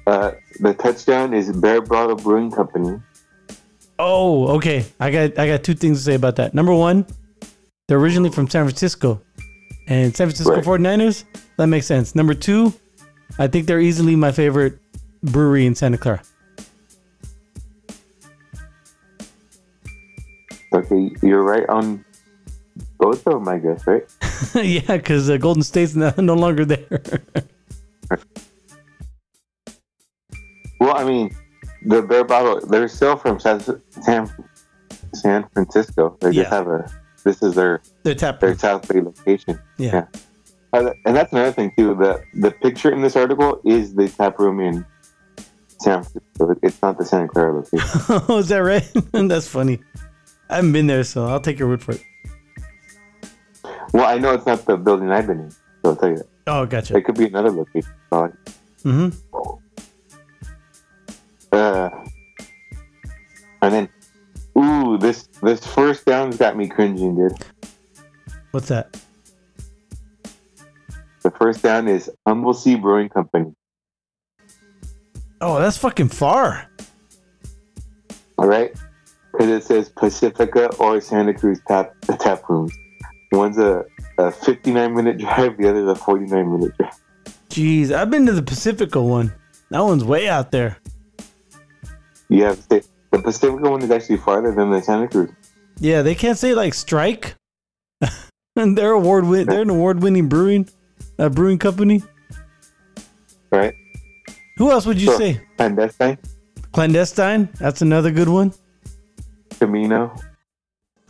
Uh, 0.08 0.32
the 0.60 0.74
touchdown 0.74 1.34
is 1.34 1.52
Barebottle 1.52 2.22
Brewing 2.24 2.52
Company. 2.52 3.00
Oh, 4.00 4.48
okay. 4.58 4.86
I 5.00 5.12
got 5.12 5.38
I 5.38 5.48
got 5.48 5.64
two 5.64 5.76
things 5.76 6.00
to 6.00 6.04
say 6.04 6.16
about 6.16 6.36
that. 6.38 6.54
Number 6.54 6.74
one, 6.74 7.06
they're 7.88 8.00
originally 8.00 8.32
from 8.32 8.50
San 8.50 8.66
Francisco. 8.66 9.22
And 9.88 10.16
San 10.16 10.28
Francisco 10.28 10.56
Right. 10.56 10.64
49ers, 10.64 11.26
that 11.58 11.68
makes 11.68 11.86
sense. 11.86 12.16
Number 12.16 12.34
two, 12.34 12.74
I 13.38 13.48
think 13.48 13.68
they're 13.68 13.82
easily 13.82 14.16
my 14.16 14.32
favorite 14.32 14.80
brewery 15.24 15.66
in 15.66 15.76
Santa 15.76 15.98
Clara. 15.98 16.22
Okay, 20.74 21.12
you're 21.22 21.44
right 21.44 21.68
on 21.68 22.04
both 23.02 23.26
of 23.28 23.34
them, 23.34 23.48
I 23.50 23.58
guess, 23.58 23.86
right? 23.88 24.04
yeah, 24.64 24.96
because 24.98 25.30
uh, 25.30 25.36
Golden 25.38 25.64
State's 25.64 25.96
no, 25.96 26.14
no 26.18 26.36
longer 26.36 26.64
there. 26.64 27.02
Well, 30.80 30.98
I 30.98 31.04
mean, 31.04 31.30
the 31.86 32.02
Barebottle, 32.02 32.68
they're 32.68 32.88
still 32.88 33.16
from 33.16 33.40
San 33.40 33.60
San, 34.02 34.28
San 35.14 35.48
Francisco. 35.54 36.18
They 36.20 36.32
Yeah. 36.32 36.42
just 36.44 36.54
have 36.54 36.68
a, 36.68 36.92
this 37.24 37.44
is 37.44 37.54
their, 37.54 37.82
They're 38.02 38.16
tap 38.16 38.40
their 38.40 38.58
South 38.58 38.88
Bay 38.88 39.00
location. 39.00 39.60
Yeah. 39.78 40.08
Uh, 40.74 40.92
and 41.06 41.16
that's 41.16 41.32
another 41.34 41.52
thing, 41.52 41.72
too. 41.78 41.94
The, 41.94 42.24
the 42.34 42.50
picture 42.50 42.92
in 42.92 43.02
this 43.04 43.16
article 43.16 43.62
is 43.64 43.94
the 43.94 44.10
tap 44.10 44.40
room 44.40 44.60
in 44.60 44.84
San 45.82 46.04
Francisco. 46.04 46.56
It's 46.64 46.82
not 46.82 46.98
the 46.98 47.06
Santa 47.06 47.28
Clara 47.28 47.54
location. 47.58 47.88
oh, 48.28 48.40
is 48.40 48.48
that 48.50 48.58
right? 48.60 48.90
That's 49.12 49.48
funny. 49.48 49.82
I 50.50 50.56
haven't 50.56 50.74
been 50.74 50.88
there, 50.88 51.04
so 51.04 51.28
I'll 51.28 51.40
take 51.42 51.60
your 51.60 51.68
word 51.68 51.84
for 51.84 51.92
it. 51.92 52.02
Well, 53.94 54.06
I 54.06 54.18
know 54.18 54.34
it's 54.34 54.46
not 54.46 54.66
the 54.66 54.78
building 54.78 55.12
I've 55.12 55.28
been 55.28 55.40
in, 55.40 55.52
so 55.52 55.60
I'll 55.86 55.96
tell 55.96 56.10
you 56.10 56.18
that. 56.18 56.28
Oh, 56.48 56.66
gotcha. 56.66 56.96
It 56.96 57.06
could 57.06 57.18
be 57.18 57.26
another 57.26 57.52
location. 57.52 57.92
Mm-hmm. 58.12 59.10
Uh, 61.52 61.90
and 63.62 63.74
then, 63.74 63.90
ooh, 64.58 64.98
this 64.98 65.28
this 65.44 65.66
first 65.66 66.06
down's 66.06 66.38
got 66.38 66.58
me 66.58 66.68
cringing, 66.68 67.16
dude. 67.16 67.34
What's 68.52 68.70
that? 68.70 68.98
The 71.22 71.32
first 71.32 71.62
down 71.62 71.88
is 71.88 72.10
Humble 72.26 72.54
Sea 72.54 72.76
Brewing 72.76 73.10
Company. 73.10 73.54
Oh, 75.40 75.60
that's 75.60 75.78
fucking 75.78 76.10
far. 76.10 76.68
All 78.38 78.48
right, 78.48 78.74
because 79.32 79.50
it 79.50 79.64
says 79.64 79.90
Pacifica 79.90 80.74
or 80.78 81.00
Santa 81.02 81.34
Cruz 81.34 81.62
tap 81.68 81.94
tap 82.20 82.50
rooms. 82.50 82.74
One's 83.32 83.58
a, 83.58 83.86
a 84.18 84.32
59 84.32 84.94
minute 84.94 85.18
drive, 85.18 85.58
the 85.58 85.70
other's 85.70 85.90
a 85.90 85.96
49 85.96 86.52
minute 86.60 86.78
drive. 86.78 86.94
Jeez, 87.50 87.92
I've 87.92 88.10
been 88.10 88.26
to 88.26 88.34
the 88.34 88.42
Pacifica 88.44 89.02
one. 89.02 89.34
That 89.70 89.80
one's 89.82 90.04
way 90.04 90.28
out 90.28 90.52
there. 90.52 90.78
You 92.30 92.44
have 92.44 92.56
to 92.58 92.62
say 92.64 92.82
the 93.12 93.20
Pacifica 93.20 93.70
one 93.70 93.82
is 93.82 93.92
actually 93.92 94.18
farther 94.18 94.54
than 94.54 94.70
the 94.70 94.82
Santa 94.82 95.08
Cruz. 95.08 95.30
Yeah, 95.80 96.02
they 96.02 96.16
can't 96.16 96.38
say 96.38 96.54
like 96.54 96.74
strike. 96.74 97.36
and 98.56 98.78
they're 98.78 98.92
award 98.92 99.26
win. 99.26 99.48
They're 99.48 99.62
an 99.62 99.70
award 99.70 100.02
winning 100.04 100.28
brewing, 100.28 100.70
uh, 101.18 101.30
brewing 101.30 101.58
company. 101.58 102.04
Right? 103.52 103.74
Who 104.58 104.72
else 104.72 104.86
would 104.86 105.00
you 105.02 105.08
Sure. 105.08 105.18
say? 105.18 105.42
Clandestine, 105.58 106.18
Clandestine. 106.74 107.50
That's 107.60 107.82
another 107.82 108.12
good 108.12 108.30
one. 108.30 108.54
Camino. 109.60 110.16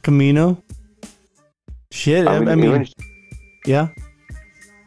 Camino. 0.03 0.61
Shit. 1.92 2.28
I, 2.28 2.39
mean, 2.39 2.50
I 2.50 2.56
mean, 2.56 2.66
even, 2.66 2.88
yeah, 3.66 3.89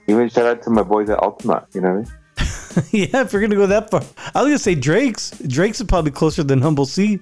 even 0.09 0.29
shout 0.29 0.47
out 0.47 0.63
to 0.63 0.71
my 0.71 0.83
boys 0.83 1.09
at 1.11 1.19
Altamont. 1.19 1.67
You 1.73 1.83
know 1.83 1.95
what 1.95 2.09
I 2.39 2.83
mean? 2.83 2.85
yeah. 3.13 3.23
If 3.23 3.33
we're 3.33 3.41
gonna 3.41 3.55
go 3.55 3.67
that 3.67 3.91
far, 3.91 4.01
I 4.35 4.43
was 4.43 4.49
gonna 4.49 4.59
say 4.59 4.75
Drake's. 4.75 5.31
Drake's 5.47 5.81
is 5.81 5.87
probably 5.87 6.11
closer 6.11 6.43
than 6.43 6.61
Humble 6.61 6.87
Sea, 6.87 7.21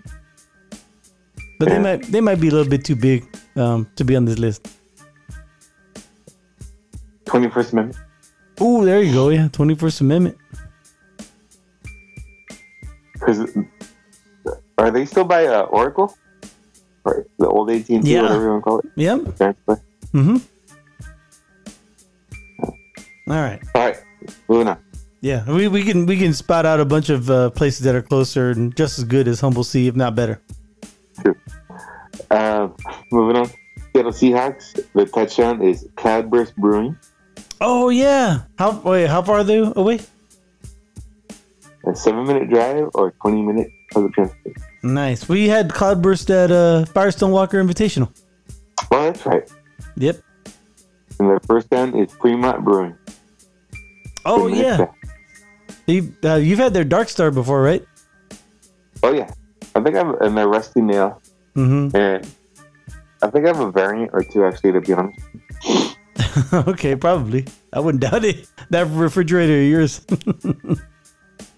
but 1.59 1.69
they 1.69 1.79
might 1.79 2.03
they 2.05 2.21
might 2.21 2.41
be 2.41 2.49
a 2.49 2.53
little 2.53 2.71
bit 2.71 2.85
too 2.85 2.97
big 2.97 3.25
um, 3.57 3.89
to 3.97 4.05
be 4.05 4.17
on 4.17 4.25
this 4.25 4.39
list. 4.39 4.69
21st 7.27 7.73
Amendment. 7.73 7.99
Ooh, 8.61 8.85
there 8.85 9.03
you 9.03 9.13
go. 9.13 9.31
Yeah, 9.31 9.49
Twenty 9.49 9.75
First 9.75 10.01
Amendment. 10.01 10.37
Because 13.15 13.57
are 14.79 14.91
they 14.91 15.07
still 15.07 15.25
by 15.25 15.47
uh, 15.47 15.63
Oracle? 15.63 16.15
Or 17.05 17.27
the 17.39 17.49
old 17.49 17.71
AT 17.71 17.89
and 17.91 18.05
T, 18.05 18.13
Yeah. 18.15 18.23
whatever 18.23 18.43
you 18.45 18.51
want 18.51 18.61
to 18.61 18.65
call 18.65 18.79
it. 18.81 18.87
Yep. 18.97 19.19
Mm-hmm. 20.13 20.37
All 23.31 23.41
right. 23.41 23.61
All 23.75 23.83
right, 23.83 23.97
moving 24.49 24.69
on. 24.69 24.79
Yeah, 25.21 25.49
we, 25.51 25.69
we 25.69 25.85
can 25.85 26.07
we 26.07 26.19
can 26.19 26.33
spot 26.33 26.67
out 26.67 26.81
a 26.81 26.85
bunch 26.85 27.09
of 27.09 27.31
uh, 27.31 27.51
places 27.51 27.81
that 27.85 27.95
are 27.95 28.03
closer 28.03 28.51
and 28.51 28.75
just 28.77 28.99
as 28.99 29.05
good 29.05 29.29
as 29.29 29.41
Humble 29.41 29.63
Sea, 29.65 29.87
if 29.87 29.95
not 29.95 30.15
better. 30.17 30.41
Uh, 32.31 32.69
moving 33.13 33.37
on. 33.37 33.49
Seattle 33.95 34.13
Seahawks. 34.13 34.81
The 34.95 35.07
touchdown 35.07 35.63
is 35.63 35.87
Cloudburst 35.97 36.57
Brewing. 36.57 36.97
Oh 37.61 37.89
yeah. 37.91 38.43
How 38.59 38.73
wait? 38.81 39.09
How 39.09 39.23
far 39.23 39.39
are 39.39 39.45
they 39.45 39.59
away? 39.59 40.01
A 41.87 41.95
seven-minute 41.95 42.49
drive 42.51 42.89
or 42.95 43.13
twenty-minute 43.23 43.69
public 43.93 44.13
transport. 44.15 44.57
Nice. 44.83 45.29
We 45.29 45.49
had 45.49 45.73
Cloudburst 45.73 46.31
at 46.31 46.51
uh, 46.51 46.85
Firestone 46.87 47.31
Walker 47.31 47.63
Invitational. 47.63 48.11
Well, 48.91 49.05
that's 49.13 49.25
right. 49.25 49.49
Yep. 49.97 50.21
And 51.21 51.31
the 51.31 51.41
first 51.47 51.71
down 51.71 51.95
is 51.97 52.13
Fremont 52.15 52.65
Brewing. 52.65 52.97
Oh 54.25 54.47
yeah. 54.49 54.87
You, 55.87 56.15
uh, 56.25 56.37
you've 56.37 56.59
had 56.59 56.75
their 56.75 56.85
Dark 56.85 57.09
Star 57.09 57.31
before, 57.31 57.63
right? 57.63 57.85
Oh 59.03 59.13
yeah. 59.13 59.31
I 59.75 59.81
think 59.81 59.97
I'm 59.97 60.15
in 60.23 60.35
their 60.35 60.49
Rusty 60.49 60.81
Nail, 60.81 61.21
Mm-hmm. 61.57 61.95
and 61.97 62.27
I 63.23 63.31
think 63.31 63.45
I 63.45 63.49
have 63.49 63.61
a 63.61 63.71
variant 63.71 64.11
or 64.15 64.23
two 64.25 64.45
actually. 64.45 64.73
To 64.73 64.81
be 64.81 64.93
honest, 64.95 65.97
okay, 66.53 66.97
probably. 66.97 67.47
I 67.73 67.81
wouldn't 67.81 68.03
doubt 68.03 68.25
it. 68.25 68.49
That 68.71 68.87
refrigerator 68.89 69.59
of 69.61 69.65
yours. 69.69 70.07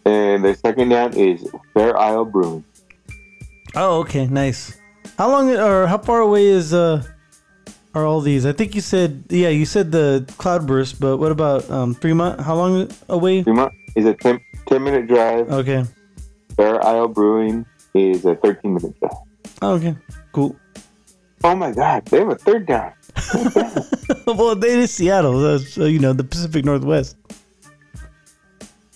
And 0.06 0.44
the 0.44 0.54
second 0.54 0.90
down 0.90 1.14
is 1.16 1.48
Fair 1.72 1.96
Isle 1.98 2.26
Brewing. 2.26 2.62
Oh, 3.76 4.00
okay, 4.00 4.26
nice. 4.26 4.78
How 5.18 5.30
long 5.30 5.50
or 5.50 5.86
how 5.86 5.98
far 5.98 6.20
away 6.20 6.46
is 6.46 6.74
uh 6.74 7.02
are 7.94 8.04
all 8.04 8.20
these? 8.20 8.46
I 8.46 8.52
think 8.52 8.74
you 8.74 8.80
said 8.80 9.24
yeah, 9.28 9.48
you 9.48 9.66
said 9.66 9.92
the 9.92 10.24
Cloudburst, 10.38 11.00
but 11.00 11.18
what 11.18 11.32
about 11.32 11.70
um 11.70 11.94
Fremont? 11.94 12.40
How 12.40 12.54
long 12.54 12.90
away? 13.08 13.42
Fremont 13.42 13.72
is 13.94 14.06
a 14.06 14.14
10, 14.14 14.40
10 14.66 14.82
minute 14.82 15.06
drive. 15.06 15.50
Okay. 15.50 15.84
Fair 16.56 16.84
Isle 16.84 17.08
Brewing 17.08 17.66
is 17.94 18.24
a 18.24 18.34
13 18.36 18.74
minute 18.74 18.98
drive. 18.98 19.18
Oh, 19.62 19.74
okay. 19.74 19.96
Cool. 20.32 20.56
Oh 21.44 21.54
my 21.54 21.72
God, 21.72 22.06
they 22.06 22.18
have 22.18 22.30
a 22.30 22.36
third 22.36 22.66
down. 22.66 22.92
well, 24.26 24.56
they 24.56 24.78
is 24.78 24.90
Seattle, 24.92 25.58
so, 25.58 25.84
you 25.84 25.98
know 25.98 26.14
the 26.14 26.24
Pacific 26.24 26.64
Northwest. 26.64 27.16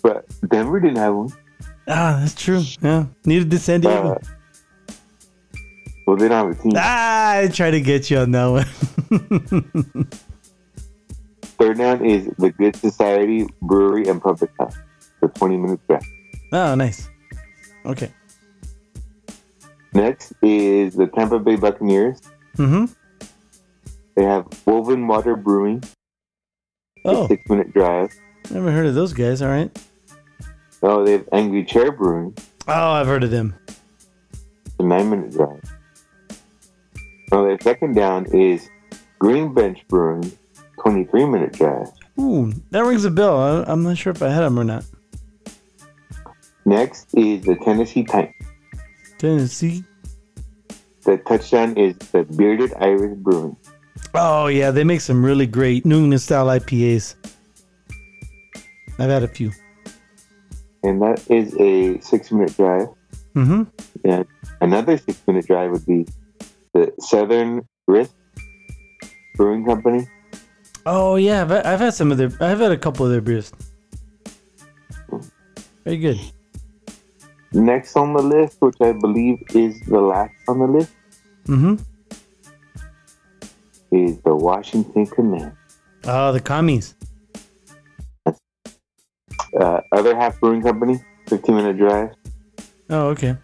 But 0.03 0.24
Denver 0.49 0.81
didn't 0.81 0.97
have 0.97 1.14
one. 1.14 1.33
Ah, 1.87 2.18
that's 2.20 2.35
true. 2.35 2.62
Yeah, 2.81 3.07
needed 3.26 3.51
to 3.51 3.59
San 3.59 3.83
Diego. 3.83 4.14
Uh, 4.14 4.18
well, 6.09 6.16
they 6.16 6.28
don't 6.28 6.48
have 6.48 6.59
a 6.59 6.62
team. 6.62 6.72
ah, 6.76 7.36
I 7.38 7.48
try 7.48 7.70
to 7.70 7.80
get 7.80 8.11
you 8.11 8.18
on 8.18 8.30
that 8.32 8.46
one. 8.46 8.64
Third 11.59 11.78
down 11.78 12.04
is 12.04 12.26
the 12.38 12.50
Good 12.50 12.76
Society 12.76 13.46
Brewery 13.62 14.06
and 14.09 14.22
Public 14.22 14.50
House. 14.59 14.76
The 15.20 15.28
20 15.28 15.56
minutes 15.56 15.82
drive. 15.88 16.02
oh, 16.52 16.74
nice. 16.76 17.09
Okay. 17.84 18.11
Next 19.92 20.32
is 20.42 20.94
the 20.94 21.09
Tampa 21.09 21.38
Bay 21.40 21.56
Buccaneers. 21.56 22.20
Mm-hmm. 22.56 22.86
They 24.16 24.24
have 24.24 24.46
Woven 24.66 25.06
Water 25.06 25.34
Brewing, 25.36 25.82
a 27.04 27.09
Oh, 27.11 27.26
six 27.28 27.48
minute 27.48 27.72
drive. 27.72 28.12
never 28.50 28.70
heard 28.70 28.86
of 28.86 28.94
those 28.94 29.12
guys. 29.12 29.42
All 29.42 29.48
right. 29.48 29.70
Oh, 30.82 31.04
they 31.04 31.12
have 31.12 31.28
Angry 31.32 31.64
Chair 31.64 31.90
Brewing, 31.92 32.36
Oh, 32.68 32.92
I've 32.92 33.06
heard 33.09 33.24
of 33.24 33.30
them. 33.30 33.54
a 34.78 34.82
nine 34.84 35.11
minute 35.11 35.32
drive. 35.32 35.61
Oh, 37.31 37.45
their 37.45 37.59
second 37.61 37.95
down 37.95 38.26
is 38.33 38.70
Green 39.18 39.53
Bench 39.53 39.87
Brewing, 39.89 40.33
23 40.81 41.26
minute 41.26 41.53
drive. 41.53 41.89
Ooh, 42.18 42.53
that 42.70 42.85
rings 42.85 43.05
a 43.05 43.11
bell. 43.11 43.39
I, 43.39 43.70
I'm 43.70 43.83
not 43.83 43.99
sure 43.99 44.12
if 44.12 44.22
I 44.22 44.29
had 44.29 44.41
them 44.41 44.59
or 44.59 44.64
not. 44.64 44.85
Next 46.64 47.09
is 47.14 47.43
the 47.45 47.57
Tennessee 47.57 48.05
Titan. 48.05 48.35
Tennessee. 49.18 49.85
The 51.05 51.18
touchdown 51.18 51.76
is 51.76 51.97
the 52.12 52.24
Bearded 52.24 52.74
Iris 52.74 53.16
Brewing. 53.18 53.57
Oh 54.14 54.47
yeah, 54.47 54.70
they 54.70 54.85
make 54.85 55.01
some 55.01 55.24
really 55.24 55.47
great 55.47 55.85
New 55.85 55.99
England 55.99 56.22
style 56.22 56.47
IPAs. 56.47 57.14
I've 58.99 59.11
had 59.11 59.22
a 59.22 59.29
few. 59.29 59.53
And 60.83 61.01
that 61.03 61.24
is 61.31 61.55
a 61.59 62.01
six 62.01 62.31
minute 62.31 62.57
drive. 62.57 62.89
Mm-hmm. 63.35 63.62
And 64.05 64.26
another 64.61 64.97
six 64.97 65.20
minute 65.26 65.47
drive 65.47 65.70
would 65.70 65.87
be 65.87 66.07
the 66.79 66.93
Southern 67.01 67.66
Grist 67.89 68.14
Brewing 69.37 69.64
Company. 69.64 70.07
Oh 70.87 71.16
yeah, 71.16 71.43
I've, 71.43 71.53
I've 71.53 71.81
had 71.81 71.95
some 71.95 72.12
of 72.12 72.18
their. 72.18 72.31
I've 72.41 72.61
had 72.61 72.72
a 72.72 72.76
couple 72.76 73.05
of 73.05 73.12
their 73.12 73.20
beers. 73.20 73.53
Very 75.85 75.97
good. 75.99 76.20
Next 77.53 77.97
on 77.97 78.12
the 78.12 78.22
list, 78.22 78.59
which 78.61 78.76
I 78.81 78.93
believe 78.93 79.39
is 79.55 79.81
the 79.83 80.01
last 80.01 80.33
on 80.49 80.59
the 80.59 80.66
list, 80.66 80.93
Mm-hmm. 81.47 81.76
is 83.91 84.18
the 84.20 84.35
Washington 84.37 85.07
Command. 85.07 85.53
Oh, 86.05 86.33
the 86.33 86.41
commies. 86.41 86.95
Uh, 89.59 89.81
other 89.93 90.14
half 90.14 90.39
brewing 90.41 90.62
company, 90.62 91.01
15 91.29 91.55
minute 91.57 91.79
drive. 91.79 92.11
Oh, 92.91 93.09
okay. 93.09 93.35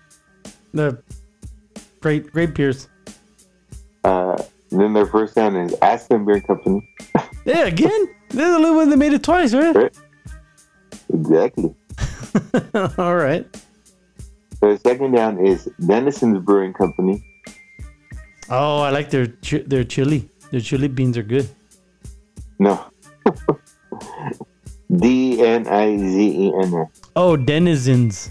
The 0.75 1.03
great, 2.01 2.31
great 2.31 2.55
beers. 2.55 2.89
Uh, 4.75 4.79
then 4.79 4.93
their 4.93 5.07
first 5.07 5.35
down 5.35 5.57
is 5.57 5.73
Aslin 5.83 6.27
Beer 6.27 6.41
Company. 6.41 6.89
Yeah, 7.47 7.67
again. 7.67 8.09
They're 8.31 8.49
the 8.49 8.57
only 8.57 8.71
one 8.71 8.89
that 8.89 8.97
made 8.97 9.13
it 9.13 9.23
twice, 9.23 9.53
right? 9.53 9.95
Exactly. 11.13 11.75
All 12.97 13.17
right. 13.17 13.45
Their 14.63 14.79
second 14.79 15.13
down 15.13 15.45
is 15.47 15.69
Denizens 15.79 16.39
Brewing 16.43 16.73
Company. 16.73 17.23
Oh, 18.49 18.81
I 18.81 18.89
like 18.89 19.11
their 19.11 19.27
chi- 19.45 19.65
their 19.67 19.85
chili. 19.85 20.27
Their 20.51 20.61
chili 20.63 20.89
beans 20.89 21.19
are 21.19 21.23
good. 21.23 21.47
No. 22.59 22.81
D 24.97 25.43
N 25.45 25.69
I 25.69 25.99
Z 25.99 26.49
E 26.49 26.53
N. 26.63 26.87
Oh, 27.15 27.37
denizens. 27.37 28.31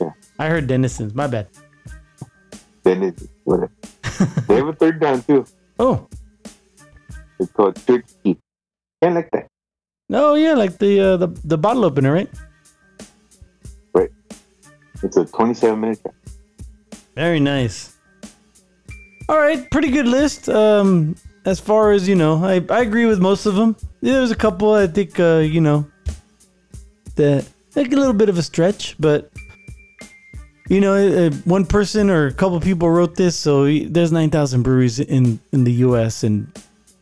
Yeah. 0.00 0.10
I 0.36 0.48
heard 0.48 0.66
denizens. 0.66 1.14
My 1.14 1.28
bad. 1.28 1.46
Denison. 2.82 3.28
Whatever. 3.44 3.70
They 4.48 4.56
have 4.56 4.68
a 4.68 4.72
third 4.74 5.00
down 5.00 5.22
too. 5.22 5.44
Oh, 5.78 6.06
It's 7.38 7.50
called 7.52 7.76
Church 7.86 8.04
Key. 8.22 8.36
I 9.02 9.08
like 9.08 9.30
that. 9.32 9.46
no, 10.08 10.34
yeah, 10.34 10.52
like 10.54 10.76
the 10.78 11.00
uh, 11.00 11.16
the 11.16 11.28
the 11.44 11.56
bottle 11.56 11.84
opener, 11.84 12.12
right? 12.12 12.28
Right. 13.94 14.10
It's 15.02 15.16
a 15.16 15.24
27 15.24 15.80
minute 15.80 16.02
drive. 16.02 16.14
Very 17.16 17.40
nice. 17.40 17.96
All 19.28 19.38
right, 19.38 19.70
pretty 19.70 19.90
good 19.90 20.06
list. 20.06 20.48
Um, 20.48 21.14
as 21.46 21.58
far 21.60 21.92
as 21.92 22.06
you 22.08 22.14
know, 22.16 22.44
I, 22.44 22.60
I 22.68 22.80
agree 22.82 23.06
with 23.06 23.20
most 23.20 23.46
of 23.46 23.54
them. 23.54 23.74
Yeah, 24.02 24.14
there's 24.14 24.30
a 24.32 24.36
couple 24.36 24.74
I 24.74 24.86
think 24.86 25.18
uh, 25.18 25.38
you 25.38 25.60
know 25.62 25.86
that 27.16 27.46
like 27.76 27.92
a 27.92 27.96
little 27.96 28.12
bit 28.12 28.28
of 28.28 28.36
a 28.36 28.42
stretch, 28.42 28.96
but 28.98 29.29
you 30.70 30.80
know, 30.80 30.94
uh, 30.94 31.30
one 31.44 31.66
person 31.66 32.08
or 32.08 32.28
a 32.28 32.32
couple 32.32 32.58
people 32.60 32.88
wrote 32.88 33.16
this, 33.16 33.36
so 33.36 33.64
there's 33.66 34.12
nine 34.12 34.30
thousand 34.30 34.62
breweries 34.62 35.00
in 35.00 35.38
in 35.52 35.64
the 35.64 35.72
U.S. 35.88 36.22
and 36.22 36.46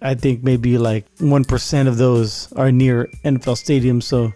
I 0.01 0.15
think 0.15 0.43
maybe 0.43 0.79
like 0.79 1.05
one 1.21 1.45
percent 1.45 1.89
of 1.89 1.99
those 1.99 2.51
are 2.55 2.73
near 2.73 3.07
NFL 3.25 3.57
stadiums, 3.61 4.05
so 4.05 4.33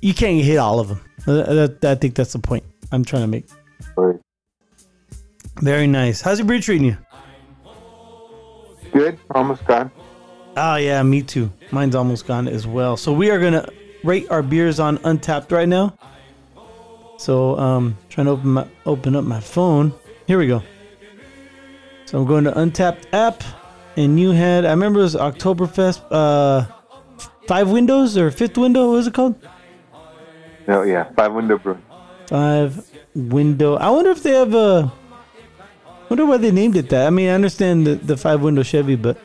you 0.00 0.14
can't 0.14 0.42
hit 0.44 0.58
all 0.58 0.78
of 0.80 0.88
them. 0.88 1.00
Uh, 1.26 1.66
that- 1.66 1.84
I 1.84 1.94
think 1.96 2.14
that's 2.14 2.32
the 2.32 2.38
point 2.38 2.62
I'm 2.92 3.04
trying 3.04 3.22
to 3.22 3.28
make. 3.28 3.46
Or 3.96 4.20
Very 5.60 5.86
nice. 5.86 6.20
How's 6.20 6.38
your 6.38 6.46
beer 6.46 6.60
treating 6.60 6.86
you? 6.86 6.96
good. 8.92 9.18
Almost 9.34 9.66
gone. 9.66 9.90
Oh 10.56 10.76
yeah, 10.76 11.02
me 11.02 11.20
too. 11.22 11.50
Mine's 11.72 11.96
almost 11.96 12.26
gone 12.28 12.46
as 12.46 12.64
well. 12.66 12.96
So 12.96 13.12
we 13.12 13.30
are 13.30 13.40
gonna 13.40 13.66
rate 14.04 14.28
our 14.30 14.42
beers 14.42 14.78
on 14.78 14.98
Untappd 14.98 15.50
right 15.50 15.68
now. 15.68 15.98
So 17.16 17.58
um, 17.58 17.96
trying 18.08 18.26
to 18.26 18.32
open 18.32 18.50
my 18.50 18.68
open 18.86 19.16
up 19.16 19.24
my 19.24 19.40
phone. 19.40 19.92
Here 20.26 20.38
we 20.38 20.46
go. 20.46 20.62
So 22.06 22.18
I'm 22.18 22.26
going 22.26 22.44
to 22.44 22.52
Untappd 22.52 23.06
app, 23.12 23.42
and 23.96 24.18
you 24.18 24.32
had 24.32 24.64
I 24.64 24.70
remember 24.70 25.00
it 25.00 25.04
was 25.04 25.14
Oktoberfest. 25.14 26.02
Uh, 26.10 26.66
five 27.46 27.70
windows 27.70 28.16
or 28.16 28.30
fifth 28.30 28.58
window? 28.58 28.88
What 28.88 28.96
was 28.96 29.06
it 29.06 29.14
called? 29.14 29.34
No, 30.66 30.82
yeah. 30.82 31.10
Five 31.14 31.32
window 31.32 31.58
brewing. 31.58 31.82
Five 32.26 32.90
window. 33.14 33.76
I 33.76 33.90
wonder 33.90 34.10
if 34.10 34.22
they 34.22 34.32
have 34.32 34.54
a. 34.54 34.92
Wonder 36.08 36.26
why 36.26 36.36
they 36.36 36.50
named 36.50 36.76
it 36.76 36.90
that. 36.90 37.06
I 37.06 37.10
mean, 37.10 37.28
I 37.28 37.32
understand 37.32 37.86
the, 37.86 37.94
the 37.94 38.16
five 38.16 38.42
window 38.42 38.62
Chevy, 38.62 38.94
but 38.94 39.18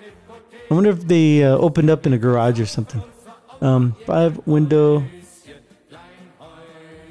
I 0.69 0.73
wonder 0.73 0.89
if 0.89 1.07
they 1.07 1.43
uh, 1.43 1.57
opened 1.57 1.89
up 1.89 2.05
in 2.05 2.13
a 2.13 2.17
garage 2.17 2.59
or 2.59 2.65
something. 2.65 3.03
Um, 3.61 3.95
five 4.05 4.45
window 4.47 5.03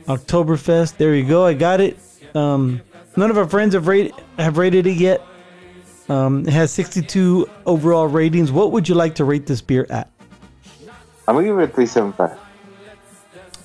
Oktoberfest. 0.09 0.97
There 0.97 1.15
you 1.15 1.25
go. 1.27 1.45
I 1.47 1.55
got 1.55 1.81
it. 1.81 1.99
Um, 2.35 2.81
none 3.17 3.31
of 3.31 3.39
our 3.39 3.49
friends 3.49 3.75
have 3.75 3.87
rated 3.87 4.13
have 4.39 4.59
rated 4.59 4.87
it 4.87 4.97
yet. 4.97 5.23
Um, 6.09 6.47
it 6.49 6.53
has 6.53 6.73
62 6.73 7.49
overall 7.67 8.07
ratings. 8.07 8.51
What 8.51 8.73
would 8.73 8.89
you 8.89 8.95
like 8.95 9.15
to 9.17 9.25
rate 9.25 9.47
this 9.47 9.61
beer 9.61 9.87
at? 9.91 10.11
I'm 11.29 11.35
gonna 11.35 11.45
give 11.47 11.59
it 11.59 11.65
a 11.65 11.73
375. 11.73 12.39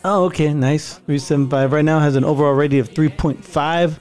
Oh, 0.05 0.25
okay, 0.25 0.53
nice. 0.53 0.95
375 1.05 1.71
right 1.71 1.85
now 1.85 1.99
has 1.99 2.17
an 2.17 2.25
overall 2.25 2.51
rating 2.53 2.79
of 2.79 2.89
3.5. 2.89 3.99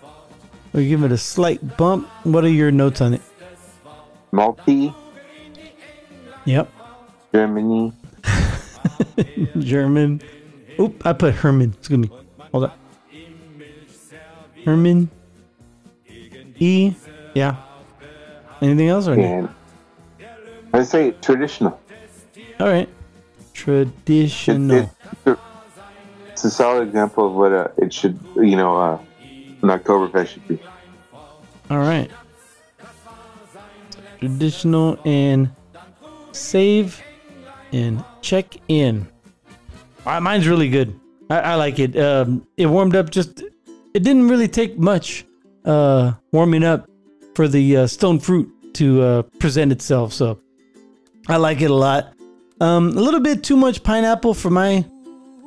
We 0.72 0.88
give 0.88 1.04
it 1.04 1.12
a 1.12 1.18
slight 1.18 1.76
bump. 1.76 2.08
What 2.24 2.42
are 2.44 2.48
your 2.48 2.72
notes 2.72 3.00
on 3.00 3.14
it? 3.14 3.22
Malty, 4.32 4.92
Yep. 6.44 6.68
Germany. 7.32 7.92
German. 9.58 10.20
Oop, 10.80 11.06
I 11.06 11.12
put 11.12 11.34
Herman. 11.34 11.74
Excuse 11.78 11.98
me. 12.00 12.10
Hold 12.52 12.64
up. 12.64 12.78
Herman. 14.64 15.10
E. 16.58 16.92
Yeah. 17.34 17.56
Anything 18.60 18.88
else 18.88 19.08
or 19.08 19.16
no? 19.16 19.22
And 19.22 19.48
I 20.72 20.82
say 20.84 21.10
traditional. 21.20 21.80
All 22.60 22.68
right. 22.68 22.88
Traditional. 23.54 24.76
it- 24.76 24.88
it's, 25.12 25.26
a, 25.26 25.38
it's 26.28 26.44
a 26.44 26.50
solid 26.50 26.86
example 26.88 27.26
of 27.26 27.32
what 27.32 27.52
uh, 27.52 27.68
it 27.78 27.92
should, 27.92 28.18
you 28.36 28.56
know, 28.56 28.76
uh, 28.76 28.98
an 29.22 29.68
Oktoberfest 29.68 30.28
should 30.28 30.46
be. 30.48 30.58
All 31.70 31.78
right. 31.78 32.10
Traditional 34.20 34.98
and 35.04 35.50
save 36.32 37.02
and 37.72 38.04
check 38.20 38.56
in. 38.68 39.08
Mine's 40.04 40.46
really 40.46 40.68
good. 40.68 40.98
I, 41.32 41.52
I 41.52 41.54
like 41.54 41.78
it. 41.78 41.96
Um, 41.96 42.46
it 42.56 42.66
warmed 42.66 42.94
up 42.94 43.10
just. 43.10 43.42
It 43.94 44.02
didn't 44.02 44.28
really 44.28 44.48
take 44.48 44.78
much 44.78 45.24
uh, 45.64 46.12
warming 46.32 46.64
up 46.64 46.88
for 47.34 47.48
the 47.48 47.76
uh, 47.78 47.86
stone 47.86 48.18
fruit 48.18 48.48
to 48.74 49.02
uh, 49.02 49.22
present 49.38 49.72
itself. 49.72 50.12
So 50.12 50.40
I 51.28 51.36
like 51.36 51.60
it 51.60 51.70
a 51.70 51.74
lot. 51.74 52.14
Um, 52.60 52.88
a 52.96 53.00
little 53.00 53.20
bit 53.20 53.42
too 53.42 53.56
much 53.56 53.82
pineapple 53.82 54.34
for 54.34 54.50
my 54.50 54.84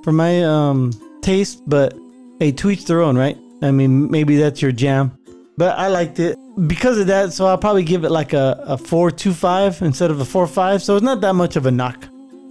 for 0.03 0.11
my 0.11 0.43
um, 0.43 0.91
taste, 1.21 1.61
but 1.67 1.95
hey, 2.39 2.51
to 2.51 2.69
each 2.69 2.85
their 2.85 3.01
own, 3.01 3.17
right? 3.17 3.37
I 3.61 3.71
mean, 3.71 4.09
maybe 4.11 4.37
that's 4.37 4.61
your 4.61 4.71
jam, 4.71 5.17
but 5.57 5.77
I 5.77 5.87
liked 5.87 6.19
it 6.19 6.37
because 6.67 6.97
of 6.99 7.07
that. 7.07 7.33
So 7.33 7.47
I'll 7.47 7.57
probably 7.57 7.83
give 7.83 8.03
it 8.03 8.11
like 8.11 8.33
a, 8.33 8.63
a 8.65 8.77
four 8.77 9.11
two 9.11 9.33
five 9.33 9.81
instead 9.81 10.11
of 10.11 10.19
a 10.19 10.25
four 10.25 10.47
five. 10.47 10.81
So 10.81 10.95
it's 10.95 11.03
not 11.03 11.21
that 11.21 11.33
much 11.33 11.55
of 11.55 11.65
a 11.65 11.71
knock. 11.71 12.07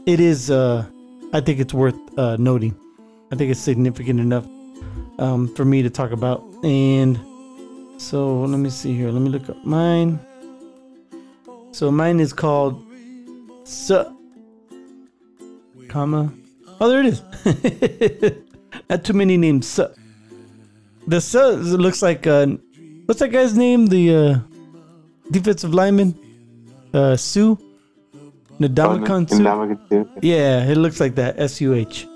It 0.07 0.20
is. 0.20 0.51
Uh, 0.51 0.87
I 1.32 1.41
think 1.41 1.59
it's 1.59 1.74
worth 1.74 1.99
uh, 2.18 2.37
noting. 2.39 2.74
I 3.35 3.37
think 3.37 3.51
it's 3.51 3.59
significant 3.59 4.20
enough 4.20 4.47
um, 5.18 5.53
for 5.57 5.64
me 5.64 5.82
to 5.82 5.91
talk 5.91 6.12
about. 6.12 6.45
And 6.62 7.18
so 7.99 8.43
let 8.43 8.61
me 8.61 8.70
see 8.70 8.97
here. 8.97 9.11
Let 9.11 9.22
me 9.22 9.28
look 9.28 9.49
up 9.49 9.64
mine. 9.64 10.20
So 11.72 11.91
mine 11.91 12.20
is 12.20 12.32
called 12.32 12.80
Suh 13.64 14.12
comma. 15.89 16.32
Oh, 16.80 16.89
there 16.89 17.03
it 17.03 17.07
is. 17.07 18.39
Not 18.89 19.03
too 19.03 19.14
many 19.14 19.37
names. 19.37 19.66
Suh. 19.66 19.89
The 21.09 21.20
Suh 21.20 21.55
looks 21.57 22.03
like 22.03 22.28
uh, 22.28 22.47
what's 23.07 23.18
that 23.18 23.32
guy's 23.32 23.57
name? 23.57 23.89
The 23.89 24.14
uh, 24.14 24.39
defensive 25.32 25.74
lineman, 25.74 26.14
uh, 26.95 27.16
Suh. 27.16 27.57
Ndamukong 28.61 30.22
Yeah, 30.22 30.70
it 30.70 30.76
looks 30.76 31.01
like 31.01 31.16
that. 31.16 31.41
S 31.41 31.61
U 31.61 31.74
H. 31.74 32.07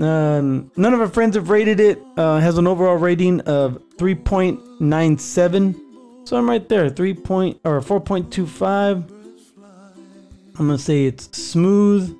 Um, 0.00 0.70
none 0.76 0.94
of 0.94 1.00
our 1.00 1.08
friends 1.08 1.36
have 1.36 1.50
rated 1.50 1.80
it. 1.80 2.02
Uh, 2.16 2.38
has 2.40 2.56
an 2.58 2.66
overall 2.66 2.96
rating 2.96 3.40
of 3.42 3.82
3.97. 3.96 5.78
So 6.24 6.36
I'm 6.36 6.48
right 6.48 6.66
there, 6.68 6.88
3 6.88 7.14
point 7.14 7.60
or 7.64 7.80
4.25. 7.80 9.10
I'm 10.58 10.66
gonna 10.66 10.78
say 10.78 11.06
it's 11.06 11.36
smooth 11.36 12.16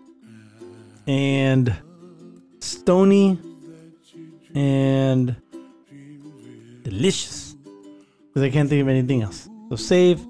and 1.07 1.77
stony 2.61 3.39
and 4.55 5.37
delicious 6.83 7.55
because 8.29 8.43
I 8.43 8.51
can't 8.51 8.69
think 8.69 8.83
of 8.83 8.89
anything 8.89 9.23
else. 9.23 9.49
So 9.69 9.77
save 9.77 10.21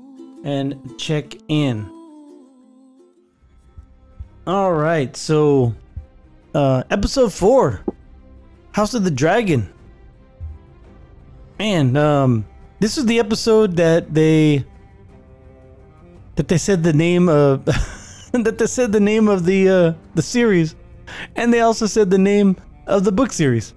and 0.45 0.99
check 0.99 1.35
in. 1.49 1.91
All 4.47 4.73
right, 4.73 5.17
so 5.17 5.75
uh 6.55 6.83
episode 6.91 7.33
4 7.33 7.85
House 8.73 8.95
of 8.95 9.05
the 9.05 9.11
Dragon. 9.11 9.73
Man, 11.59 11.97
um 11.97 12.47
this 12.81 12.99
is 12.99 13.07
the 13.07 13.19
episode 13.19 13.77
that 13.77 14.13
they 14.13 14.65
that 16.37 16.49
they 16.49 16.59
said 16.59 16.83
the 16.83 16.93
name 16.93 17.29
of 17.29 17.65
that 18.33 18.57
they 18.59 18.67
said 18.67 18.93
the 18.93 19.01
name 19.01 19.29
of 19.29 19.45
the 19.45 19.69
uh 19.69 19.93
the 20.15 20.23
series 20.23 20.75
and 21.37 21.53
they 21.53 21.61
also 21.61 21.87
said 21.87 22.11
the 22.11 22.19
name 22.19 22.57
of 22.87 23.05
the 23.05 23.13
book 23.13 23.33
series. 23.33 23.75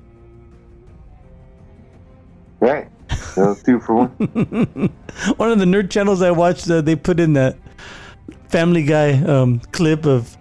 Right. 2.60 2.90
So 3.34 3.56
two 3.56 3.80
for 3.80 3.96
one. 3.96 4.10
One 5.38 5.52
of 5.52 5.60
the 5.60 5.66
nerd 5.66 5.90
channels 5.90 6.22
I 6.22 6.32
watched, 6.32 6.70
uh, 6.70 6.82
they 6.82 6.96
put 6.96 7.20
in 7.20 7.34
that 7.34 7.58
Family 8.50 8.84
Guy 8.84 9.22
um, 9.24 9.60
clip 9.72 10.06
of 10.06 10.38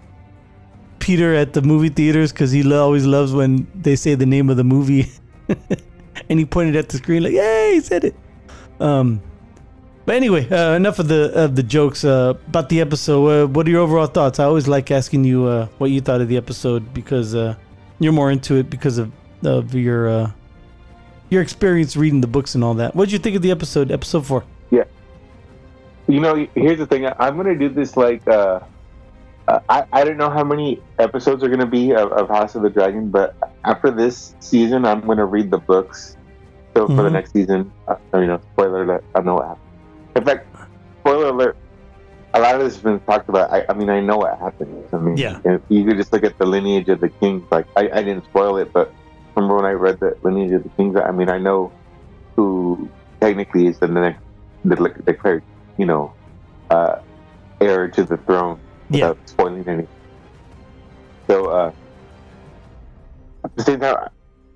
Peter 1.05 1.35
at 1.35 1.53
the 1.53 1.61
movie 1.61 1.89
theaters 1.89 2.31
because 2.31 2.49
he 2.49 2.63
lo- 2.63 2.81
always 2.81 3.05
loves 3.05 3.31
when 3.31 3.67
they 3.75 3.95
say 3.95 4.15
the 4.15 4.25
name 4.25 4.49
of 4.49 4.57
the 4.57 4.63
movie, 4.63 5.11
and 6.29 6.39
he 6.39 6.45
pointed 6.45 6.75
at 6.75 6.89
the 6.89 6.97
screen 6.97 7.21
like, 7.21 7.33
"Yay, 7.33 7.75
he 7.75 7.79
said 7.79 8.05
it." 8.05 8.15
Um, 8.79 9.21
but 10.07 10.15
anyway, 10.15 10.49
uh, 10.49 10.73
enough 10.73 10.97
of 10.97 11.07
the 11.07 11.31
of 11.35 11.55
the 11.55 11.61
jokes 11.61 12.03
uh, 12.03 12.33
about 12.47 12.69
the 12.69 12.81
episode. 12.81 13.27
Uh, 13.27 13.45
what 13.45 13.67
are 13.67 13.69
your 13.69 13.81
overall 13.81 14.07
thoughts? 14.07 14.39
I 14.39 14.45
always 14.45 14.67
like 14.67 14.89
asking 14.89 15.25
you 15.25 15.45
uh, 15.45 15.67
what 15.77 15.91
you 15.91 16.01
thought 16.01 16.21
of 16.21 16.27
the 16.27 16.37
episode 16.37 16.91
because 16.91 17.35
uh, 17.35 17.53
you're 17.99 18.11
more 18.11 18.31
into 18.31 18.55
it 18.55 18.71
because 18.71 18.97
of 18.97 19.11
of 19.43 19.75
your 19.75 20.09
uh, 20.09 20.31
your 21.29 21.43
experience 21.43 21.95
reading 21.95 22.21
the 22.21 22.33
books 22.35 22.55
and 22.55 22.63
all 22.63 22.73
that. 22.81 22.95
What 22.95 23.05
did 23.05 23.13
you 23.13 23.19
think 23.19 23.35
of 23.35 23.43
the 23.43 23.51
episode, 23.51 23.91
episode 23.91 24.25
four? 24.25 24.43
Yeah. 24.71 24.85
You 26.07 26.19
know, 26.19 26.47
here's 26.55 26.79
the 26.79 26.87
thing. 26.87 27.05
I'm 27.05 27.37
gonna 27.37 27.53
do 27.53 27.69
this 27.69 27.95
like 27.95 28.27
uh, 29.47 29.59
I 29.69 29.85
I 29.91 30.03
don't 30.03 30.17
know 30.17 30.29
how 30.29 30.43
many 30.43 30.81
episodes 30.99 31.43
are 31.43 31.49
gonna 31.49 31.67
be 31.67 31.91
of, 31.91 32.11
of 32.11 32.29
House 32.29 32.55
of 32.55 32.63
the 32.63 32.69
Dragon, 32.69 33.09
but 33.11 33.35
after 33.65 33.91
this 33.91 34.35
season, 34.41 34.85
I'm 34.85 35.01
gonna 35.01 35.25
read 35.25 35.51
the 35.51 35.59
books. 35.59 36.17
So 36.75 36.87
for 36.87 37.03
the 37.03 37.09
Mhm. 37.09 37.13
next 37.13 37.31
season, 37.31 37.71
uh, 37.87 37.95
you 38.15 38.27
know, 38.27 38.39
spoiler 38.51 38.83
alert, 38.83 39.03
I 39.15 39.21
know 39.21 39.35
what 39.35 39.47
happened. 39.47 39.61
In 40.15 40.25
fact, 40.25 40.47
spoiler 41.01 41.29
alert. 41.29 41.57
A 42.33 42.41
lot 42.41 42.55
of 42.55 42.61
this 42.61 42.73
has 42.73 42.83
been 42.83 42.99
talked 43.01 43.29
about. 43.29 43.53
I, 43.53 43.63
I 43.69 43.73
mean, 43.73 43.89
I 43.89 44.01
know 44.01 44.17
what 44.17 44.37
happened. 44.39 44.89
I 44.91 44.97
mean, 44.97 45.17
Yeah. 45.17 45.39
you 45.69 45.85
could 45.85 45.95
just 45.95 46.11
look 46.11 46.25
at 46.25 46.37
the 46.37 46.45
lineage 46.45 46.89
of 46.89 46.99
the 46.99 47.09
kings. 47.21 47.47
Like, 47.49 47.65
I, 47.77 47.89
I 47.93 48.03
didn't 48.03 48.25
spoil 48.25 48.57
it, 48.57 48.71
but 48.73 48.91
remember 49.37 49.55
when 49.55 49.65
I 49.65 49.71
read 49.71 49.99
the 50.01 50.15
lineage 50.21 50.51
of 50.51 50.63
the 50.63 50.69
kings? 50.77 50.97
I 50.97 51.11
mean, 51.11 51.29
I 51.29 51.37
know 51.37 51.73
who 52.35 52.91
technically 53.21 53.67
is 53.67 53.79
the 53.79 53.87
next 53.87 54.21
the 54.65 54.75
declared, 55.05 55.43
you 55.77 55.85
know, 55.85 56.15
uh, 56.69 56.95
heir 57.61 57.87
to 57.91 58.03
the 58.03 58.17
throne 58.17 58.59
Yeah. 58.89 59.13
spoiling 59.25 59.67
anything. 59.67 59.87
So, 61.27 61.45
uh, 61.49 61.71
at 63.43 63.55
the 63.55 63.63
same 63.63 63.79
time, 63.79 64.09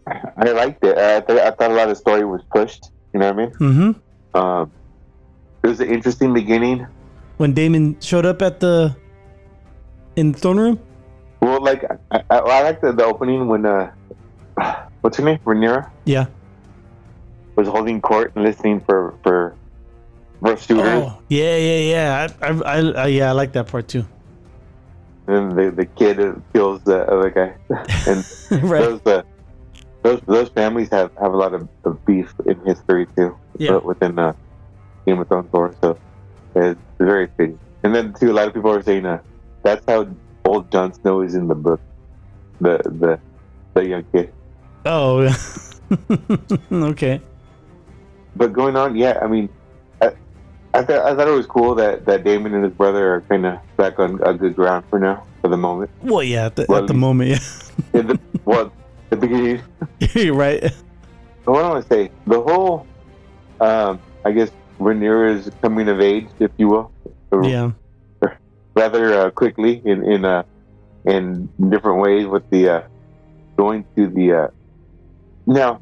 I, 0.08 0.52
liked 0.52 0.84
it. 0.84 0.98
I, 0.98 1.20
th- 1.22 1.40
I 1.40 1.52
thought 1.52 1.72
a 1.72 1.74
lot 1.74 1.84
of 1.84 1.90
the 1.90 1.96
story 1.96 2.26
was 2.26 2.42
pushed. 2.54 2.92
You 3.14 3.20
know 3.20 3.32
what 3.32 3.40
I 3.42 3.46
mean? 3.46 3.56
Mm-hmm. 3.56 4.38
Um, 4.38 4.72
it 5.64 5.68
was 5.68 5.80
an 5.80 5.90
interesting 5.90 6.34
beginning. 6.34 6.86
When 7.38 7.54
Daemon 7.54 8.00
showed 8.02 8.26
up 8.26 8.42
at 8.42 8.60
the 8.60 8.96
in 10.16 10.32
the 10.32 10.38
throne 10.40 10.60
room. 10.60 10.80
Well, 11.42 11.64
like 11.64 11.84
I, 12.12 12.22
I, 12.30 12.38
I 12.38 12.62
like 12.64 12.82
the, 12.82 12.92
the 12.92 13.06
opening 13.06 13.48
when 13.48 13.66
uh, 13.66 13.92
what's 15.02 15.18
her 15.18 15.24
name, 15.24 15.40
Rhaenyra, 15.46 15.90
Yeah. 16.06 16.26
was 17.56 17.68
holding 17.68 18.02
court 18.02 18.34
and 18.36 18.44
listening 18.44 18.82
for 18.82 19.16
for 19.24 19.56
suitors, 20.58 21.04
Oh, 21.04 21.22
yeah, 21.28 21.58
yeah, 21.58 21.78
yeah. 21.80 22.28
I, 22.42 22.48
I, 22.48 22.62
I, 22.80 22.80
I, 23.04 23.08
yeah, 23.08 23.30
I 23.30 23.32
like 23.34 23.54
that 23.54 23.68
part 23.68 23.88
too. 23.88 24.06
And 25.30 25.52
the 25.58 25.72
the 25.72 25.86
kid 25.86 26.18
kills 26.54 26.82
the 26.84 27.06
other 27.08 27.30
guy, 27.30 27.54
and 28.08 28.64
right. 28.64 28.82
those 28.82 29.02
uh, 29.06 29.22
those 30.02 30.22
those 30.26 30.50
families 30.50 30.90
have, 30.90 31.12
have 31.22 31.34
a 31.34 31.38
lot 31.38 31.54
of, 31.54 31.68
of 31.86 32.04
beef 32.06 32.34
in 32.46 32.60
history 32.66 33.08
too. 33.16 33.38
Yeah. 33.58 33.78
within 33.78 34.18
uh, 34.18 34.34
Game 35.06 35.20
of 35.20 35.28
Thrones 35.28 35.54
lore, 35.54 35.76
so 35.82 35.98
it's 36.56 36.80
very 36.98 37.28
fitting. 37.38 37.60
And 37.84 37.94
then 37.94 38.14
too, 38.14 38.32
a 38.32 38.34
lot 38.34 38.48
of 38.48 38.54
people 38.54 38.72
are 38.72 38.82
saying 38.82 39.06
uh, 39.06 39.22
that's 39.64 39.84
how 39.88 40.08
old 40.46 40.72
Jon 40.72 40.94
Snow 40.94 41.22
is 41.22 41.36
in 41.36 41.48
the 41.48 41.56
book, 41.56 41.82
the 42.62 42.78
the 42.86 43.20
the 43.74 43.88
young 43.88 44.04
kid. 44.12 44.34
Oh. 44.86 45.28
okay. 46.72 47.22
But 48.36 48.54
going 48.54 48.76
on, 48.76 48.96
yeah, 48.96 49.20
I 49.22 49.28
mean, 49.28 49.50
I 50.74 50.84
thought 50.84 51.06
I 51.06 51.16
thought 51.16 51.28
it 51.28 51.32
was 51.36 51.48
cool 51.48 51.76
that 51.76 52.06
that 52.06 52.24
Daemon 52.24 52.54
and 52.54 52.64
his 52.64 52.74
brother 52.74 53.16
are 53.16 53.22
kind 53.22 53.46
of 53.46 53.60
back 53.78 53.98
on 54.00 54.20
a 54.24 54.34
good 54.34 54.56
ground 54.56 54.86
for 54.90 55.00
now, 55.00 55.24
for 55.42 55.48
the 55.48 55.58
moment. 55.58 55.90
Well, 56.04 56.24
yeah. 56.24 56.46
At 56.46 56.56
the, 56.58 56.66
Well, 56.70 56.82
at 56.82 56.88
the 56.88 56.94
moment, 56.94 57.30
yeah. 57.32 57.40
The, 58.02 58.20
well, 58.46 58.72
the 59.10 59.16
beginning. 59.16 59.62
You're 60.14 60.36
right. 60.48 60.62
But 60.62 61.52
what 61.54 61.64
I 61.66 61.70
want 61.70 61.88
to 61.88 61.94
say, 61.94 62.12
the 62.28 62.42
whole, 62.42 62.86
um, 63.62 64.00
I 64.26 64.32
guess, 64.32 64.52
Rhaenyra's 64.80 65.50
coming 65.62 65.88
of 65.90 66.00
age, 66.02 66.28
if 66.40 66.52
you 66.58 66.68
will, 66.68 66.92
Yeah. 67.44 67.72
rather 68.76 69.14
uh, 69.14 69.32
quickly 69.32 69.82
in 69.84 70.04
in 70.04 70.26
uh, 70.26 70.44
in 71.06 71.50
different 71.70 72.02
ways 72.02 72.28
with 72.28 72.48
the 72.52 72.70
uh, 72.70 72.82
going 73.58 73.86
to 73.96 74.08
the. 74.08 74.34
Uh, 74.34 74.48
now, 75.48 75.82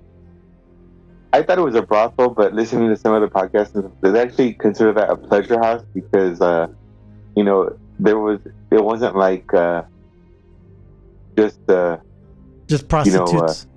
I 1.37 1.43
thought 1.43 1.59
it 1.59 1.61
was 1.61 1.75
a 1.75 1.83
brothel, 1.83 2.29
but 2.31 2.53
listening 2.53 2.89
to 2.89 2.95
some 2.97 3.13
other 3.13 3.27
podcasts, 3.27 3.73
they 4.01 4.19
actually 4.19 4.53
consider 4.53 4.91
that 4.93 5.09
a 5.09 5.15
pleasure 5.15 5.59
house 5.59 5.83
because, 5.93 6.41
uh, 6.41 6.67
you 7.35 7.43
know, 7.43 7.77
there 7.99 8.17
was 8.17 8.39
it 8.71 8.83
wasn't 8.83 9.15
like 9.15 9.53
uh, 9.53 9.83
just 11.37 11.59
uh, 11.69 11.97
Just 12.67 12.83
know, 12.91 12.97
uh, 12.97 13.03
prostitutes. 13.03 13.67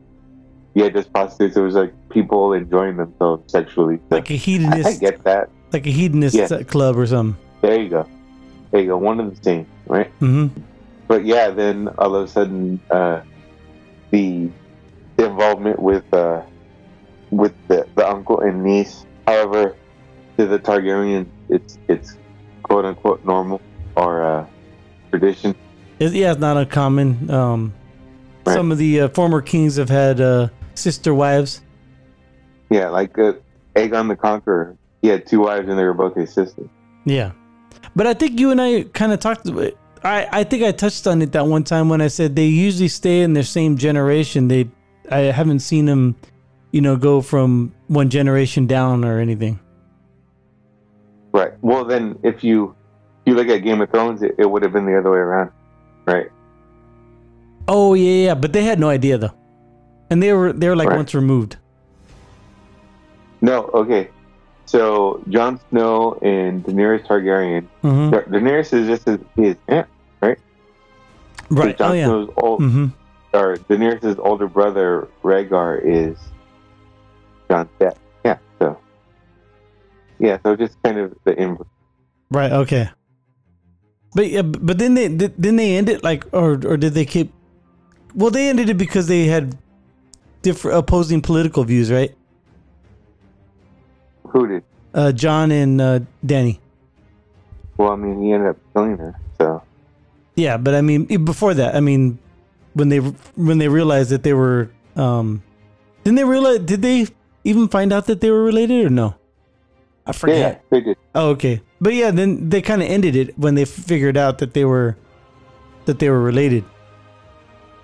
yeah, 0.75 0.89
just 0.89 1.13
prostitutes. 1.13 1.57
It 1.57 1.61
was 1.61 1.75
like 1.75 1.93
people 2.09 2.55
enjoying 2.55 2.97
themselves 2.97 3.53
sexually. 3.53 3.97
So 4.09 4.17
like 4.17 4.31
a 4.31 4.35
I, 4.35 4.37
hedonist. 4.37 4.89
I 4.89 4.95
get 4.95 5.23
that. 5.25 5.51
like 5.73 5.87
a 5.87 5.91
hedonist 5.91 6.35
Yeah. 6.35 6.63
club 6.63 6.97
or 6.97 7.07
something. 7.07 7.39
There 7.61 7.79
you 7.79 7.91
go. 7.91 8.07
There 8.71 8.81
you 8.81 8.87
go. 8.89 8.97
One 8.97 9.21
of 9.21 9.37
the 9.37 9.43
same, 9.45 9.67
right? 9.87 10.11
Mm-hmm. 10.21 10.61
but 11.09 11.27
yeah, 11.27 11.51
then 11.51 11.89
all 11.99 12.15
of 12.17 12.25
a 12.25 12.29
sudden, 12.29 12.81
uh, 12.91 13.21
the, 14.13 14.49
the 15.17 15.27
involvement 15.27 15.79
with 15.79 16.05
uh, 16.15 16.41
with 17.31 17.55
the, 17.69 17.87
the 17.95 18.09
uncle 18.09 18.41
and 18.41 18.63
niece. 18.63 19.07
However, 19.27 19.77
to 20.37 20.47
the 20.47 20.59
Targaryen, 20.59 21.27
it's 21.49 21.79
it's 21.89 22.17
quote 22.63 22.85
unquote 22.85 23.25
normal. 23.25 23.61
or 23.97 24.23
uh, 24.23 24.47
tradition. 25.11 25.55
It, 25.99 26.13
yeah, 26.13 26.31
it's 26.33 26.41
not 26.41 26.57
uncommon. 26.57 27.31
Um, 27.31 27.75
Right. 28.47 28.55
Some 28.55 28.73
of 28.73 28.79
the 28.79 29.03
uh, 29.03 29.09
former 29.11 29.43
kings 29.43 29.77
have 29.77 29.91
had 29.91 30.21
uh, 30.21 30.49
sister 30.75 31.15
wives. 31.15 31.61
Yeah, 32.71 32.89
like 32.89 33.19
uh, 33.19 33.35
Aegon 33.75 34.09
the 34.09 34.17
Conqueror. 34.17 34.77
He 35.03 35.09
had 35.09 35.27
two 35.27 35.41
wives 35.41 35.69
and 35.69 35.79
they 35.79 35.85
were 35.85 35.95
both 35.95 36.15
his 36.15 36.33
sisters. 36.33 36.69
Yeah, 37.05 37.33
but 37.95 38.07
I 38.07 38.15
think 38.15 38.41
you 38.41 38.51
and 38.51 38.61
I 38.61 38.85
kind 38.95 39.13
of 39.13 39.21
talked. 39.21 39.49
I 40.03 40.27
I 40.33 40.45
think 40.45 40.63
I 40.63 40.73
touched 40.73 41.07
on 41.07 41.21
it 41.21 41.33
that 41.33 41.47
one 41.47 41.65
time 41.65 41.89
when 41.91 42.01
I 42.01 42.09
said 42.09 42.35
they 42.35 42.47
usually 42.47 42.89
stay 42.89 43.21
in 43.21 43.35
their 43.35 43.43
same 43.43 43.77
generation. 43.77 44.49
They 44.49 44.71
I 45.11 45.19
haven't 45.19 45.61
seen 45.61 45.85
them, 45.85 46.17
you 46.73 46.81
know, 46.81 46.97
go 46.97 47.21
from 47.21 47.73
one 47.89 48.09
generation 48.11 48.67
down 48.67 49.05
or 49.05 49.19
anything. 49.19 49.59
Right. 51.33 51.53
Well, 51.63 51.85
then 51.85 52.19
if 52.23 52.43
you 52.43 52.75
if 53.25 53.31
you 53.31 53.35
look 53.35 53.49
at 53.49 53.59
Game 53.59 53.81
of 53.81 53.91
Thrones, 53.91 54.23
it, 54.23 54.35
it 54.39 54.51
would 54.51 54.63
have 54.63 54.73
been 54.73 54.87
the 54.87 54.99
other 54.99 55.11
way 55.11 55.19
around, 55.19 55.51
right? 56.07 56.29
Oh 57.69 57.95
yeah, 57.95 58.27
yeah, 58.27 58.35
but 58.35 58.53
they 58.53 58.65
had 58.65 58.81
no 58.81 58.89
idea 58.89 59.19
though, 59.19 59.35
and 60.11 60.23
they 60.23 60.33
were 60.33 60.53
they 60.53 60.69
were 60.69 60.77
like 60.77 60.89
Right. 60.89 60.97
once 60.97 61.15
removed. 61.15 61.57
No. 63.41 63.65
Okay. 63.75 64.09
So 64.67 65.23
Jon 65.29 65.61
Snow 65.71 66.15
and 66.23 66.65
Daenerys 66.65 67.05
Targaryen. 67.07 67.67
hmm 67.83 68.11
Da- 68.11 68.23
Daenerys 68.23 68.73
is 68.73 68.87
just 68.87 69.05
his, 69.05 69.19
his 69.37 69.57
aunt. 69.69 69.87
Right. 71.53 71.77
Jon 71.77 71.91
Oh 71.91 71.95
yeah. 71.95 72.05
Snow's 72.07 72.31
old, 72.37 72.61
hmm 72.61 72.87
or 73.33 73.57
Daenerys' 73.57 74.19
older 74.21 74.47
brother 74.49 75.09
Rhaegar 75.23 75.81
is 75.85 76.17
Jon's 77.51 77.69
dad. 77.79 77.99
Yeah. 78.25 78.39
So. 78.61 78.79
Yeah. 80.19 80.39
So 80.45 80.57
just 80.57 80.81
kind 80.83 80.99
of 80.99 81.15
the 81.25 81.35
inverse. 81.41 81.67
Right. 82.31 82.53
Okay. 82.53 82.89
But 84.15 84.29
yeah, 84.29 84.43
but 84.43 84.79
then 84.79 84.95
they 84.95 85.09
then 85.09 85.57
they 85.57 85.77
end 85.77 85.89
it 85.89 86.03
like 86.03 86.25
or 86.33 86.53
or 86.65 86.77
did 86.77 86.95
they 86.95 87.05
keep? 87.05 87.33
Well, 88.15 88.31
they 88.31 88.49
ended 88.49 88.69
it 88.69 88.75
because 88.79 89.07
they 89.07 89.27
had 89.27 89.57
different 90.43 90.79
opposing 90.79 91.21
political 91.21 91.65
views, 91.65 91.93
right? 91.93 92.15
Who 94.29 94.47
did? 94.47 94.65
Uh, 94.93 95.13
Jon 95.13 95.53
and 95.53 95.81
uh, 95.81 96.01
Dany. 96.25 96.59
Well, 97.77 97.93
I 97.93 97.97
mean, 97.97 98.23
he 98.23 98.33
ended 98.33 98.51
up 98.51 98.57
killing 98.75 98.99
her. 98.99 99.19
So. 99.39 99.63
Yeah, 100.35 100.57
but 100.57 100.75
I 100.75 100.81
mean 100.81 101.05
before 101.25 101.55
that, 101.55 101.75
I 101.75 101.81
mean 101.81 102.19
when 102.75 102.89
they 102.89 102.99
when 102.99 103.59
they 103.59 103.69
realized 103.69 104.11
that 104.11 104.23
they 104.23 104.35
were 104.35 104.71
um 104.97 105.43
didn't 106.05 106.17
they 106.17 106.25
realize 106.25 106.61
did 106.61 106.83
they 106.83 107.07
even 107.45 107.69
find 107.69 107.93
out 107.93 108.07
that 108.07 108.21
they 108.21 108.31
were 108.31 108.43
related 108.43 108.87
or 108.87 108.91
no? 108.91 109.15
I 110.07 110.13
forget. 110.13 110.39
yeah, 110.39 110.59
they 110.71 110.81
did. 110.81 110.97
Oh, 111.15 111.31
okay. 111.31 111.61
But 111.81 111.95
yeah, 111.95 112.11
then 112.11 112.49
they 112.49 112.63
kind 112.63 112.83
of 112.83 112.89
ended 112.89 113.17
it 113.17 113.39
when 113.39 113.55
they 113.55 113.65
figured 113.65 114.17
out 114.17 114.39
that 114.39 114.55
they 114.55 114.65
were 114.65 114.97
that 115.85 115.99
they 115.99 116.11
were 116.11 116.21
related. 116.21 116.65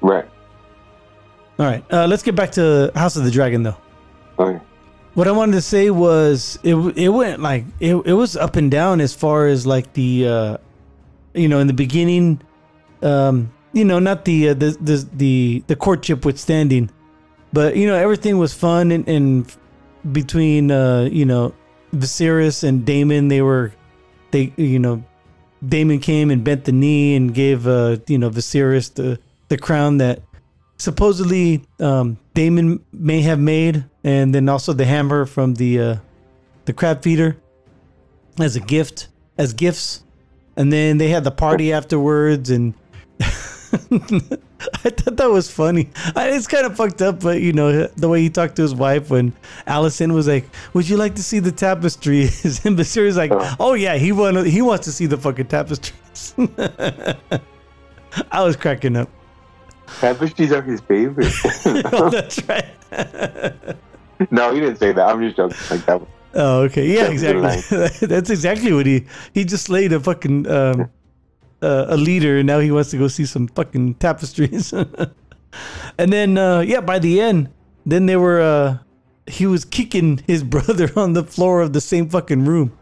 Right. 0.01 0.29
All 1.59 1.65
right, 1.65 1.85
uh, 1.91 2.07
let's 2.07 2.23
get 2.23 2.35
back 2.35 2.53
to 2.53 2.93
House 2.95 3.17
of 3.17 3.25
the 3.25 3.31
Dragon 3.31 3.63
though. 3.63 3.77
Okay. 4.39 4.63
What 5.15 5.27
I 5.27 5.33
wanted 5.33 5.53
to 5.53 5.63
say 5.63 5.89
was 5.89 6.59
it 6.63 6.75
it 6.75 7.09
went 7.09 7.41
like 7.41 7.65
it, 7.81 7.95
it 7.95 8.13
was 8.13 8.37
up 8.37 8.57
and 8.57 8.71
down 8.71 9.01
as 9.01 9.15
far 9.15 9.47
as 9.47 9.67
like 9.67 9.95
the 9.95 10.29
uh 10.29 10.57
you 11.33 11.49
know 11.49 11.59
in 11.59 11.67
the 11.67 11.73
beginning 11.73 12.43
um 13.01 13.51
you 13.73 13.85
know 13.85 13.99
not 13.99 14.27
the 14.27 14.51
uh, 14.51 14.55
the, 14.55 14.77
the 14.79 15.09
the 15.15 15.65
the 15.69 15.77
courtship 15.77 16.27
withstanding 16.27 16.91
but 17.57 17.77
you 17.77 17.87
know 17.87 17.97
everything 17.97 18.37
was 18.37 18.53
fun 18.53 18.93
and, 18.93 19.09
and 19.09 19.57
between 20.13 20.71
uh 20.71 21.09
you 21.11 21.25
know 21.25 21.55
Viserys 21.95 22.63
and 22.63 22.85
Daemon 22.85 23.29
they 23.29 23.41
were 23.41 23.73
they 24.31 24.53
you 24.57 24.79
know 24.79 25.03
Daemon 25.67 26.01
came 26.01 26.31
and 26.31 26.45
bent 26.45 26.65
the 26.65 26.73
knee 26.73 27.17
and 27.17 27.33
gave 27.33 27.67
uh 27.67 27.97
you 28.07 28.19
know 28.19 28.31
Viserys 28.31 28.93
the 28.93 29.19
the 29.49 29.57
crown 29.57 29.97
that 29.99 30.21
supposedly 30.79 31.63
um, 31.81 32.19
Daemon 32.35 32.85
may 32.93 33.23
have 33.23 33.39
made, 33.39 33.85
and 34.05 34.35
then 34.35 34.49
also 34.49 34.73
the 34.73 34.85
hammer 34.85 35.27
from 35.27 35.55
the 35.55 35.81
uh, 35.81 35.97
the 36.65 36.73
crab 36.73 37.03
feeder 37.03 37.37
as 38.39 38.57
a 38.57 38.61
gift, 38.61 39.09
as 39.39 39.53
gifts, 39.53 40.05
and 40.57 40.73
then 40.73 40.99
they 40.99 41.09
had 41.09 41.25
the 41.25 41.31
party 41.31 41.73
afterwards, 41.73 42.51
and 42.51 42.75
I 44.85 44.91
thought 44.91 45.17
that 45.17 45.31
was 45.31 45.51
funny. 45.51 45.91
I, 46.15 46.31
it's 46.31 46.47
kind 46.47 46.67
of 46.67 46.77
fucked 46.77 47.03
up, 47.03 47.21
but 47.21 47.41
you 47.41 47.53
know 47.53 47.87
the 47.87 48.09
way 48.09 48.23
he 48.23 48.31
talked 48.31 48.57
to 48.57 48.63
his 48.63 48.75
wife 48.75 49.11
when 49.11 49.33
Alicent 49.67 50.13
was 50.13 50.29
like, 50.29 50.47
"Would 50.73 50.89
you 50.89 50.97
like 50.97 51.15
to 51.17 51.23
see 51.23 51.41
the 51.41 51.53
tapestries?" 51.53 52.65
and 52.65 52.79
Viserys 52.79 53.17
like, 53.17 53.31
"Oh 53.61 53.75
yeah, 53.75 53.97
he 53.97 54.13
want 54.13 54.47
he 54.47 54.63
wants 54.63 54.87
to 54.87 54.93
see 54.93 55.07
the 55.07 55.19
fucking 55.19 55.47
tapestries." 55.47 56.35
I 58.33 58.43
was 58.43 58.57
cracking 58.57 58.97
up. 58.97 59.11
Tapestries 60.01 60.53
are 60.53 60.63
his 60.63 60.81
favorite. 60.81 61.33
oh, 61.93 62.09
that's 62.09 62.43
right. 62.45 62.67
no, 64.31 64.55
he 64.55 64.61
didn't 64.61 64.77
say 64.77 64.93
that. 64.93 65.07
I'm 65.07 65.21
just 65.23 65.37
joking. 65.37 65.57
Like 65.71 65.85
that. 65.87 66.03
Oh, 66.35 66.63
okay. 66.63 66.87
Yeah, 66.87 67.09
That's 67.09 67.23
a 67.23 67.33
good 67.33 67.45
exactly. 67.45 68.09
That's 68.09 68.31
exactly 68.31 68.73
what 68.73 68.87
he 68.87 69.07
he 69.33 69.45
just 69.45 69.69
laid 69.69 69.93
a 69.93 70.01
fucking 70.01 70.51
um, 70.51 70.91
uh, 71.63 71.87
a 71.89 71.97
leader, 71.97 72.39
and 72.39 72.47
now 72.47 72.59
he 72.59 72.71
wants 72.71 72.91
to 72.91 72.99
go 72.99 73.09
see 73.09 73.27
some 73.27 73.49
fucking 73.49 73.95
tapestries. 73.95 74.73
and 75.99 76.13
then, 76.13 76.39
uh, 76.39 76.61
yeah, 76.61 76.81
by 76.81 76.99
the 76.99 77.21
end, 77.21 77.49
then 77.85 78.07
they 78.07 78.17
were 78.17 78.41
uh, 78.41 78.79
he 79.27 79.47
was 79.47 79.65
kicking 79.65 80.23
his 80.27 80.43
brother 80.55 80.91
on 80.97 81.13
the 81.13 81.23
floor 81.23 81.61
of 81.61 81.73
the 81.73 81.81
same 81.81 82.09
fucking 82.09 82.45
room. 82.45 82.77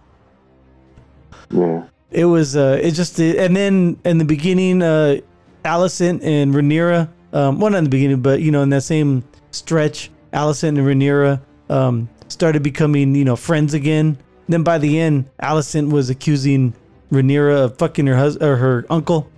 Yeah. 1.51 1.85
It 2.11 2.27
was 2.27 2.57
uh, 2.57 2.79
it 2.81 2.93
just 2.93 3.19
and 3.19 3.57
then 3.57 3.99
in 4.05 4.19
the 4.19 4.25
beginning, 4.25 4.83
uh, 4.83 5.17
Alicent 5.65 6.23
and 6.23 6.55
Rhaenyra, 6.55 7.09
um, 7.33 7.59
well 7.59 7.73
not 7.73 7.79
in 7.79 7.85
the 7.85 7.91
beginning, 7.91 8.21
but 8.21 8.41
you 8.41 8.51
know 8.53 8.63
in 8.63 8.71
that 8.71 8.83
same 8.83 9.25
stretch, 9.51 10.11
Alicent 10.33 10.79
and 10.79 10.79
Rhaenyra 10.79 11.41
um, 11.69 12.09
started 12.29 12.63
becoming 12.63 13.15
you 13.15 13.25
know 13.25 13.37
friends 13.37 13.75
again. 13.75 14.17
Then 14.49 14.63
by 14.63 14.79
the 14.79 15.01
end, 15.01 15.29
Alicent 15.43 15.91
was 15.91 16.09
accusing 16.09 16.75
Rhaenyra 17.15 17.77
fucking 17.79 18.07
her 18.07 18.17
hus- 18.17 18.37
or 18.37 18.57
her 18.57 18.85
uncle. 18.91 19.31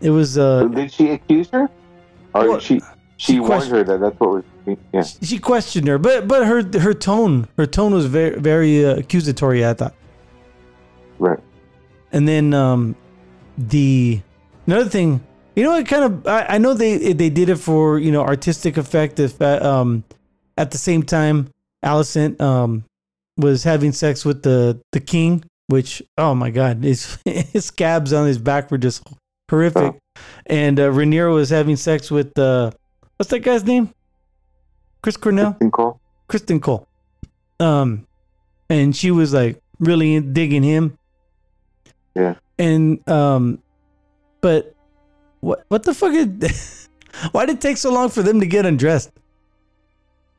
It 0.00 0.10
was 0.10 0.38
uh, 0.38 0.64
Did 0.64 0.92
she 0.92 1.10
accuse 1.10 1.48
her? 1.50 1.68
Or 2.34 2.48
Well, 2.48 2.58
she 2.60 2.80
she, 3.16 3.34
she 3.34 3.40
warned 3.40 3.46
questioned- 3.70 3.76
her 3.76 3.84
that 3.84 4.00
that's 4.00 4.20
what 4.20 4.30
was 4.30 4.44
yeah. 4.92 5.02
she 5.02 5.38
questioned 5.38 5.88
her, 5.88 5.98
but 5.98 6.28
but 6.28 6.46
her 6.46 6.62
her 6.80 6.94
tone 6.94 7.48
her 7.56 7.66
tone 7.66 7.92
was 7.92 8.06
very 8.06 8.38
very 8.38 8.84
uh, 8.84 8.96
accusatory. 8.96 9.66
I 9.66 9.74
thought. 9.74 9.94
Right. 11.18 11.38
And 12.12 12.26
then 12.28 12.54
um, 12.54 12.94
the 13.58 14.20
another 14.66 14.88
thing, 14.88 15.20
you 15.56 15.64
know, 15.64 15.74
it 15.76 15.86
kind 15.88 16.04
of 16.04 16.26
I, 16.26 16.46
I 16.50 16.58
know 16.58 16.74
they 16.74 17.12
they 17.12 17.30
did 17.30 17.48
it 17.48 17.56
for 17.56 17.98
you 17.98 18.12
know 18.12 18.22
artistic 18.22 18.76
effect. 18.76 19.18
If 19.20 19.40
uh, 19.42 19.58
um, 19.62 20.04
at 20.56 20.70
the 20.70 20.78
same 20.78 21.02
time, 21.02 21.48
Alicent 21.84 22.40
um 22.40 22.84
was 23.36 23.64
having 23.64 23.92
sex 23.92 24.24
with 24.24 24.42
the 24.42 24.80
the 24.92 25.00
king, 25.00 25.42
which 25.66 26.02
oh 26.18 26.34
my 26.34 26.50
god, 26.50 26.78
his 26.84 27.18
his 27.24 27.66
scabs 27.66 28.12
on 28.12 28.26
his 28.26 28.38
back 28.38 28.70
were 28.70 28.78
just 28.78 29.02
horrific. 29.50 29.98
And 30.46 30.78
uh, 30.78 30.90
Rhaenyra 30.90 31.32
was 31.32 31.50
having 31.50 31.76
sex 31.76 32.10
with 32.10 32.38
uh, 32.38 32.70
what's 33.16 33.30
that 33.30 33.40
guy's 33.40 33.64
name? 33.64 33.92
Chris 35.02 35.16
Cornell. 35.16 35.54
Criston 35.54 35.72
Cole. 35.72 36.00
Criston 36.28 36.62
Cole. 36.62 36.86
Um, 37.58 38.06
and 38.68 38.96
she 38.96 39.10
was 39.10 39.32
like 39.32 39.60
really 39.78 40.20
digging 40.20 40.62
him. 40.62 40.98
Yeah. 42.14 42.34
And 42.58 43.06
um, 43.08 43.62
but 44.40 44.74
what 45.40 45.64
what 45.68 45.82
the 45.82 45.94
fuck? 45.94 46.12
Is, 46.12 46.88
why 47.32 47.46
did 47.46 47.56
it 47.56 47.60
take 47.60 47.76
so 47.76 47.92
long 47.92 48.08
for 48.08 48.22
them 48.22 48.40
to 48.40 48.46
get 48.46 48.64
undressed? 48.64 49.10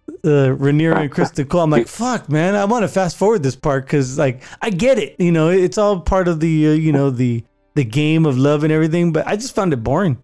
Uh, 0.07 0.51
Rhaenyra 0.55 0.97
and 0.97 1.11
Criston 1.11 1.45
Cole. 1.49 1.61
I'm 1.61 1.69
like, 1.69 1.87
fuck, 1.87 2.29
man. 2.29 2.55
I 2.55 2.65
want 2.65 2.83
to 2.83 2.87
fast 2.87 3.17
forward 3.17 3.43
this 3.43 3.55
part 3.55 3.85
because, 3.85 4.17
like, 4.17 4.41
I 4.61 4.69
get 4.69 4.97
it. 4.99 5.15
You 5.19 5.31
know, 5.31 5.49
it's 5.49 5.77
all 5.77 6.01
part 6.01 6.27
of 6.27 6.39
the, 6.39 6.67
uh, 6.67 6.71
you 6.71 6.91
know, 6.91 7.09
the 7.09 7.43
the 7.75 7.83
game 7.83 8.25
of 8.25 8.37
love 8.37 8.63
and 8.63 8.71
everything. 8.71 9.11
But 9.13 9.27
I 9.27 9.35
just 9.35 9.55
found 9.55 9.73
it 9.73 9.77
boring. 9.77 10.21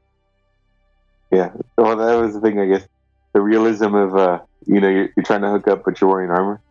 Yeah. 1.32 1.51
Well, 1.77 1.95
that 1.95 2.15
was 2.15 2.34
the 2.34 2.41
thing. 2.41 2.59
I 2.59 2.65
guess 2.65 2.88
the 3.34 3.41
realism 3.41 3.95
of 3.95 4.15
uh, 4.15 4.39
you 4.65 4.80
know, 4.80 4.89
you're, 4.89 5.09
you're 5.15 5.23
trying 5.23 5.41
to 5.41 5.49
hook 5.49 5.67
up, 5.67 5.84
but 5.84 5.99
you're 5.99 6.09
wearing 6.09 6.30
armor. 6.30 6.61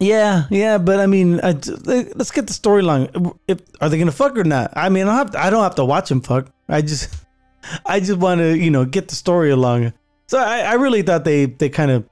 Yeah, 0.00 0.46
yeah, 0.50 0.78
but 0.78 1.00
I 1.00 1.06
mean, 1.06 1.38
I, 1.42 1.52
let's 1.52 2.30
get 2.30 2.46
the 2.46 2.54
storyline. 2.54 3.36
If 3.46 3.60
are 3.80 3.88
they 3.88 3.98
gonna 3.98 4.10
fuck 4.10 4.36
or 4.36 4.44
not? 4.44 4.72
I 4.74 4.88
mean, 4.88 5.06
I 5.06 5.06
don't 5.06 5.16
have 5.16 5.30
to, 5.32 5.38
I 5.38 5.50
don't 5.50 5.62
have 5.62 5.74
to 5.76 5.84
watch 5.84 6.08
them 6.08 6.22
fuck. 6.22 6.50
I 6.68 6.82
just, 6.82 7.14
I 7.86 8.00
just 8.00 8.18
want 8.18 8.40
to, 8.40 8.56
you 8.56 8.70
know, 8.70 8.84
get 8.84 9.08
the 9.08 9.14
story 9.14 9.50
along. 9.50 9.92
So 10.26 10.38
I, 10.38 10.60
I 10.60 10.72
really 10.74 11.02
thought 11.02 11.24
they, 11.24 11.46
they 11.46 11.68
kind 11.68 11.90
of, 11.90 12.08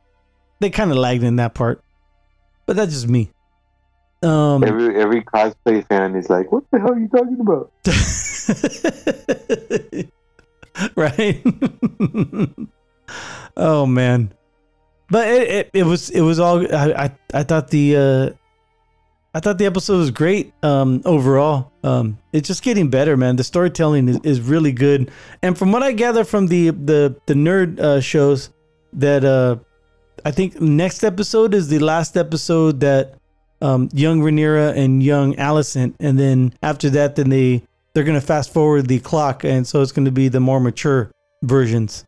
they 0.61 0.71
kind 0.71 0.91
of 0.91 0.97
lagged 0.97 1.23
in 1.23 1.37
that 1.37 1.55
part. 1.55 1.83
But 2.67 2.77
that's 2.77 2.93
just 2.93 3.09
me. 3.09 3.31
Um, 4.23 4.63
Every 4.63 5.01
every 5.01 5.23
cosplay 5.23 5.87
fan 5.89 6.15
is 6.15 6.29
like, 6.29 6.53
"What 6.53 6.65
the 6.71 6.79
hell 6.79 6.93
are 6.93 6.99
you 6.99 7.09
talking 7.09 7.41
about?" 7.41 7.73
right? 10.95 11.43
oh 13.57 13.87
man, 13.87 14.35
but 15.09 15.27
it, 15.27 15.49
it, 15.49 15.71
it 15.73 15.83
was 15.85 16.11
it 16.11 16.21
was 16.21 16.39
all 16.39 16.61
I, 16.75 16.93
I 16.93 17.11
I 17.33 17.43
thought 17.45 17.69
the 17.69 17.97
uh 17.97 18.31
I 19.33 19.39
thought 19.41 19.59
the 19.59 19.67
episode 19.67 19.99
was 19.99 20.11
great 20.11 20.53
um, 20.63 21.03
overall. 21.05 21.71
Um, 21.85 22.19
it's 22.33 22.49
just 22.49 22.63
getting 22.65 22.91
better, 22.91 23.17
man. 23.17 23.37
The 23.37 23.45
storytelling 23.45 24.09
is, 24.09 24.19
is 24.25 24.41
really 24.41 24.73
good, 24.73 25.11
and 25.43 25.57
from 25.57 25.71
what 25.71 25.83
I 25.83 25.93
gather 25.93 26.25
from 26.25 26.49
the 26.49 26.71
the 26.71 27.15
the 27.27 27.35
nerd 27.35 27.79
uh, 27.79 28.01
shows, 28.01 28.51
that 28.95 29.25
uh, 29.25 29.57
I 30.25 30.33
think 30.33 30.61
next 30.61 31.05
episode 31.05 31.55
is 31.55 31.69
the 31.69 31.79
last 31.79 32.17
episode 32.17 32.81
that 32.81 33.15
um, 33.63 33.89
young 33.93 34.21
Rhaenyra 34.21 34.77
and 34.77 35.01
young 35.03 35.35
Alicent, 35.37 35.95
and 36.01 36.19
then 36.19 36.53
after 36.63 36.91
that, 36.91 37.15
then 37.15 37.29
they 37.31 37.63
they're 37.95 38.05
gonna 38.05 38.21
fast 38.21 38.53
forward 38.53 38.89
the 38.89 38.99
clock, 38.99 39.45
and 39.45 39.65
so 39.65 39.81
it's 39.81 39.93
gonna 39.93 40.11
be 40.11 40.27
the 40.29 40.41
more 40.41 40.59
mature 40.59 41.11
versions. 41.45 42.05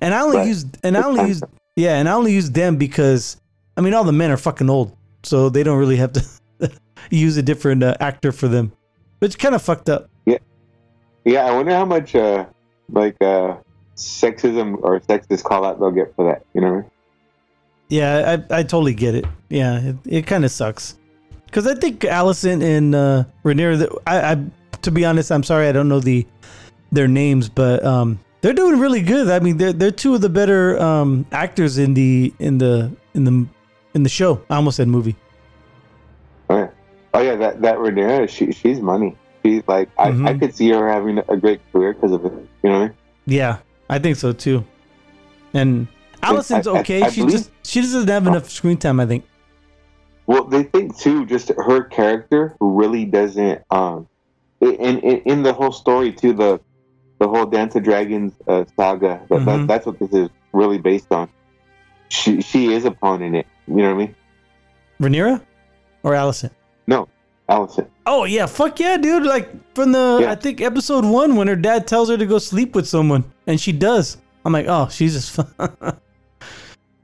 And 0.00 0.14
I 0.14 0.20
only 0.22 0.38
Right. 0.38 0.46
use 0.48 0.64
and 0.84 0.96
I 0.96 1.02
only 1.02 1.26
use 1.26 1.42
yeah, 1.74 1.96
and 1.98 2.08
I 2.08 2.12
only 2.12 2.32
use 2.32 2.52
them 2.52 2.76
because 2.76 3.36
I 3.76 3.80
mean 3.80 3.94
all 3.94 4.04
the 4.04 4.12
men 4.12 4.30
are 4.30 4.36
fucking 4.36 4.70
old, 4.70 4.96
so 5.22 5.48
they 5.48 5.62
don't 5.62 5.78
really 5.78 5.96
have 5.96 6.12
to 6.12 6.24
use 7.10 7.36
a 7.36 7.42
different 7.42 7.82
uh, 7.82 7.96
actor 8.00 8.32
for 8.32 8.48
them, 8.48 8.72
which 9.18 9.38
kind 9.38 9.54
of 9.54 9.62
fucked 9.62 9.88
up. 9.88 10.08
Yeah, 10.26 10.38
yeah. 11.24 11.46
I 11.46 11.52
wonder 11.52 11.72
how 11.72 11.84
much 11.84 12.14
uh 12.14 12.46
like 12.88 13.16
uh 13.20 13.56
sexism 13.96 14.78
or 14.82 15.00
sexist 15.00 15.44
call 15.44 15.64
out 15.64 15.78
they'll 15.78 15.90
get 15.90 16.14
for 16.16 16.24
that. 16.26 16.44
You 16.54 16.60
know 16.60 16.68
what 16.68 16.78
I 16.78 16.80
mean? 16.80 16.90
Yeah, 17.88 18.38
I, 18.50 18.58
I 18.58 18.62
totally 18.62 18.94
get 18.94 19.14
it. 19.16 19.24
Yeah, 19.48 19.80
it, 19.80 19.96
it 20.06 20.26
kind 20.26 20.44
of 20.44 20.50
sucks. 20.50 20.96
Because 21.46 21.66
I 21.66 21.74
think 21.74 22.02
Alicent 22.02 22.62
and 22.62 22.94
uh, 22.94 23.24
th- 23.44 23.90
I, 24.06 24.32
I, 24.32 24.44
to 24.82 24.90
be 24.92 25.04
honest, 25.04 25.32
I'm 25.32 25.42
sorry 25.42 25.66
I 25.66 25.72
don't 25.72 25.88
know 25.88 25.98
the 25.98 26.24
their 26.92 27.08
names, 27.08 27.48
but 27.48 27.84
um, 27.84 28.20
they're 28.40 28.52
doing 28.52 28.78
really 28.78 29.02
good. 29.02 29.28
I 29.28 29.40
mean, 29.40 29.56
they're 29.56 29.72
they're 29.72 29.90
two 29.90 30.14
of 30.14 30.20
the 30.20 30.28
better 30.28 30.80
um, 30.80 31.26
actors 31.32 31.78
in 31.78 31.94
the 31.94 32.32
in 32.38 32.58
the 32.58 32.92
in 33.14 33.24
the 33.24 33.46
in 33.94 34.02
the 34.02 34.08
show. 34.08 34.42
I 34.50 34.56
almost 34.56 34.76
said 34.76 34.88
movie. 34.88 35.16
Oh 36.48 36.56
yeah, 36.58 36.70
oh 37.14 37.20
yeah. 37.20 37.36
That 37.36 37.60
that 37.62 37.76
Rhaenyra, 37.78 38.28
she 38.28 38.52
she's 38.52 38.80
money. 38.80 39.16
She's 39.44 39.62
like 39.66 39.88
I, 39.98 40.08
I 40.30 40.34
could 40.38 40.54
see 40.54 40.68
her 40.70 40.88
having 40.88 41.18
a 41.28 41.36
great 41.36 41.60
career 41.72 41.94
because 41.94 42.12
of 42.12 42.24
it. 42.24 42.32
You 42.32 42.70
know 42.70 42.70
what 42.70 42.74
I 42.76 42.86
mean? 42.88 42.94
Yeah, 43.26 43.58
I 43.88 43.98
think 43.98 44.16
so 44.16 44.32
too. 44.32 44.64
And 45.54 45.88
Alicent's 46.22 46.66
I- 46.66 46.72
I- 46.74 46.80
okay. 46.80 47.02
I 47.02 47.10
she 47.10 47.20
believe- 47.22 47.32
just 47.36 47.50
she 47.64 47.80
doesn't 47.80 48.08
have 48.08 48.26
enough 48.26 48.50
screen 48.50 48.76
time. 48.76 49.00
I 49.00 49.06
think. 49.06 49.24
Well, 50.26 50.44
they 50.44 50.62
think 50.64 50.96
too. 50.96 51.26
Just 51.26 51.48
her 51.56 51.82
character 51.84 52.56
really 52.60 53.04
doesn't. 53.04 53.62
Um, 53.70 54.06
in 54.60 54.74
in, 54.74 54.98
in 55.24 55.42
the 55.42 55.52
whole 55.52 55.72
story 55.72 56.12
too. 56.12 56.32
The 56.32 56.60
the 57.18 57.28
whole 57.28 57.46
Dance 57.46 57.74
of 57.76 57.82
Dragons 57.82 58.32
uh, 58.48 58.64
saga. 58.76 59.20
That, 59.28 59.40
Mhm. 59.40 59.44
that, 59.46 59.66
that's 59.68 59.86
what 59.86 59.98
this 59.98 60.12
is 60.12 60.28
really 60.52 60.78
based 60.78 61.10
on. 61.12 61.28
She 62.08 62.40
she 62.42 62.72
is 62.72 62.84
a 62.84 62.90
pawn 62.90 63.22
in 63.22 63.34
it. 63.34 63.46
You 63.70 63.76
know 63.76 63.94
what 63.94 64.02
I 64.02 64.06
mean? 64.06 64.14
Rhaenyra 65.00 65.40
or 66.02 66.12
Alicent. 66.12 66.50
No, 66.86 67.08
Alicent. 67.48 67.88
Oh 68.04 68.24
yeah, 68.24 68.46
fuck 68.46 68.78
yeah, 68.80 68.96
dude! 68.96 69.22
Like 69.24 69.48
from 69.74 69.92
the 69.92 70.18
Yeah. 70.22 70.32
I 70.32 70.34
think 70.34 70.60
episode 70.60 71.04
one 71.04 71.36
when 71.36 71.46
her 71.46 71.56
dad 71.56 71.86
tells 71.86 72.10
her 72.10 72.16
to 72.18 72.26
go 72.26 72.38
sleep 72.38 72.74
with 72.74 72.86
someone 72.88 73.24
and 73.46 73.60
she 73.60 73.72
does. 73.72 74.18
I'm 74.44 74.52
like, 74.52 74.66
oh, 74.68 74.88
she's 74.90 75.14
just. 75.14 75.38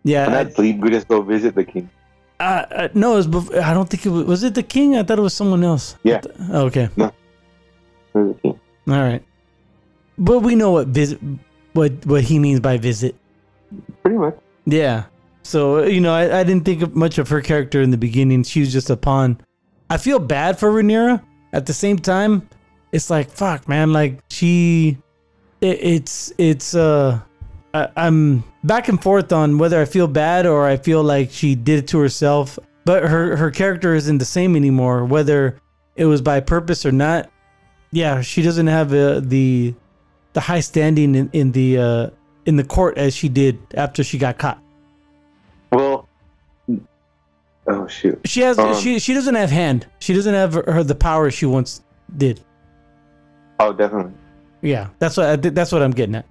Yeah, 0.06 0.38
I 0.38 0.48
sleep, 0.50 0.78
we 0.78 0.90
just 0.90 1.08
go 1.08 1.20
visit 1.20 1.56
the 1.56 1.64
king. 1.64 1.90
Uh, 2.38 2.64
uh, 2.70 2.88
no, 2.94 3.14
it 3.14 3.16
was. 3.16 3.26
Before, 3.26 3.60
I 3.60 3.74
don't 3.74 3.90
think 3.90 4.06
it 4.06 4.10
was. 4.10 4.24
Was 4.24 4.42
it 4.44 4.54
the 4.54 4.62
king? 4.62 4.94
I 4.94 5.02
thought 5.02 5.18
it 5.18 5.22
was 5.22 5.34
someone 5.34 5.64
else. 5.64 5.96
Yeah. 6.04 6.20
Oh, 6.52 6.66
okay. 6.66 6.88
King. 8.14 8.60
All 8.86 9.02
right. 9.02 9.22
But 10.16 10.40
we 10.40 10.54
know 10.54 10.70
what 10.70 10.86
visit, 10.88 11.18
what 11.72 12.06
what 12.06 12.22
he 12.22 12.38
means 12.38 12.60
by 12.60 12.76
visit. 12.76 13.16
Pretty 14.04 14.16
much. 14.16 14.36
Yeah. 14.64 15.04
So 15.46 15.84
you 15.84 16.00
know, 16.00 16.12
I, 16.12 16.40
I 16.40 16.44
didn't 16.44 16.64
think 16.64 16.82
of 16.82 16.96
much 16.96 17.18
of 17.18 17.28
her 17.28 17.40
character 17.40 17.80
in 17.80 17.90
the 17.90 17.96
beginning. 17.96 18.42
She 18.42 18.60
was 18.60 18.72
just 18.72 18.90
a 18.90 18.96
pawn. 18.96 19.40
I 19.88 19.96
feel 19.96 20.18
bad 20.18 20.58
for 20.58 20.70
Rhaenyra. 20.70 21.22
At 21.52 21.66
the 21.66 21.72
same 21.72 21.98
time, 21.98 22.48
it's 22.92 23.10
like 23.10 23.30
fuck, 23.30 23.68
man. 23.68 23.92
Like 23.92 24.20
she, 24.28 24.98
it, 25.60 25.78
it's 25.80 26.32
it's 26.36 26.74
uh, 26.74 27.20
I'm 27.72 28.42
back 28.64 28.88
and 28.88 29.00
forth 29.00 29.32
on 29.32 29.58
whether 29.58 29.80
I 29.80 29.84
feel 29.84 30.08
bad 30.08 30.46
or 30.46 30.66
I 30.66 30.76
feel 30.76 31.02
like 31.02 31.30
she 31.30 31.54
did 31.54 31.84
it 31.84 31.88
to 31.88 31.98
herself. 31.98 32.58
But 32.84 33.04
her 33.04 33.36
her 33.36 33.50
character 33.50 33.94
isn't 33.94 34.18
the 34.18 34.24
same 34.24 34.56
anymore. 34.56 35.04
Whether 35.04 35.60
it 35.94 36.06
was 36.06 36.20
by 36.22 36.40
purpose 36.40 36.84
or 36.84 36.92
not. 36.92 37.30
Yeah, 37.92 38.20
she 38.20 38.42
doesn't 38.42 38.66
have 38.66 38.92
uh, 38.92 39.20
the 39.20 39.74
the 40.32 40.40
high 40.40 40.60
standing 40.60 41.14
in, 41.14 41.30
in 41.32 41.52
the 41.52 41.78
uh, 41.78 42.10
in 42.46 42.56
the 42.56 42.64
court 42.64 42.98
as 42.98 43.14
she 43.14 43.28
did 43.28 43.58
after 43.74 44.02
she 44.02 44.18
got 44.18 44.38
caught. 44.38 44.60
Well. 45.76 46.08
Oh 47.68 47.86
shoot. 47.88 48.20
She 48.24 48.40
has 48.40 48.58
Um, 48.58 48.74
she 48.80 48.98
she 48.98 49.12
doesn't 49.12 49.34
have 49.34 49.50
hand. 49.50 49.86
She 49.98 50.14
doesn't 50.14 50.32
have 50.32 50.54
her, 50.54 50.82
the 50.82 50.94
power 50.94 51.30
she 51.30 51.46
once 51.46 51.82
did. 52.16 52.40
Oh, 53.60 53.72
definitely. 53.72 54.12
Yeah, 54.62 54.88
that's 54.98 55.16
what 55.16 55.26
I, 55.26 55.36
that's 55.36 55.72
what 55.72 55.82
I'm 55.82 55.90
getting 55.90 56.14
at. 56.14 56.26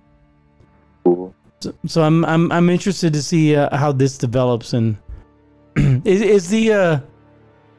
Cool. 1.04 1.36
So, 1.60 1.76
so 1.86 2.02
I'm 2.04 2.26
I'm 2.26 2.52
I'm 2.52 2.70
interested 2.70 3.14
to 3.14 3.22
see 3.22 3.56
uh, 3.56 3.76
how 3.76 3.91
this 3.91 4.18
develops 4.18 4.74
and 4.74 4.98
is 5.76 6.22
is 6.22 6.50
the 6.50 6.74
uh 6.74 7.00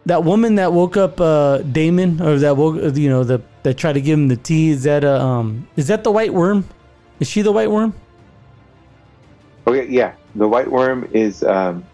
that 0.05 0.23
woman 0.23 0.55
that 0.57 0.73
woke 0.73 0.97
up 0.97 1.21
uh 1.21 1.59
Daemon 1.59 2.21
or 2.21 2.39
that 2.39 2.57
woke 2.57 2.77
you 2.97 3.09
know 3.09 3.25
the 3.25 3.41
that 3.65 3.79
tried 3.79 3.95
to 3.95 4.03
give 4.03 4.19
him 4.19 4.29
the 4.29 4.37
tea 4.37 4.69
is 4.69 4.85
that 4.85 5.03
uh, 5.03 5.19
um 5.19 5.67
is 5.77 5.89
that 5.89 6.05
the 6.05 6.13
white 6.13 6.33
worm? 6.33 6.65
Is 7.19 7.29
she 7.29 7.43
the 7.43 7.53
white 7.53 7.71
worm? 7.71 7.95
Okay, 9.67 9.89
yeah. 9.89 10.13
The 10.37 10.49
white 10.49 10.71
worm 10.71 11.09
is 11.13 11.43
um 11.43 11.89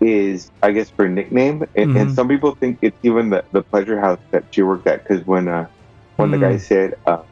is 0.00 0.50
I 0.62 0.72
guess 0.72 0.90
her 0.98 1.08
nickname, 1.08 1.62
and, 1.76 1.96
and 1.96 2.08
Mhm. 2.10 2.14
some 2.14 2.28
people 2.28 2.56
think 2.60 2.78
it's 2.82 2.98
even 3.02 3.30
the, 3.30 3.44
the 3.52 3.62
pleasure 3.62 4.00
house 4.00 4.18
that 4.32 4.44
she 4.50 4.62
worked 4.62 4.88
at 4.88 5.04
because 5.04 5.24
when 5.26 5.48
uh 5.48 5.66
when 6.16 6.30
the 6.30 6.38
Mm. 6.38 6.40
guy 6.40 6.56
said 6.56 6.94
uh, 7.06 7.22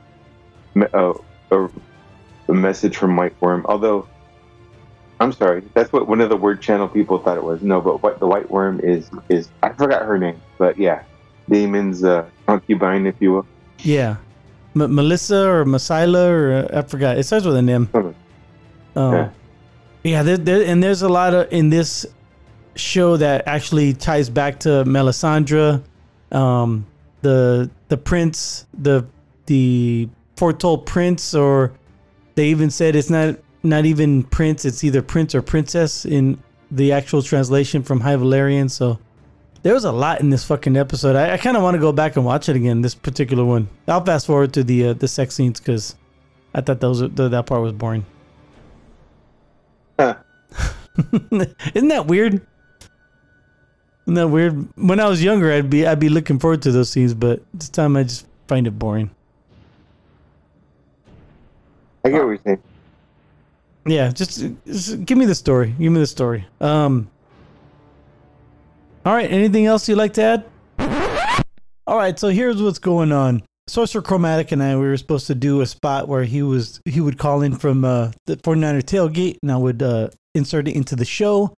me- 0.74 0.86
uh 0.94 1.14
a, 1.50 1.66
a 2.48 2.54
message 2.54 2.96
from 2.96 3.16
white 3.16 3.34
worm, 3.40 3.64
although 3.68 4.08
I'm 5.18 5.32
sorry, 5.32 5.62
that's 5.74 5.92
what 5.92 6.08
one 6.08 6.20
of 6.20 6.30
the 6.30 6.36
word 6.36 6.62
channel 6.62 6.88
people 6.88 7.18
thought 7.18 7.36
it 7.36 7.44
was. 7.44 7.60
No, 7.62 7.80
but 7.80 8.02
what 8.02 8.20
the 8.20 8.26
white 8.26 8.50
worm 8.50 8.80
is 8.82 9.10
is 9.28 9.50
I 9.62 9.70
forgot 9.70 10.02
her 10.02 10.18
name, 10.18 10.40
but 10.58 10.78
yeah, 10.78 11.02
Daemon's 11.50 12.04
uh, 12.04 12.30
concubine, 12.46 13.06
if 13.06 13.16
you 13.20 13.32
will. 13.32 13.48
Yeah, 13.82 14.16
M- 14.76 14.94
Melissa 14.94 15.48
or 15.48 15.64
Masila 15.64 16.28
or 16.28 16.52
uh, 16.72 16.78
I 16.78 16.82
forgot. 16.82 17.18
It 17.18 17.24
starts 17.24 17.44
with 17.46 17.56
an 17.56 17.68
M. 17.68 17.88
Oh, 17.94 18.14
Yeah. 19.12 19.30
Yeah. 20.02 20.22
there, 20.22 20.36
there, 20.36 20.64
and 20.64 20.82
there's 20.82 21.02
a 21.02 21.08
lot 21.08 21.34
of 21.34 21.52
in 21.52 21.70
this 21.70 22.06
show 22.76 23.16
that 23.16 23.46
actually 23.46 23.92
ties 23.94 24.30
back 24.30 24.60
to 24.60 24.84
Melisandre, 24.84 25.82
um, 26.32 26.86
the 27.22 27.70
the 27.88 27.96
prince, 27.96 28.66
the 28.78 29.06
the 29.46 30.08
foretold 30.36 30.86
prince, 30.86 31.34
or 31.34 31.72
they 32.34 32.48
even 32.48 32.70
said 32.70 32.96
it's 32.96 33.10
not 33.10 33.36
not 33.62 33.84
even 33.84 34.22
prince. 34.24 34.64
It's 34.64 34.82
either 34.84 35.02
prince 35.02 35.34
or 35.34 35.42
princess 35.42 36.04
in 36.04 36.42
the 36.70 36.92
actual 36.92 37.22
translation 37.22 37.82
from 37.82 38.00
High 38.00 38.16
Valyrian. 38.16 38.70
So 38.70 38.98
there 39.62 39.74
was 39.74 39.84
a 39.84 39.92
lot 39.92 40.20
in 40.20 40.30
this 40.30 40.44
fucking 40.44 40.76
episode. 40.76 41.16
I, 41.16 41.34
I 41.34 41.36
kind 41.36 41.56
of 41.56 41.62
want 41.62 41.74
to 41.74 41.80
go 41.80 41.92
back 41.92 42.16
and 42.16 42.24
watch 42.24 42.48
it 42.48 42.56
again. 42.56 42.80
This 42.80 42.94
particular 42.94 43.44
one. 43.44 43.68
I'll 43.86 44.04
fast 44.04 44.26
forward 44.26 44.54
to 44.54 44.64
the 44.64 44.88
uh, 44.88 44.92
the 44.94 45.08
sex 45.08 45.34
scenes 45.34 45.60
because 45.60 45.96
I 46.54 46.60
thought 46.60 46.80
those 46.80 47.00
that 47.00 47.46
part 47.46 47.62
was 47.62 47.72
boring. 47.72 48.06
Huh. 50.00 50.14
Isn't 51.74 51.88
that 51.88 52.06
weird? 52.06 52.40
Isn't 54.06 54.14
that 54.14 54.28
weird? 54.28 54.66
When 54.76 54.98
I 54.98 55.06
was 55.08 55.22
younger, 55.22 55.52
I'd 55.52 55.68
be 55.68 55.86
I'd 55.86 56.00
be 56.00 56.08
looking 56.08 56.38
forward 56.38 56.62
to 56.62 56.72
those 56.72 56.88
scenes, 56.88 57.12
but 57.12 57.42
this 57.52 57.68
time 57.68 57.96
I 57.96 58.04
just 58.04 58.26
find 58.48 58.66
it 58.66 58.78
boring. 58.78 59.10
I 62.02 62.08
get 62.08 62.22
what 62.22 62.28
you're 62.28 62.38
saying. 62.38 62.62
Yeah, 63.84 64.10
just, 64.10 64.42
just 64.66 65.04
give 65.04 65.18
me 65.18 65.26
the 65.26 65.34
story. 65.34 65.74
Give 65.78 65.92
me 65.92 66.00
the 66.00 66.06
story. 66.06 66.46
Um. 66.62 67.10
All 69.04 69.12
right. 69.12 69.30
Anything 69.30 69.66
else 69.66 69.86
you'd 69.86 69.98
like 69.98 70.14
to 70.14 70.22
add? 70.22 70.44
All 71.86 71.98
right. 71.98 72.18
So 72.18 72.28
here's 72.28 72.62
what's 72.62 72.78
going 72.78 73.12
on. 73.12 73.42
Sorcerer 73.70 74.02
Chromatic 74.02 74.50
and 74.50 74.60
I 74.60 74.74
we 74.74 74.82
were 74.88 74.96
supposed 74.96 75.28
to 75.28 75.34
do 75.34 75.60
a 75.60 75.66
spot 75.66 76.08
where 76.08 76.24
he 76.24 76.42
was 76.42 76.80
he 76.84 77.00
would 77.00 77.18
call 77.18 77.42
in 77.42 77.54
from 77.54 77.84
uh, 77.84 78.10
the 78.26 78.36
49er 78.36 78.82
tailgate 78.82 79.38
and 79.42 79.52
I 79.52 79.56
would 79.56 79.80
uh, 79.80 80.08
insert 80.34 80.66
it 80.66 80.74
into 80.74 80.96
the 80.96 81.04
show. 81.04 81.54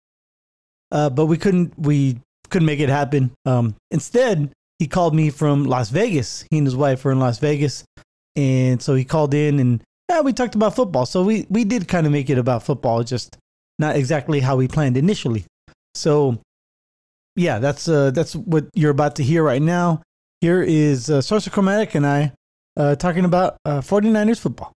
Uh, 0.90 1.08
but 1.08 1.24
we 1.26 1.38
couldn't 1.38 1.72
we 1.78 2.18
couldn't 2.50 2.66
make 2.66 2.80
it 2.80 2.90
happen. 2.90 3.32
Um, 3.46 3.76
instead, 3.90 4.52
he 4.78 4.86
called 4.86 5.14
me 5.14 5.30
from 5.30 5.64
Las 5.64 5.88
Vegas. 5.88 6.44
He 6.50 6.58
and 6.58 6.66
his 6.66 6.76
wife 6.76 7.02
were 7.02 7.12
in 7.12 7.18
Las 7.18 7.38
Vegas, 7.38 7.82
and 8.36 8.82
so 8.82 8.94
he 8.94 9.04
called 9.06 9.32
in 9.32 9.58
and 9.58 9.82
yeah, 10.10 10.20
we 10.20 10.34
talked 10.34 10.54
about 10.54 10.76
football. 10.76 11.06
So 11.06 11.22
we 11.22 11.46
we 11.48 11.64
did 11.64 11.88
kind 11.88 12.06
of 12.06 12.12
make 12.12 12.28
it 12.28 12.36
about 12.36 12.62
football, 12.62 13.02
just 13.04 13.38
not 13.78 13.96
exactly 13.96 14.40
how 14.40 14.56
we 14.56 14.68
planned 14.68 14.98
initially. 14.98 15.46
So 15.94 16.38
yeah, 17.36 17.58
that's 17.58 17.88
uh 17.88 18.10
that's 18.10 18.36
what 18.36 18.66
you're 18.74 18.90
about 18.90 19.16
to 19.16 19.22
hear 19.22 19.42
right 19.42 19.62
now. 19.62 20.02
Here 20.42 20.60
is 20.60 21.08
uh, 21.08 21.22
Sorcerer 21.22 21.52
Chromatic 21.52 21.94
and 21.94 22.04
I 22.04 22.32
uh, 22.76 22.96
talking 22.96 23.24
about 23.24 23.58
uh, 23.64 23.80
49ers 23.80 24.40
football. 24.40 24.72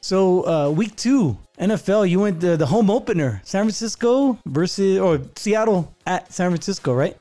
So 0.00 0.44
uh, 0.48 0.70
week 0.70 0.96
two, 0.96 1.38
NFL, 1.60 2.10
you 2.10 2.18
went 2.18 2.40
the, 2.40 2.56
the 2.56 2.66
home 2.66 2.90
opener, 2.90 3.40
San 3.44 3.66
Francisco 3.66 4.36
versus 4.46 4.98
or 4.98 5.20
Seattle 5.36 5.94
at 6.08 6.32
San 6.32 6.50
Francisco, 6.50 6.92
right? 6.92 7.16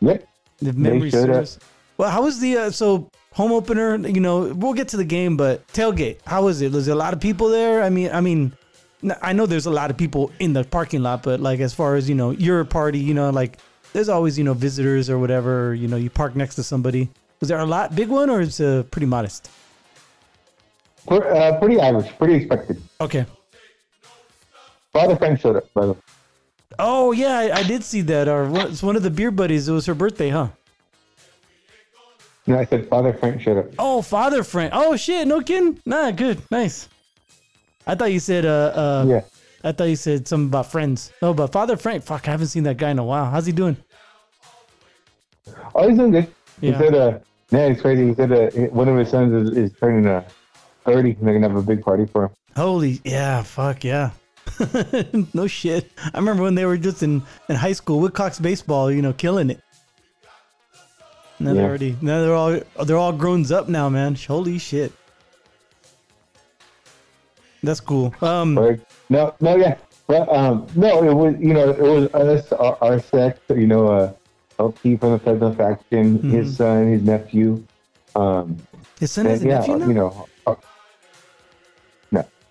Yep. 0.00 0.24
The 0.60 0.72
memory 0.72 1.10
serves. 1.10 1.58
Well, 1.96 2.10
how 2.10 2.22
was 2.22 2.38
the 2.38 2.58
uh, 2.58 2.70
so 2.70 3.10
home 3.34 3.52
opener? 3.52 3.96
You 3.96 4.20
know, 4.20 4.52
we'll 4.54 4.72
get 4.72 4.88
to 4.88 4.96
the 4.96 5.04
game, 5.04 5.36
but 5.36 5.66
tailgate. 5.68 6.18
How 6.26 6.44
was 6.44 6.60
it? 6.62 6.72
Was 6.72 6.86
there 6.86 6.94
a 6.94 6.98
lot 6.98 7.12
of 7.12 7.20
people 7.20 7.48
there? 7.48 7.82
I 7.82 7.90
mean, 7.90 8.10
I 8.10 8.20
mean, 8.20 8.52
I 9.20 9.32
know 9.34 9.44
there's 9.46 9.66
a 9.66 9.70
lot 9.70 9.90
of 9.90 9.96
people 9.96 10.32
in 10.40 10.52
the 10.54 10.64
parking 10.64 11.02
lot, 11.02 11.22
but 11.22 11.38
like 11.40 11.60
as 11.60 11.74
far 11.74 11.94
as 11.96 12.08
you 12.08 12.14
know, 12.14 12.30
your 12.30 12.64
party, 12.64 12.98
you 12.98 13.12
know, 13.14 13.30
like 13.30 13.58
there's 13.92 14.08
always 14.08 14.38
you 14.38 14.44
know 14.44 14.54
visitors 14.54 15.10
or 15.10 15.18
whatever. 15.18 15.74
You 15.74 15.88
know, 15.88 15.96
you 15.96 16.10
park 16.10 16.34
next 16.34 16.54
to 16.56 16.62
somebody. 16.62 17.10
Was 17.40 17.48
there 17.48 17.58
a 17.58 17.66
lot 17.66 17.94
big 17.94 18.08
one 18.08 18.30
or 18.30 18.40
is 18.40 18.60
uh, 18.60 18.84
pretty 18.90 19.06
modest? 19.06 19.50
Uh, 21.06 21.58
pretty 21.60 21.78
average, 21.78 22.16
pretty 22.16 22.34
expected. 22.36 22.80
Okay. 23.00 23.26
Father 24.92 25.16
Frank 25.16 25.40
showed 25.40 25.56
up, 25.56 25.74
by 25.74 25.86
the 25.86 25.92
way. 25.92 25.98
Oh 26.78 27.12
yeah, 27.12 27.36
I, 27.38 27.58
I 27.58 27.62
did 27.62 27.84
see 27.84 28.00
that. 28.02 28.28
Or 28.28 28.48
one- 28.48 28.68
it's 28.70 28.82
one 28.82 28.96
of 28.96 29.02
the 29.02 29.10
beer 29.10 29.30
buddies. 29.30 29.68
It 29.68 29.72
was 29.72 29.86
her 29.86 29.94
birthday, 29.94 30.30
huh? 30.30 30.48
No, 32.46 32.58
I 32.58 32.64
said 32.64 32.88
Father 32.88 33.12
Frank 33.12 33.40
showed 33.40 33.58
up. 33.58 33.66
Oh, 33.78 34.02
Father 34.02 34.44
Frank. 34.44 34.72
Oh 34.74 34.96
shit, 34.96 35.26
no 35.26 35.40
kidding. 35.40 35.80
Nah, 35.86 36.10
good, 36.10 36.42
nice. 36.50 36.88
I 37.86 37.94
thought 37.94 38.12
you 38.12 38.20
said 38.20 38.44
uh 38.44 38.72
uh. 38.74 39.06
Yeah. 39.08 39.20
I 39.62 39.72
thought 39.72 39.84
you 39.84 39.96
said 39.96 40.28
something 40.28 40.48
about 40.48 40.70
friends. 40.70 41.10
No, 41.22 41.32
but 41.32 41.50
Father 41.50 41.78
Frank. 41.78 42.04
Fuck, 42.04 42.28
I 42.28 42.32
haven't 42.32 42.48
seen 42.48 42.64
that 42.64 42.76
guy 42.76 42.90
in 42.90 42.98
a 42.98 43.04
while. 43.04 43.30
How's 43.30 43.46
he 43.46 43.52
doing? 43.52 43.78
Oh, 45.74 45.88
he's 45.88 45.96
doing 45.96 46.12
good. 46.12 46.28
Yeah. 46.60 46.72
He 46.72 46.78
said, 46.78 46.94
uh, 46.94 47.18
yeah, 47.50 47.66
it's 47.66 47.80
crazy. 47.80 48.08
He 48.08 48.14
said 48.14 48.30
uh, 48.30 48.50
one 48.68 48.88
of 48.88 48.96
his 48.98 49.08
sons 49.08 49.50
is, 49.50 49.56
is 49.56 49.72
turning 49.78 50.06
uh, 50.06 50.22
30 50.84 51.12
and 51.12 51.16
they're 51.22 51.32
going 51.32 51.42
to 51.42 51.48
have 51.48 51.56
a 51.56 51.62
big 51.62 51.82
party 51.82 52.04
for 52.04 52.24
him. 52.24 52.30
Holy 52.56 53.00
yeah, 53.04 53.42
fuck 53.42 53.82
yeah. 53.84 54.10
no 55.34 55.46
shit. 55.46 55.90
I 56.12 56.18
remember 56.18 56.42
when 56.42 56.54
they 56.54 56.66
were 56.66 56.76
just 56.76 57.02
in, 57.02 57.22
in 57.48 57.56
high 57.56 57.72
school, 57.72 58.00
Woodcocks 58.00 58.40
baseball, 58.40 58.92
you 58.92 59.02
know, 59.02 59.12
killing 59.12 59.50
it. 59.50 59.60
Now 61.40 61.52
they're 61.54 61.64
already 61.68 61.96
now 62.00 62.20
they're 62.22 62.34
all 62.34 62.60
they're 62.84 62.96
all 62.96 63.12
grown 63.12 63.50
up 63.52 63.68
now, 63.68 63.88
man. 63.88 64.14
Holy 64.14 64.58
shit. 64.58 64.92
That's 67.62 67.80
cool. 67.80 68.14
Um 68.20 68.54
No, 69.08 69.34
no, 69.40 69.56
yeah. 69.56 69.76
But, 70.06 70.28
um, 70.28 70.66
no, 70.74 71.02
it 71.02 71.14
was, 71.14 71.34
you 71.40 71.54
know, 71.54 71.70
it 71.70 71.80
was 71.80 72.12
us, 72.14 72.52
our, 72.52 72.76
our 72.82 73.00
sect, 73.00 73.40
you 73.50 73.66
know, 73.66 73.88
uh, 73.88 74.12
LP 74.58 74.96
from 74.96 75.12
the 75.12 75.18
Fresno 75.18 75.52
faction, 75.54 76.18
Mm-hmm. 76.18 76.30
his 76.30 76.56
son, 76.56 76.92
his 76.92 77.02
nephew. 77.02 77.64
Um, 78.14 78.58
his 79.00 79.12
son 79.12 79.26
and 79.26 79.32
has 79.32 79.44
yeah, 79.44 79.58
nephew 79.60 79.76
now? 79.78 79.86
you 79.86 79.94
know, 79.94 80.28
uh, 80.46 80.54
no, 82.12 82.24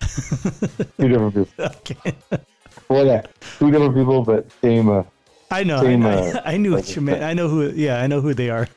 two 0.98 1.08
different 1.08 1.34
people. 1.34 1.64
Okay. 1.64 2.14
Well, 2.88 3.06
yeah, 3.06 3.22
two 3.58 3.70
different 3.70 3.94
people, 3.94 4.22
but 4.24 4.50
same. 4.60 4.88
Uh, 4.90 5.04
I 5.54 5.62
know. 5.64 5.80
Same, 5.82 6.04
I, 6.04 6.14
uh, 6.32 6.42
I, 6.52 6.56
knew 6.56 6.72
what 6.72 6.94
you 6.94 7.02
meant. 7.02 7.22
I 7.22 7.32
know 7.34 7.48
who. 7.48 7.70
Yeah, 7.70 8.00
I 8.02 8.06
know 8.06 8.20
who 8.20 8.34
they 8.34 8.50
are. 8.50 8.66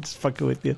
Just 0.00 0.18
fucking 0.18 0.46
with 0.46 0.64
you. 0.64 0.76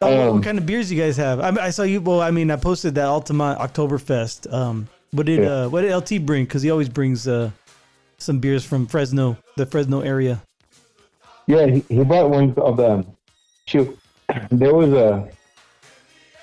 Oh, 0.00 0.08
what- 0.08 0.16
what 0.18 0.28
Um, 0.36 0.42
kind 0.42 0.58
of 0.58 0.66
beers 0.66 0.90
you 0.92 1.00
guys 1.00 1.16
have? 1.16 1.40
I, 1.40 1.66
I 1.66 1.70
saw 1.70 1.82
you. 1.82 2.00
Well, 2.00 2.20
I 2.20 2.30
mean, 2.30 2.50
I 2.50 2.56
posted 2.56 2.94
that 2.96 3.06
Altamont 3.06 3.58
Oktoberfest. 3.58 4.52
Um, 4.52 4.88
what 5.12 5.26
did 5.26 5.40
Yeah. 5.42 5.50
uh, 5.64 5.68
what 5.68 5.82
did 5.82 5.92
LT 5.94 6.24
bring? 6.26 6.44
Because 6.44 6.62
he 6.62 6.70
always 6.70 6.88
brings 6.88 7.26
uh, 7.28 7.50
some 8.18 8.38
beers 8.38 8.64
from 8.64 8.86
Fresno, 8.86 9.36
the 9.56 9.66
Fresno 9.66 10.00
area. 10.00 10.42
yeah, 11.46 11.66
he, 11.66 11.80
he 11.88 12.04
brought 12.04 12.30
one 12.30 12.54
of 12.58 12.76
the. 12.76 13.04
Shoot, 13.66 13.98
there 14.50 14.74
was 14.74 14.90
a 14.92 15.28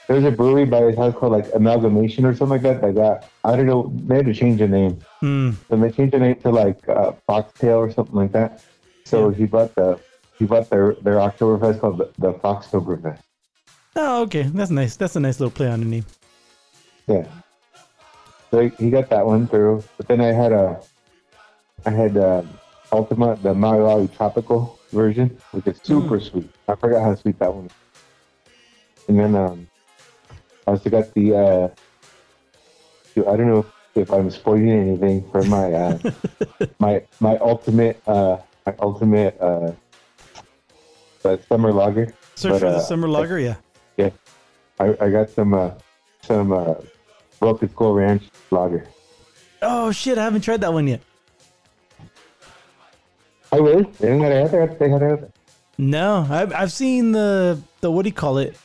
there 0.07 0.15
was 0.15 0.25
a 0.25 0.31
brewery 0.31 0.65
by 0.65 0.81
his 0.81 0.95
house 0.97 1.13
called 1.15 1.33
like 1.33 1.47
Amalgamation 1.53 2.25
or 2.25 2.33
something 2.35 2.61
like 2.61 2.61
that. 2.63 2.81
Like 2.81 2.95
That 2.95 3.21
got 3.21 3.29
I 3.53 3.55
don't 3.55 3.67
know. 3.67 3.91
They 4.07 4.15
had 4.15 4.25
to 4.25 4.33
change 4.33 4.59
the 4.59 4.67
name. 4.67 4.99
Hmm. 5.21 5.51
So 5.69 5.77
they 5.77 5.91
changed 5.91 6.13
the 6.13 6.19
name 6.19 6.35
to 6.41 6.49
like 6.49 6.87
uh, 6.89 7.13
Foxtail 7.27 7.77
or 7.77 7.91
something 7.91 8.15
like 8.15 8.31
that. 8.33 8.63
So 9.05 9.29
Yeah. 9.29 9.35
he 9.37 9.45
bought 9.45 9.73
the 9.75 9.99
he 10.39 10.45
bought 10.45 10.69
their 10.69 10.95
their 11.01 11.15
Oktoberfest 11.15 11.79
called 11.79 11.99
the, 11.99 12.09
the 12.17 12.33
Foxtoberfest. 12.33 13.21
Oh, 13.95 14.23
okay. 14.23 14.43
That's 14.43 14.71
nice. 14.71 14.95
That's 14.95 15.15
a 15.15 15.19
nice 15.19 15.39
little 15.39 15.51
play 15.51 15.67
on 15.67 15.79
the 15.81 15.85
name. 15.85 16.05
Yeah. 17.07 17.25
So 18.49 18.61
he, 18.61 18.69
he 18.85 18.89
got 18.89 19.09
that 19.09 19.25
one 19.25 19.47
through. 19.47 19.83
But 19.97 20.07
then 20.07 20.21
I 20.21 20.33
had 20.33 20.51
a 20.51 20.81
I 21.85 21.91
had 21.91 22.17
uh, 22.17 22.41
Ultima 22.91 23.35
the 23.37 23.53
Maui 23.53 24.07
Tropical 24.09 24.79
version, 24.91 25.37
which 25.51 25.67
is 25.67 25.79
super 25.83 26.19
sweet. 26.19 26.49
I 26.67 26.75
forgot 26.75 27.03
how 27.03 27.15
sweet 27.15 27.37
that 27.39 27.53
one. 27.53 27.65
is. 27.67 27.71
And 29.07 29.19
then 29.19 29.35
um, 29.35 29.67
I 30.67 30.71
also 30.71 30.89
got 30.89 31.13
the 31.13 31.35
uh, 31.35 31.67
I 33.29 33.35
don't 33.37 33.47
know 33.47 33.65
if 33.95 34.11
I'm 34.11 34.29
spoiling 34.31 34.69
anything 34.69 35.29
for 35.31 35.43
my 35.43 35.73
uh, 35.73 35.99
my 36.79 37.03
my 37.19 37.37
ultimate 37.37 38.01
uh, 38.07 38.37
my 38.65 38.75
ultimate 38.79 39.39
uh, 39.41 39.71
uh, 41.25 41.37
summer 41.49 41.71
lager. 41.73 42.13
Search 42.35 42.51
But, 42.53 42.59
for 42.59 42.71
the 42.71 42.77
uh, 42.77 42.81
summer 42.81 43.07
lager. 43.07 43.39
Yeah. 43.39 43.55
Yeah, 43.97 44.09
I, 44.79 44.95
I 45.01 45.09
got 45.09 45.29
some 45.29 45.53
uh, 45.53 45.71
some 46.21 46.51
uh, 46.53 46.75
Broken 47.39 47.69
Skull 47.69 47.93
Ranch 47.93 48.23
lager. 48.49 48.87
Oh 49.61 49.91
shit! 49.91 50.17
I 50.17 50.23
haven't 50.23 50.41
tried 50.41 50.61
that 50.61 50.73
one 50.73 50.87
yet. 50.87 51.01
I 53.51 53.59
will. 53.59 53.83
Didn't 53.83 54.19
got 54.21 54.31
it 54.31 54.43
out 54.45 54.51
there. 54.51 54.67
They 54.67 54.89
had 54.89 55.01
it 55.01 55.11
out 55.11 55.19
there. 55.21 55.31
No, 55.77 56.25
I've 56.29 56.53
I've 56.53 56.71
seen 56.71 57.11
the 57.11 57.59
the 57.81 57.91
what 57.91 58.03
do 58.03 58.09
you 58.09 58.13
call 58.15 58.37
it? 58.37 58.55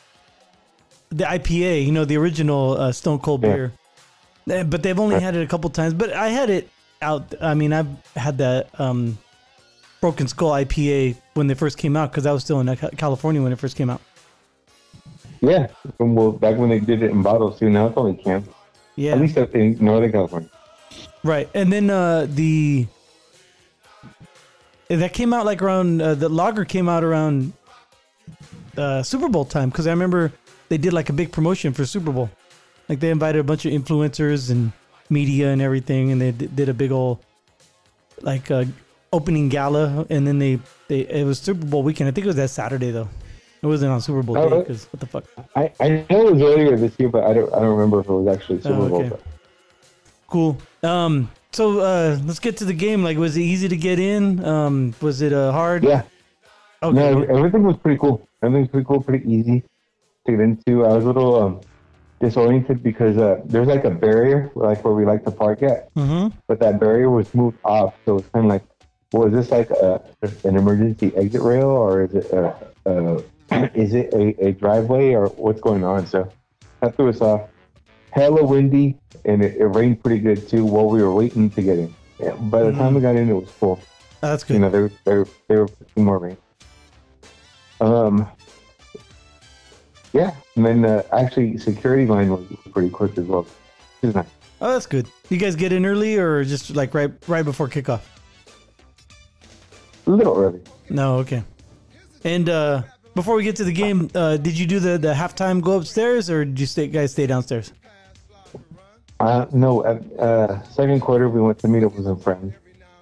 The 1.11 1.25
IPA, 1.25 1.85
you 1.87 1.93
know, 1.93 2.05
the 2.05 2.17
original 2.17 2.77
uh, 2.79 2.93
Stone 2.93 3.21
Cold 3.21 3.43
Yeah. 3.43 3.53
beer. 3.55 3.73
Eh, 4.49 4.63
But 4.63 4.83
they've 4.83 4.99
only 4.99 5.21
had 5.21 5.35
it 5.37 5.43
a 5.43 5.47
couple 5.47 5.71
times. 5.71 5.95
But 5.95 6.13
I 6.13 6.29
had 6.29 6.51
it 6.51 6.69
out. 7.03 7.35
I 7.41 7.55
mean, 7.55 7.73
I've 7.73 7.89
had 8.15 8.39
that 8.39 8.69
um, 8.81 9.19
Broken 10.01 10.29
Skull 10.29 10.51
IPA 10.53 11.17
when 11.35 11.47
they 11.47 11.55
first 11.55 11.79
came 11.79 11.97
out 11.97 12.11
because 12.11 12.27
I 12.27 12.33
was 12.33 12.43
still 12.45 12.61
in 12.61 12.69
uh, 12.69 12.77
California 12.97 13.43
when 13.43 13.53
it 13.53 13.59
first 13.59 13.77
came 13.77 13.91
out. 13.91 14.01
Yeah, 15.41 15.67
from 15.99 16.15
well, 16.15 16.33
back 16.33 16.57
when 16.57 16.71
they 16.71 16.81
did 16.81 17.03
it 17.03 17.11
in 17.11 17.23
bottles 17.23 17.59
too. 17.59 17.69
Now 17.71 17.87
it's 17.89 17.97
only 17.97 18.17
cans. 18.17 18.49
Yeah, 18.97 19.13
At 19.13 19.21
least 19.21 19.37
in 19.37 19.77
Northern 19.85 20.11
California. 20.11 20.49
right. 21.23 21.49
And 21.55 21.71
then 21.71 21.91
uh, 21.91 22.27
the 22.31 22.87
that 24.89 25.13
came 25.13 25.35
out 25.35 25.45
like 25.45 25.61
around 25.61 26.01
uh, 26.01 26.15
the 26.15 26.29
lager 26.31 26.65
came 26.65 26.89
out 26.89 27.05
around 27.05 27.53
uh, 28.79 29.03
Super 29.03 29.29
Bowl 29.29 29.45
time 29.45 29.69
because 29.69 29.87
I 29.87 29.91
remember 29.91 30.33
they 30.71 30.79
did 30.79 30.95
like 30.95 31.11
a 31.11 31.13
big 31.13 31.31
promotion 31.33 31.75
for 31.75 31.85
Super 31.85 32.11
Bowl. 32.13 32.31
Like 32.89 33.01
they 33.01 33.11
invited 33.11 33.39
a 33.41 33.45
bunch 33.45 33.65
of 33.67 33.73
influencers 33.73 34.51
and 34.51 34.73
media 35.11 35.51
and 35.51 35.61
everything, 35.61 36.13
and 36.13 36.21
they 36.21 36.31
d- 36.33 36.49
did 36.55 36.69
a 36.69 36.75
big 36.75 36.93
old 36.93 37.19
like 38.23 38.51
uh, 38.51 38.65
opening 39.13 39.49
gala, 39.49 40.07
and 40.11 40.27
then 40.27 40.39
they 40.39 40.59
they 40.89 41.01
it 41.01 41.25
was 41.25 41.39
Super 41.39 41.67
Bowl 41.67 41.83
weekend. 41.83 42.09
I 42.09 42.13
think 42.13 42.25
it 42.25 42.29
was 42.29 42.37
that 42.37 42.51
Saturday 42.51 42.91
though. 42.91 43.09
It 43.63 43.67
wasn't 43.67 43.91
on 43.91 44.01
Super 44.01 44.23
Bowl 44.23 44.39
Oh, 44.39 44.51
day 44.51 44.59
because 44.61 44.85
what 44.93 45.01
the 45.01 45.07
fuck. 45.07 45.25
I, 45.57 45.73
I 45.81 45.89
know 46.11 46.29
it 46.29 46.33
was 46.35 46.43
earlier 46.43 46.77
this 46.77 46.95
year, 46.99 47.09
but 47.09 47.25
I 47.25 47.33
don't 47.33 47.53
I 47.53 47.59
don't 47.59 47.75
remember 47.77 48.01
if 48.01 48.07
it 48.07 48.13
was 48.13 48.37
actually 48.37 48.61
Super 48.61 48.75
Oh, 48.75 48.89
Bowl. 48.89 48.99
okay. 49.01 49.09
But 49.11 49.21
Cool. 50.29 50.59
Um. 50.83 51.31
So 51.53 51.81
uh, 51.81 52.19
let's 52.25 52.39
get 52.41 52.57
to 52.59 52.65
the 52.65 52.75
game. 52.75 53.03
Like, 53.03 53.17
was 53.17 53.37
it 53.37 53.41
easy 53.43 53.69
to 53.69 53.77
get 53.77 53.99
in? 53.99 54.45
Um. 54.45 54.95
Was 55.01 55.23
it 55.23 55.33
uh, 55.33 55.53
hard? 55.53 55.83
yeah, 55.85 56.03
Okay. 56.83 56.97
no, 56.97 57.23
everything 57.23 57.63
was 57.65 57.77
pretty 57.79 57.99
cool. 57.99 58.27
Everything 58.43 58.63
was 58.63 58.71
pretty 58.71 58.87
cool, 58.87 59.01
pretty 59.03 59.29
easy 59.33 59.63
to 60.27 60.33
get 60.33 60.41
into. 60.41 60.85
I 60.85 60.93
was 60.95 61.05
a 61.05 61.07
little 61.07 61.43
um, 61.43 61.61
disoriented 62.21 62.83
because 62.83 63.17
uh, 63.17 63.41
there's 63.45 63.69
like 63.69 63.85
a 63.85 63.91
barrier, 63.91 64.51
like 64.55 64.85
where 64.85 64.95
we 64.95 65.05
like 65.05 65.25
to 65.25 65.31
park 65.31 65.63
at, 65.63 65.93
mm-hmm. 65.95 66.37
but 66.47 66.59
that 66.61 66.81
barrier 66.81 67.11
was 67.11 67.33
moved 67.35 67.59
off, 67.65 67.95
so 68.05 68.19
it's 68.19 68.29
kind 68.31 68.47
of 68.47 68.51
like, 68.51 68.63
well, 69.13 69.27
is 69.27 69.33
this 69.33 69.51
like 69.51 69.71
a, 69.71 70.03
an 70.45 70.57
emergency 70.57 71.15
exit 71.17 71.43
rail, 71.43 71.69
or 71.69 72.05
is 72.05 72.15
it 72.15 72.33
a, 72.33 72.57
a 72.87 73.23
is 73.75 73.95
it 73.95 74.13
a, 74.13 74.47
a 74.47 74.53
driveway, 74.53 75.15
or 75.15 75.29
what's 75.29 75.61
going 75.61 75.85
on? 75.85 76.07
So 76.07 76.31
that 76.81 76.97
threw 76.97 77.11
us 77.11 77.21
off. 77.21 77.49
Hella 78.11 78.43
windy, 78.43 78.97
and 79.25 79.45
it, 79.45 79.57
it 79.57 79.67
rained 79.67 80.03
pretty 80.03 80.21
good 80.21 80.49
too 80.49 80.65
while 80.65 80.89
we 80.89 81.03
were 81.03 81.13
waiting 81.13 81.51
to 81.51 81.63
get 81.63 81.79
in. 81.79 81.95
Yeah, 82.19 82.33
by 82.33 82.63
the 82.63 82.73
time 82.73 82.95
we 82.95 83.03
got 83.03 83.15
in, 83.15 83.29
it 83.29 83.35
was 83.35 83.51
full. 83.51 83.79
Oh, 84.23 84.31
that's 84.31 84.43
good. 84.43 84.55
You 84.55 84.61
know, 84.61 84.71
they 84.71 84.89
they 85.05 85.31
they 85.49 85.57
were 85.57 85.69
putting 85.69 86.05
more 86.05 86.19
rain. 86.19 86.37
Um. 87.81 88.27
Yeah, 90.13 90.35
and 90.57 90.65
then 90.67 90.85
uh, 90.85 91.03
actually, 91.13 91.59
security 91.59 92.07
line 92.07 92.31
was 92.31 92.45
pretty 92.73 92.91
quick 92.91 93.17
as 93.19 93.25
well. 93.27 93.47
Nice. 94.03 94.27
Oh, 94.61 94.73
that's 94.73 94.87
good. 94.87 95.07
You 95.31 95.37
guys 95.37 95.55
get 95.57 95.73
in 95.73 95.85
early 95.85 96.17
or 96.17 96.45
just 96.45 96.75
like 96.75 96.95
right 96.95 97.13
right 97.29 97.45
before 97.45 97.69
kickoff? 97.69 98.01
A 100.07 100.11
little 100.11 100.37
early. 100.37 100.61
No, 100.89 101.17
okay. 101.19 101.43
And 102.25 102.49
uh 102.49 102.83
before 103.15 103.35
we 103.35 103.43
get 103.45 103.57
to 103.57 103.65
the 103.65 103.73
game, 103.73 104.11
uh 104.15 104.37
did 104.37 104.59
you 104.59 104.67
do 104.67 104.79
the 104.79 104.99
the 104.99 105.13
halftime 105.13 105.61
go 105.61 105.77
upstairs 105.79 106.31
or 106.31 106.45
did 106.45 106.59
you 106.61 106.67
stay 106.67 106.87
guys 106.87 107.13
stay 107.13 107.27
downstairs? 107.27 107.73
Uh, 109.19 109.47
no, 109.53 109.81
uh, 109.83 110.63
second 110.65 111.01
quarter 111.01 111.29
we 111.31 111.41
went 111.41 111.59
to 111.59 111.69
meet 111.69 111.83
up 111.83 111.95
with 111.95 112.05
some 112.05 112.21
friends. 112.21 112.53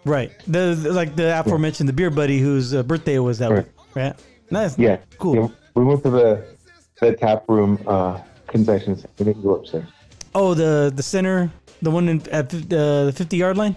Right. 0.04 0.30
The, 0.46 0.74
the- 0.80 0.92
like 0.92 1.16
the 1.16 1.38
aforementioned 1.40 1.88
the 1.88 1.92
beer 1.92 2.10
buddy 2.10 2.38
whose 2.38 2.72
uh, 2.72 2.82
birthday 2.84 3.18
was 3.18 3.38
that 3.40 3.50
Right. 3.50 3.64
week, 3.64 3.72
right? 3.96 4.14
Nice. 4.50 4.78
Yeah, 4.78 4.98
Cool. 5.18 5.34
Yeah, 5.36 5.48
we 5.74 5.84
went 5.84 6.02
to 6.04 6.10
the 6.10 6.44
the 7.00 7.12
tap 7.14 7.44
room 7.48 7.78
uh, 7.86 8.20
concessions. 8.46 9.06
We 9.18 9.26
didn't 9.26 9.42
go 9.42 9.56
upstairs. 9.56 9.88
Oh, 10.34 10.54
the 10.54 10.92
the 10.94 11.02
center, 11.02 11.50
the 11.82 11.90
one 11.90 12.08
in, 12.08 12.20
at 12.30 12.52
uh, 12.54 12.58
the 13.06 13.12
fifty 13.14 13.36
yard 13.36 13.56
line. 13.56 13.76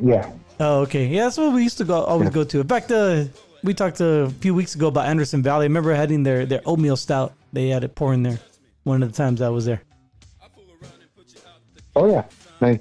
Yeah. 0.00 0.30
Oh, 0.60 0.80
okay. 0.82 1.06
Yeah, 1.06 1.24
that's 1.24 1.38
what 1.38 1.52
we 1.52 1.62
used 1.62 1.78
to 1.78 1.84
go 1.84 2.02
always 2.02 2.28
Yeah. 2.28 2.34
go 2.34 2.44
to. 2.44 2.64
Back 2.64 2.84
fact, 2.88 2.92
uh, 2.92 3.24
we 3.62 3.74
talked 3.74 4.00
a 4.00 4.30
few 4.40 4.54
weeks 4.54 4.74
ago 4.74 4.88
about 4.88 5.06
Anderson 5.06 5.42
Valley. 5.42 5.64
I 5.64 5.68
remember 5.68 5.94
having 5.94 6.22
their 6.22 6.46
their 6.46 6.60
oatmeal 6.66 6.96
stout. 6.96 7.32
They 7.52 7.68
had 7.68 7.84
it 7.84 7.94
pouring 7.94 8.22
there. 8.22 8.38
One 8.84 9.02
of 9.02 9.10
the 9.12 9.16
times 9.16 9.40
I 9.40 9.48
was 9.48 9.64
there. 9.64 9.82
Oh 11.94 12.10
yeah. 12.10 12.24
Nice. 12.60 12.80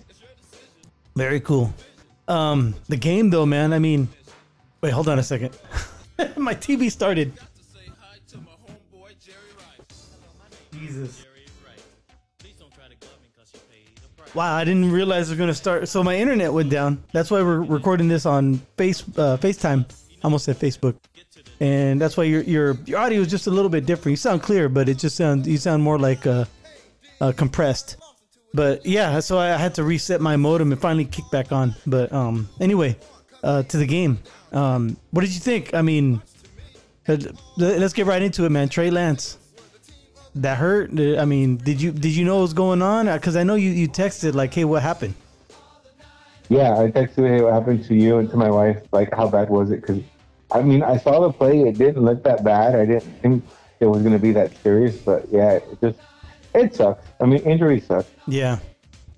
Very 1.16 1.40
cool. 1.42 1.74
Um, 2.28 2.76
the 2.88 2.96
game 2.98 3.30
though, 3.30 3.46
man. 3.46 3.74
I 3.74 3.80
mean, 3.80 4.08
wait, 4.82 4.94
hold 4.94 5.10
on 5.10 5.20
a 5.20 5.24
second. 5.24 5.58
My 6.38 6.56
TV 6.56 6.90
started. 6.92 7.34
Jesus. 10.82 11.26
Wow, 14.34 14.56
I 14.56 14.64
didn't 14.64 14.92
realize 14.92 15.28
it 15.28 15.34
was 15.34 15.40
gonna 15.40 15.54
start. 15.54 15.90
So 15.90 16.04
my 16.04 16.16
internet 16.16 16.54
went 16.54 16.70
down. 16.70 17.04
That's 17.12 17.30
why 17.30 17.42
we're 17.42 17.62
recording 17.62 18.08
this 18.08 18.26
on 18.26 18.60
Face 18.78 19.02
uh, 19.18 19.38
FaceTime. 19.38 19.86
I 19.92 20.24
almost 20.24 20.46
said 20.46 20.58
Facebook, 20.58 20.96
and 21.60 22.00
that's 22.00 22.16
why 22.16 22.24
your 22.24 22.42
your 22.44 22.78
your 22.86 23.00
audio 23.00 23.20
is 23.20 23.28
just 23.28 23.48
a 23.48 23.52
little 23.52 23.70
bit 23.70 23.86
different. 23.86 24.14
You 24.14 24.18
sound 24.18 24.42
clear, 24.42 24.70
but 24.70 24.88
it 24.88 24.98
just 24.98 25.18
sounds 25.18 25.48
you 25.48 25.58
sound 25.58 25.84
more 25.84 26.00
like 26.00 26.26
uh, 26.26 26.46
uh 27.20 27.34
compressed. 27.36 27.98
But 28.54 28.86
yeah, 28.86 29.20
so 29.20 29.38
I 29.38 29.58
had 29.58 29.76
to 29.76 29.84
reset 29.84 30.22
my 30.22 30.38
modem 30.38 30.72
and 30.72 30.80
finally 30.80 31.06
kick 31.06 31.26
back 31.32 31.52
on. 31.52 31.76
But 31.86 32.14
um, 32.14 32.48
anyway, 32.62 32.96
uh, 33.44 33.64
to 33.64 33.78
the 33.78 33.86
game. 33.86 34.20
Um, 34.54 34.98
what 35.12 35.22
did 35.22 35.34
you 35.34 35.40
think? 35.40 35.74
I 35.74 35.82
mean, 35.82 36.22
let's 37.58 37.94
get 37.94 38.06
right 38.06 38.22
into 38.22 38.46
it, 38.46 38.50
man. 38.50 38.70
Trey 38.70 38.90
Lance, 38.90 39.38
that 40.36 40.58
hurt. 40.58 40.98
Uh, 40.98 41.18
I 41.18 41.26
mean, 41.26 41.58
did 41.58 41.82
you 41.82 41.92
did 41.92 42.16
you 42.16 42.26
know 42.26 42.36
what 42.36 42.44
was 42.44 42.54
going 42.54 42.82
on? 42.82 43.08
Because 43.08 43.36
I 43.36 43.44
know 43.44 43.56
you 43.56 43.70
you 43.70 43.88
texted 43.88 44.34
like, 44.34 44.54
"Hey, 44.54 44.66
what 44.66 44.82
happened?" 44.82 45.16
Yeah, 46.50 46.78
I 46.78 46.92
texted 46.92 47.28
hey, 47.28 47.42
what 47.42 47.54
happened 47.54 47.86
to 47.86 47.96
you 47.96 48.18
and 48.18 48.30
to 48.30 48.38
my 48.38 48.50
wife. 48.50 48.82
Like, 48.92 49.14
how 49.16 49.30
bad 49.30 49.50
was 49.50 49.72
it? 49.72 49.82
Because, 49.82 50.02
I 50.52 50.62
mean, 50.62 50.84
I 50.84 50.98
saw 50.98 51.22
the 51.22 51.32
play. 51.32 51.62
It 51.62 51.78
didn't 51.78 52.04
look 52.04 52.24
that 52.24 52.44
bad. 52.44 52.76
I 52.76 52.86
didn't 52.86 53.10
think 53.22 53.46
it 53.80 53.86
was 53.86 54.02
going 54.02 54.14
to 54.14 54.20
be 54.20 54.34
that 54.34 54.52
serious. 54.62 54.98
But 54.98 55.28
yeah, 55.32 55.54
it 55.54 55.78
just 55.82 56.00
it 56.54 56.76
sucks. 56.76 57.06
I 57.20 57.26
mean, 57.26 57.42
injuries 57.44 57.86
suck. 57.86 58.06
Yeah, 58.28 58.60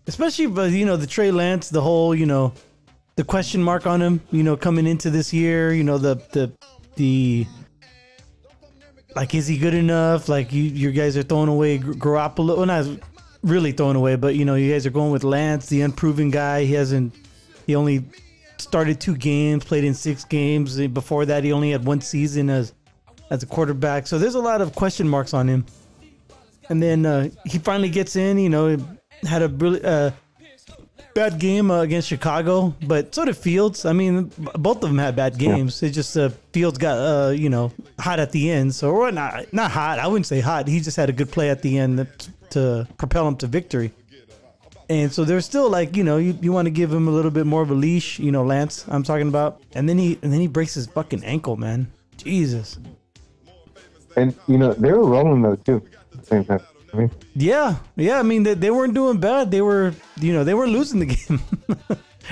especially 0.08 0.48
but 0.48 0.72
you 0.72 0.86
know 0.86 0.98
the 0.98 1.08
Trey 1.08 1.32
Lance, 1.32 1.70
the 1.70 1.82
whole 1.82 2.14
you 2.14 2.26
know, 2.26 2.54
the 3.16 3.24
question 3.24 3.64
mark 3.64 3.88
on 3.88 4.02
him. 4.02 4.22
You 4.32 4.44
know, 4.44 4.58
coming 4.58 4.88
into 4.88 5.10
this 5.10 5.34
year, 5.34 5.74
you 5.74 5.84
know 5.84 5.98
the 5.98 6.16
the 6.34 6.52
the 6.96 7.48
like, 9.16 9.36
is 9.36 9.48
he 9.48 9.58
good 9.58 9.74
enough? 9.74 10.30
Like 10.30 10.52
you 10.52 10.64
you 10.64 10.92
guys 10.92 11.18
are 11.18 11.24
throwing 11.24 11.50
away 11.50 11.78
Gar- 11.78 11.94
Garoppolo. 11.94 12.58
Well, 12.58 12.66
not 12.66 12.88
really 13.44 13.72
throwing 13.72 13.96
away, 13.96 14.16
but 14.16 14.36
you 14.36 14.46
know 14.46 14.56
you 14.56 14.72
guys 14.72 14.86
are 14.86 14.92
going 14.92 15.12
with 15.12 15.24
Lance, 15.24 15.68
the 15.68 15.82
unproven 15.82 16.32
guy. 16.32 16.64
He 16.66 16.74
hasn't. 16.74 17.14
He 17.68 17.76
only 17.76 18.04
started 18.58 19.00
two 19.00 19.16
games, 19.16 19.64
played 19.64 19.84
in 19.84 19.94
six 19.94 20.24
games. 20.26 20.80
Before 20.88 21.26
that, 21.26 21.44
he 21.44 21.52
only 21.52 21.72
had 21.72 21.86
one 21.86 22.02
season 22.02 22.50
as 22.50 22.74
as 23.30 23.44
a 23.44 23.46
quarterback. 23.46 24.08
So 24.08 24.18
there's 24.18 24.36
a 24.36 24.42
lot 24.42 24.62
of 24.62 24.76
question 24.76 25.08
marks 25.08 25.34
on 25.34 25.48
him. 25.48 25.66
And 26.70 26.82
then 26.82 27.06
uh, 27.06 27.30
he 27.46 27.60
finally 27.60 27.90
gets 27.90 28.16
in. 28.16 28.38
You 28.38 28.50
know, 28.50 28.78
had 29.28 29.42
a 29.42 29.48
really 29.48 29.84
uh, 29.84 30.12
bad 31.14 31.40
game 31.40 31.72
uh, 31.72 31.82
against 31.82 32.08
Chicago, 32.08 32.76
but 32.86 33.14
so 33.14 33.26
did 33.26 33.38
Fields. 33.38 33.86
I 33.86 33.94
mean, 33.94 34.32
both 34.56 34.78
of 34.78 34.90
them 34.90 34.98
had 34.98 35.16
bad 35.16 35.38
games. 35.38 35.82
It 35.84 35.92
just 35.92 36.18
uh, 36.18 36.30
Fields 36.52 36.78
got 36.78 36.98
uh, 36.98 37.30
you 37.32 37.50
know 37.50 37.72
hot 38.00 38.20
at 38.20 38.32
the 38.32 38.50
end. 38.50 38.76
So 38.76 38.92
or 38.92 39.12
not 39.12 39.52
not 39.54 39.72
hot. 39.72 40.00
I 40.00 40.08
wouldn't 40.08 40.26
say 40.26 40.40
hot. 40.40 40.68
He 40.68 40.80
just 40.80 40.98
had 40.98 41.10
a 41.10 41.14
good 41.14 41.32
play 41.32 41.50
at 41.50 41.62
the 41.62 41.78
end 41.78 42.00
that, 42.00 42.28
to 42.52 42.88
propel 42.98 43.28
him 43.28 43.36
to 43.38 43.48
victory. 43.48 43.92
And 44.90 45.12
so 45.12 45.24
there's 45.24 45.46
still 45.46 45.70
like 45.70 45.96
you 45.96 46.04
know 46.04 46.18
you, 46.18 46.38
you 46.42 46.52
want 46.52 46.66
to 46.66 46.72
give 46.72 46.92
him 46.92 47.08
a 47.08 47.12
little 47.12 47.32
bit 47.32 47.46
more 47.46 47.62
of 47.62 47.70
a 47.70 47.76
leash. 47.76 48.20
You 48.20 48.32
know, 48.32 48.44
Lance, 48.44 48.86
I'm 48.88 49.04
talking 49.04 49.28
about. 49.28 49.62
And 49.74 49.88
then 49.88 49.98
he 49.98 50.20
and 50.22 50.32
then 50.32 50.40
he 50.40 50.48
breaks 50.48 50.74
his 50.74 50.88
fucking 50.88 51.24
ankle, 51.24 51.58
man. 51.58 51.92
Jesus. 52.18 52.80
And 54.16 54.36
you 54.48 54.58
know, 54.58 54.74
they 54.74 54.92
were 54.92 55.06
rolling 55.06 55.42
though 55.42 55.56
too. 55.56 55.82
At 56.14 56.20
the 56.20 56.26
same 56.26 56.46
time. 56.46 56.60
Yeah, 57.36 57.78
yeah. 57.96 58.20
I 58.20 58.24
mean, 58.24 58.44
they, 58.44 58.54
they 58.54 58.72
weren't 58.72 58.94
doing 58.94 59.20
bad. 59.20 59.50
They 59.50 59.62
were, 59.62 59.94
you 60.20 60.34
know, 60.34 60.44
they 60.44 60.54
were 60.54 60.68
losing 60.68 61.00
the 61.00 61.06
game, 61.16 61.42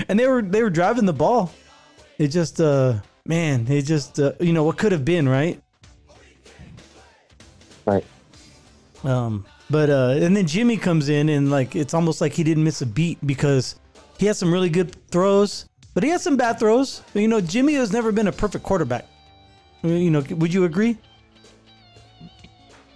and 0.08 0.18
they 0.18 0.26
were 0.26 0.42
they 0.42 0.62
were 0.62 0.70
driving 0.70 1.06
the 1.06 1.12
ball. 1.12 1.52
It 2.18 2.28
just, 2.28 2.60
uh, 2.60 3.00
man, 3.26 3.66
it 3.68 3.82
just, 3.82 4.20
uh, 4.20 4.32
you 4.38 4.52
know, 4.52 4.62
what 4.64 4.78
could 4.78 4.92
have 4.92 5.04
been, 5.04 5.28
right? 5.28 5.60
right. 7.84 8.04
Um, 9.04 9.44
but 9.70 9.90
uh, 9.90 10.14
and 10.20 10.36
then 10.36 10.46
Jimmy 10.46 10.76
comes 10.76 11.08
in 11.08 11.28
and 11.28 11.50
like 11.50 11.74
it's 11.74 11.94
almost 11.94 12.20
like 12.20 12.32
he 12.32 12.44
didn't 12.44 12.62
miss 12.62 12.82
a 12.82 12.86
beat 12.86 13.18
because 13.26 13.76
he 14.18 14.26
has 14.26 14.38
some 14.38 14.52
really 14.52 14.68
good 14.68 14.94
throws, 15.10 15.66
but 15.94 16.02
he 16.04 16.10
has 16.10 16.22
some 16.22 16.36
bad 16.36 16.58
throws. 16.58 17.02
You 17.14 17.26
know, 17.26 17.40
Jimmy 17.40 17.74
has 17.74 17.92
never 17.92 18.12
been 18.12 18.28
a 18.28 18.32
perfect 18.32 18.64
quarterback. 18.64 19.06
You 19.82 20.10
know, 20.10 20.22
would 20.30 20.54
you 20.54 20.64
agree? 20.64 20.98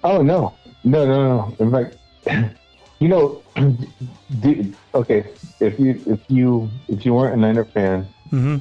Oh 0.05 0.23
no, 0.23 0.55
no, 0.87 1.05
no, 1.05 1.19
no. 1.37 1.57
In 1.59 1.71
fact, 1.71 1.97
you 3.01 3.09
know, 3.09 3.43
do, 4.41 4.73
okay. 4.95 5.27
If 5.61 5.79
you 5.79 6.01
if 6.07 6.21
you 6.29 6.71
if 6.89 7.05
you 7.05 7.13
weren't 7.15 7.35
a 7.35 7.37
Niner 7.37 7.65
fan 7.65 8.07
Mm-hmm. 8.33 8.57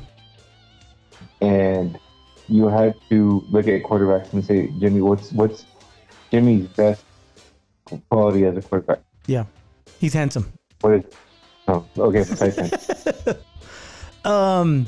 and 1.41 1.97
you 2.47 2.67
had 2.67 2.93
to 3.09 3.43
look 3.49 3.67
at 3.67 3.82
quarterbacks 3.84 4.32
and 4.34 4.45
say, 4.45 4.67
Jimmy, 4.80 5.01
what's 5.01 5.32
what's 5.32 5.65
Jimmy's 6.32 6.67
best 6.67 7.03
quality 8.09 8.45
as 8.45 8.55
a 8.57 8.61
quarterback? 8.61 8.99
Yeah, 9.26 9.45
he's 9.99 10.13
handsome. 10.13 10.53
What 10.82 10.93
is? 10.93 11.03
Oh, 11.67 11.84
okay, 11.97 12.23
um 14.26 14.86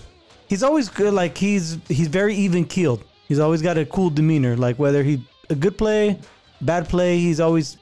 he's 0.48 0.64
always 0.64 0.90
good 0.90 1.14
like 1.14 1.38
he's 1.38 1.78
he's 1.88 2.08
very 2.08 2.36
even 2.36 2.66
keeled 2.66 3.04
he's 3.28 3.40
always 3.40 3.62
got 3.62 3.78
a 3.78 3.86
cool 3.86 4.10
demeanor 4.10 4.56
like 4.56 4.78
whether 4.78 5.04
he 5.04 5.24
a 5.50 5.56
good 5.56 5.78
play 5.78 6.20
bad 6.62 6.88
play 6.90 7.18
he's 7.20 7.40
always 7.40 7.78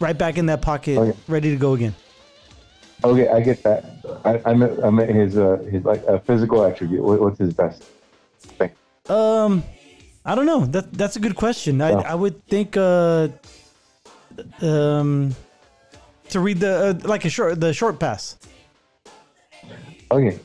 right 0.00 0.16
back 0.18 0.36
in 0.38 0.46
that 0.46 0.62
pocket 0.62 0.94
yeah. 0.94 1.12
ready 1.28 1.50
to 1.50 1.56
go 1.56 1.74
again 1.74 1.94
Okay, 3.04 3.28
I 3.28 3.40
get 3.40 3.62
that. 3.62 3.84
I, 4.24 4.40
I 4.50 4.54
meant 4.54 4.82
I 4.82 4.88
meant 4.88 5.10
his 5.10 5.36
uh 5.36 5.58
his 5.70 5.84
like 5.84 6.02
a 6.04 6.18
physical 6.18 6.64
attribute. 6.64 7.02
What, 7.04 7.20
what's 7.20 7.38
his 7.38 7.52
best 7.52 7.82
thing? 8.58 8.70
um 9.10 9.62
i 10.24 10.34
don't 10.34 10.46
know 10.46 10.64
that 10.66 10.92
that's 10.94 11.14
a 11.16 11.20
good 11.20 11.36
question 11.36 11.80
i 11.80 11.92
Oh. 11.92 11.98
i 12.00 12.14
would 12.14 12.44
think 12.48 12.76
uh 12.76 13.28
um 14.62 15.34
to 16.30 16.40
read 16.40 16.58
the 16.58 16.72
uh, 17.04 17.08
like 17.08 17.24
a 17.24 17.30
short 17.30 17.60
the 17.60 17.72
short 17.72 18.00
pass 18.00 18.36
Okay, 20.10 20.38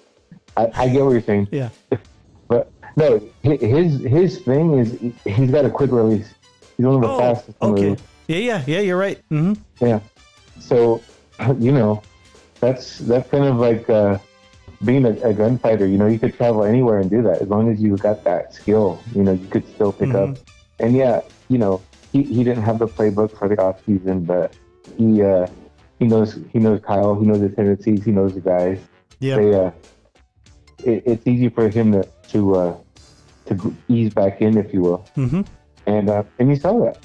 I, 0.57 0.69
I 0.75 0.89
get 0.89 1.03
what 1.05 1.11
you're 1.11 1.21
saying. 1.21 1.47
yeah 1.51 1.69
But 2.47 2.71
no, 2.97 3.21
his 3.43 4.01
his 4.01 4.39
thing 4.41 4.77
is 4.77 4.97
he's 5.23 5.51
got 5.51 5.63
a 5.65 5.69
quick 5.69 5.91
release. 5.91 6.33
He's 6.81 6.87
one 6.87 6.95
of 6.95 7.01
the 7.01 7.07
oh 7.09 7.19
fastest. 7.19 7.57
okay 7.61 7.95
yeah 8.27 8.37
yeah 8.37 8.63
yeah 8.65 8.79
you're 8.79 8.97
right 8.97 9.21
mm-hmm 9.29 9.53
Yeah. 9.85 9.99
So, 10.59 11.01
you 11.59 11.71
know, 11.71 12.01
that's 12.59 12.97
that's 12.99 13.29
kind 13.29 13.45
of 13.45 13.57
like 13.57 13.87
uh, 13.87 14.17
being 14.83 15.05
a, 15.05 15.11
a 15.21 15.31
gunfighter. 15.31 15.85
You 15.85 15.99
know, 15.99 16.07
you 16.07 16.17
could 16.17 16.33
travel 16.33 16.63
anywhere 16.63 16.97
and 16.99 17.07
do 17.07 17.21
that 17.21 17.39
as 17.43 17.47
long 17.49 17.71
as 17.71 17.79
you 17.79 17.95
got 17.97 18.23
that 18.23 18.53
skill. 18.55 18.99
You 19.13 19.23
know, 19.23 19.33
you 19.33 19.47
could 19.47 19.67
still 19.75 19.93
pick 19.93 20.15
up. 20.15 20.37
And 20.79 20.95
yeah, 20.95 21.21
you 21.49 21.59
know, 21.59 21.83
he, 22.11 22.23
he 22.23 22.43
didn't 22.43 22.63
have 22.63 22.79
the 22.79 22.87
playbook 22.87 23.37
for 23.37 23.47
the 23.47 23.61
off 23.61 23.85
season, 23.85 24.23
but 24.25 24.53
he 24.97 25.21
uh, 25.21 25.45
he 25.99 26.07
knows 26.07 26.39
he 26.51 26.57
knows 26.57 26.81
Kyle. 26.81 27.13
He 27.13 27.27
knows 27.27 27.41
his 27.41 27.53
tendencies. 27.55 28.03
He 28.03 28.09
knows 28.11 28.33
the 28.33 28.41
guys. 28.41 28.79
yeah 29.19 29.35
They 29.35 29.53
uh, 29.53 29.71
it, 30.83 31.03
it's 31.05 31.27
easy 31.27 31.49
for 31.49 31.69
him 31.69 31.91
to 31.91 32.07
to 32.29 32.55
uh, 32.55 32.77
to 33.47 33.75
ease 33.87 34.13
back 34.13 34.41
in, 34.41 34.57
if 34.57 34.73
you 34.73 34.81
will. 34.81 35.05
mm-hmm 35.15 35.41
And 35.85 36.09
uh, 36.09 36.23
and 36.39 36.49
you 36.49 36.55
saw 36.55 36.79
that. 36.85 36.99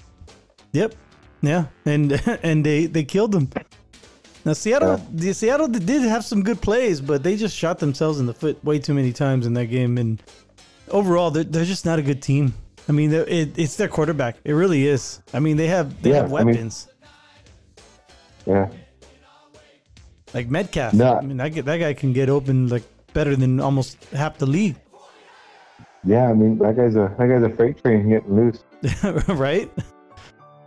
Yep. 0.73 0.95
Yeah, 1.43 1.67
and 1.85 2.13
and 2.43 2.65
they 2.65 2.87
they 2.87 3.05
killed 3.05 3.33
them. 3.33 3.49
Now 4.45 4.53
Seattle, 4.53 5.01
the 5.13 5.33
Seattle 5.33 5.67
did 5.69 6.03
have 6.03 6.25
some 6.25 6.43
good 6.43 6.61
plays, 6.61 7.01
but 7.01 7.23
they 7.23 7.37
just 7.37 7.57
shot 7.57 7.79
themselves 7.81 8.21
in 8.21 8.27
the 8.27 8.35
foot 8.35 8.63
way 8.65 8.79
too 8.79 8.95
many 8.95 9.13
times 9.13 9.45
in 9.47 9.55
that 9.55 9.67
game. 9.67 9.99
And 9.99 10.23
overall, 10.89 11.31
they're, 11.33 11.43
they're 11.45 11.65
just 11.65 11.85
not 11.85 11.99
a 11.99 12.03
good 12.03 12.23
team. 12.23 12.55
I 12.89 12.93
mean, 12.93 13.13
it, 13.13 13.59
it's 13.59 13.75
their 13.77 13.89
quarterback. 13.89 14.37
It 14.45 14.53
really 14.53 14.87
is. 14.87 15.21
I 15.35 15.41
mean, 15.41 15.57
they 15.57 15.67
have 15.67 16.01
they 16.03 16.11
Yeah, 16.11 16.17
have 16.23 16.33
I 16.33 16.39
mean- 16.45 16.47
weapons 16.55 16.87
Yeah. 18.47 18.69
like 20.33 20.49
Metcalf. 20.49 20.95
No. 20.95 21.17
I 21.17 21.21
mean, 21.23 21.37
that, 21.39 21.49
guy- 21.55 21.61
that 21.63 21.79
guy 21.79 21.95
can 21.95 22.13
get 22.13 22.29
open 22.29 22.69
like 22.69 22.85
better 23.13 23.35
than 23.35 23.59
almost 23.61 24.03
half 24.13 24.39
the 24.39 24.47
league, 24.47 24.77
Yeah, 26.07 26.31
I 26.31 26.35
mean 26.35 26.59
that 26.59 26.77
guy's 26.77 26.95
a 26.97 27.15
that 27.19 27.27
guy's 27.29 27.43
a 27.43 27.51
freight 27.51 27.83
train 27.83 28.09
getting 28.09 28.35
loose. 28.37 28.65
right? 29.29 29.71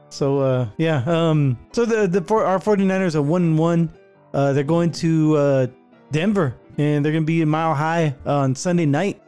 So 0.10 0.40
uh 0.40 0.68
yeah, 0.78 1.03
um 1.07 1.57
so 1.72 1.86
the 1.86 2.07
the 2.07 2.22
our 2.34 2.60
49ers 2.60 3.16
are 3.16 3.22
1 3.22 3.41
and 3.41 3.57
1. 3.57 3.94
Uh 4.34 4.53
they're 4.53 4.64
going 4.64 4.91
to 4.91 5.36
uh 5.38 5.68
Denver 6.11 6.56
and 6.78 7.03
they're 7.03 7.14
to 7.14 7.22
be 7.22 7.41
in 7.41 7.49
Mile 7.49 7.74
High 7.74 8.16
on 8.26 8.53
Sunday 8.56 8.86
night. 8.86 9.22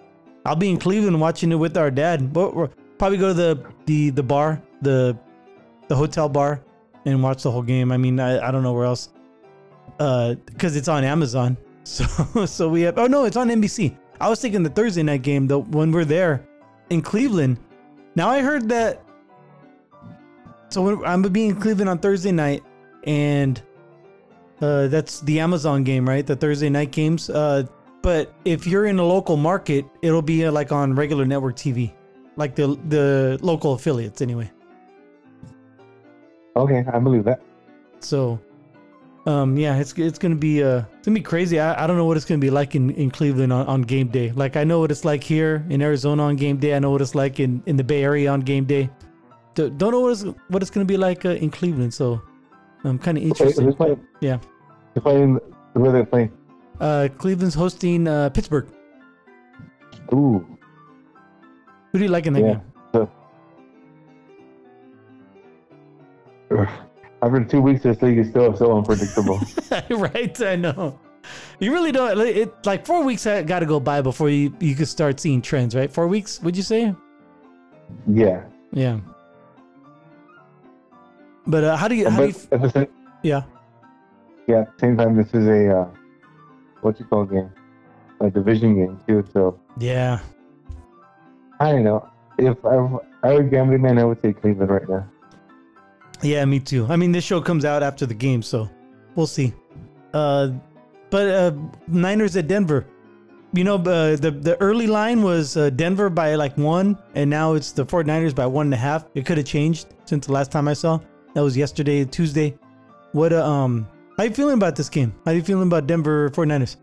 I'll 0.45 0.55
be 0.55 0.69
in 0.69 0.77
Cleveland 0.77 1.19
watching 1.21 1.51
it 1.51 1.55
with 1.55 1.77
our 1.77 1.91
dad. 1.91 2.35
We're- 2.35 2.69
probably 3.01 3.17
go 3.17 3.29
to 3.29 3.33
the 3.33 3.65
the 3.87 4.11
the 4.11 4.21
bar, 4.21 4.61
the 4.83 5.17
the 5.87 5.95
hotel 5.95 6.29
bar, 6.29 6.61
and 7.05 7.23
watch 7.23 7.41
the 7.41 7.49
whole 7.49 7.63
game. 7.63 7.91
I 7.91 7.97
mean, 7.97 8.19
I, 8.19 8.47
I 8.47 8.51
don't 8.51 8.61
know 8.61 8.73
where 8.73 8.85
else, 8.85 9.09
uh, 9.99 10.35
because 10.45 10.75
it's 10.75 10.87
on 10.87 11.03
Amazon. 11.03 11.57
So 11.83 12.05
so 12.45 12.69
we 12.69 12.81
have. 12.83 12.99
Oh 12.99 13.07
no, 13.07 13.25
it's 13.25 13.35
on 13.35 13.49
NBC. 13.49 13.97
I 14.21 14.29
was 14.29 14.39
thinking 14.39 14.61
the 14.61 14.69
Thursday 14.69 15.01
night 15.01 15.23
game 15.23 15.47
though 15.47 15.63
when 15.63 15.91
we're 15.91 16.05
there 16.05 16.45
in 16.91 17.01
Cleveland. 17.01 17.57
Now 18.15 18.29
I 18.29 18.41
heard 18.41 18.69
that. 18.69 19.03
So 20.69 20.83
when, 20.83 20.95
I'm 20.97 21.23
gonna 21.23 21.29
be 21.29 21.47
in 21.47 21.59
Cleveland 21.59 21.89
on 21.89 21.97
Thursday 21.97 22.31
night, 22.31 22.63
and 23.03 23.59
uh, 24.61 24.87
that's 24.87 25.21
the 25.21 25.39
Amazon 25.39 25.83
game, 25.83 26.07
right? 26.07 26.25
The 26.25 26.35
Thursday 26.35 26.69
night 26.69 26.91
games. 26.91 27.31
Uh, 27.31 27.63
but 28.03 28.33
if 28.45 28.67
you're 28.67 28.85
in 28.85 28.99
a 28.99 29.03
local 29.03 29.37
market, 29.37 29.85
it'll 30.03 30.21
be 30.21 30.45
uh, 30.45 30.51
like 30.51 30.71
on 30.71 30.93
regular 30.93 31.25
network 31.25 31.55
TV, 31.55 31.91
like 32.35 32.55
the 32.55 32.79
the 32.89 33.39
local 33.41 33.73
affiliates 33.73 34.21
anyway. 34.21 34.51
Okay, 36.55 36.85
I 36.93 36.99
believe 36.99 37.23
that. 37.23 37.41
So, 38.01 38.39
um, 39.25 39.55
yeah, 39.57 39.77
it's 39.77 39.93
it's 39.93 40.17
gonna 40.17 40.35
be 40.35 40.63
uh 40.63 40.83
it's 40.97 41.05
gonna 41.07 41.15
be 41.15 41.21
crazy. 41.23 41.59
I, 41.59 41.83
I 41.83 41.87
don't 41.87 41.97
know 41.97 42.05
what 42.05 42.17
it's 42.17 42.25
gonna 42.25 42.39
be 42.39 42.49
like 42.49 42.75
in, 42.75 42.89
in 42.91 43.11
Cleveland 43.11 43.53
on, 43.53 43.67
on 43.67 43.81
game 43.83 44.07
day. 44.07 44.31
Like 44.31 44.55
I 44.57 44.63
know 44.63 44.79
what 44.79 44.91
it's 44.91 45.05
like 45.05 45.23
here 45.23 45.65
in 45.69 45.81
Arizona 45.81 46.23
on 46.23 46.35
game 46.35 46.57
day. 46.57 46.75
I 46.75 46.79
know 46.79 46.91
what 46.91 47.01
it's 47.01 47.13
like 47.15 47.39
in, 47.39 47.61
in 47.67 47.75
the 47.77 47.83
Bay 47.83 48.03
Area 48.03 48.31
on 48.31 48.39
game 48.41 48.65
day. 48.65 48.89
D- 49.53 49.69
don't 49.77 49.91
know 49.91 49.99
what 50.01 50.11
it's 50.13 50.23
what 50.47 50.61
it's 50.61 50.71
gonna 50.71 50.85
be 50.85 50.97
like 50.97 51.25
uh, 51.25 51.29
in 51.31 51.51
Cleveland. 51.51 51.93
So, 51.93 52.21
I'm 52.83 52.97
kind 52.97 53.17
of 53.17 53.23
interested. 53.23 53.75
playing? 53.77 53.99
Yeah. 54.21 54.39
They're 54.93 55.01
playing. 55.03 55.39
Who 55.75 55.85
are 55.85 55.91
they 55.91 56.03
playing? 56.05 56.31
Uh, 56.79 57.07
Cleveland's 57.17 57.53
hosting 57.55 58.07
uh, 58.07 58.29
Pittsburgh. 58.31 58.67
Ooh, 60.13 60.45
Who 61.91 61.99
do 61.99 62.03
you 62.03 62.09
like 62.09 62.25
in 62.25 62.33
that 62.33 62.41
Yeah. 62.41 62.59
game? 62.93 63.07
After 67.21 67.43
two 67.43 67.61
weeks, 67.61 67.83
this 67.83 68.01
league 68.01 68.17
is 68.17 68.29
still 68.29 68.55
so 68.55 68.77
unpredictable. 68.77 69.39
right, 69.89 70.41
I 70.41 70.55
know. 70.55 70.99
You 71.59 71.71
really 71.71 71.91
don't. 71.91 72.19
It 72.19 72.65
like 72.65 72.85
four 72.85 73.03
weeks 73.03 73.25
got 73.25 73.59
to 73.59 73.65
go 73.65 73.79
by 73.79 74.01
before 74.01 74.29
you 74.29 74.55
you 74.59 74.73
could 74.75 74.87
start 74.87 75.19
seeing 75.19 75.41
trends, 75.41 75.75
right? 75.75 75.91
Four 75.91 76.07
weeks, 76.07 76.41
would 76.41 76.57
you 76.57 76.63
say? 76.63 76.95
yeah, 78.07 78.43
Yeah. 78.71 78.99
But 81.45 81.63
uh, 81.63 81.77
how 81.77 81.87
do 81.87 81.95
you? 81.95 82.09
How 82.09 82.21
do 82.21 82.27
you? 82.27 82.69
same, 82.69 82.87
Yeah. 83.23 83.43
yeah, 84.47 84.61
at 84.61 84.73
the 84.73 84.79
same 84.79 84.97
time, 84.97 85.15
this 85.15 85.33
is 85.33 85.47
a 85.47 85.81
uh, 85.81 85.87
what 86.81 86.99
you 86.99 87.05
call 87.05 87.25
game, 87.25 87.51
a 88.19 88.29
division 88.29 88.75
game 88.75 88.99
too. 89.07 89.23
So 89.33 89.59
Yeah. 89.77 90.19
I 91.59 91.71
don't 91.71 91.83
know. 91.83 92.07
If 92.39 92.57
I, 92.65 92.75
I 93.27 93.33
were 93.33 93.43
gambling 93.43 93.83
man, 93.83 93.99
I 93.99 94.03
would 94.05 94.21
say 94.21 94.33
Cleveland 94.33 94.71
right 94.71 94.89
now. 94.89 95.05
Yeah, 96.21 96.45
me 96.45 96.59
too. 96.59 96.85
I 96.87 96.95
mean, 96.95 97.11
this 97.11 97.23
show 97.23 97.41
comes 97.41 97.65
out 97.65 97.81
after 97.83 98.05
the 98.05 98.13
game, 98.13 98.41
so 98.41 98.69
we'll 99.15 99.27
see. 99.27 99.53
Uh, 100.13 100.49
but 101.09 101.27
uh, 101.27 101.51
Niners 101.87 102.35
at 102.35 102.47
Denver. 102.47 102.85
You 103.53 103.65
know, 103.65 103.75
uh, 103.75 104.15
the 104.15 104.31
the 104.31 104.55
early 104.61 104.87
line 104.87 105.23
was 105.23 105.57
uh, 105.57 105.69
Denver 105.71 106.09
by 106.09 106.35
like 106.35 106.57
one, 106.57 106.97
and 107.15 107.29
now 107.29 107.53
it's 107.53 107.73
the 107.73 107.85
49ers 107.85 108.33
by 108.33 108.45
one 108.45 108.67
and 108.67 108.73
a 108.73 108.77
half. 108.77 109.05
It 109.13 109.25
could 109.25 109.37
have 109.37 109.45
changed 109.45 109.87
since 110.05 110.27
the 110.27 110.31
last 110.31 110.51
time 110.51 110.67
I 110.67 110.73
saw. 110.73 110.99
That 111.33 111.41
was 111.41 111.57
yesterday, 111.57 112.05
Tuesday. 112.05 112.57
What 113.11 113.33
uh, 113.33 113.45
um, 113.45 113.87
how 114.17 114.23
you 114.23 114.31
feeling 114.31 114.53
about 114.53 114.75
this 114.75 114.87
game? 114.87 115.13
How 115.25 115.31
you 115.31 115.41
feeling 115.41 115.67
about 115.67 115.85
Denver 115.85 116.29
49ers? 116.29 116.77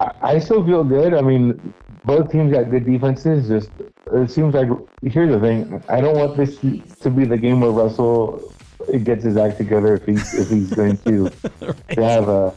I, 0.00 0.10
I 0.22 0.38
still 0.38 0.64
feel 0.64 0.84
good. 0.84 1.12
I 1.12 1.20
mean, 1.20 1.74
both 2.06 2.30
teams 2.30 2.52
got 2.52 2.70
good 2.70 2.86
defenses. 2.86 3.48
Just 3.48 3.70
it 4.12 4.30
seems 4.30 4.54
like 4.54 4.68
here's 5.02 5.30
the 5.30 5.40
thing. 5.40 5.82
I 5.88 6.00
don't 6.00 6.16
want 6.16 6.36
this 6.36 6.56
to 6.58 7.10
be 7.10 7.24
the 7.24 7.36
game 7.36 7.60
where 7.60 7.72
Russell 7.72 8.52
gets 9.02 9.24
his 9.24 9.36
act 9.36 9.58
together 9.58 9.94
if 9.94 10.06
he's 10.06 10.34
if 10.34 10.48
he's 10.48 10.72
going 10.72 10.96
to, 10.98 11.30
to 11.90 12.04
have 12.04 12.28
a 12.28 12.54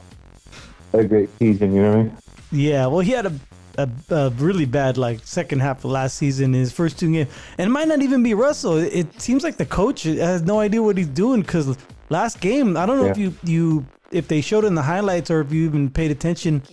a 0.94 1.04
great 1.04 1.30
season. 1.40 1.74
You 1.74 1.82
know 1.82 1.90
what 1.90 2.00
I 2.00 2.04
mean? 2.04 2.18
Yeah, 2.52 2.88
well, 2.88 3.00
he 3.00 3.12
had 3.12 3.26
a, 3.26 3.40
a, 3.78 3.90
a 4.10 4.30
really 4.32 4.66
bad 4.66 4.98
like 4.98 5.26
second 5.26 5.60
half 5.60 5.84
of 5.84 5.92
last 5.92 6.16
season 6.16 6.54
in 6.54 6.60
his 6.60 6.72
first 6.72 7.00
two 7.00 7.12
games, 7.12 7.30
and 7.58 7.68
it 7.68 7.72
might 7.72 7.88
not 7.88 8.02
even 8.04 8.22
be 8.22 8.36
Russell. 8.36 8.78
It, 8.78 9.20
seems 9.20 9.44
like 9.44 9.58
the 9.58 9.66
coach 9.66 10.04
has 10.04 10.44
no 10.44 10.60
idea 10.60 10.82
what 10.82 10.98
he's 10.98 11.08
doing 11.08 11.42
because 11.42 11.76
last 12.10 12.40
game, 12.40 12.78
I 12.78 12.86
don't 12.86 12.98
know 12.98 13.08
if 13.08 13.18
you 13.18 13.34
you 13.44 13.86
if 14.12 14.28
they 14.28 14.42
showed 14.42 14.66
in 14.66 14.76
the 14.76 14.84
highlights 14.84 15.32
or 15.32 15.42
if 15.42 15.52
you 15.52 15.66
even 15.66 15.90
paid 15.90 16.12
attention 16.12 16.64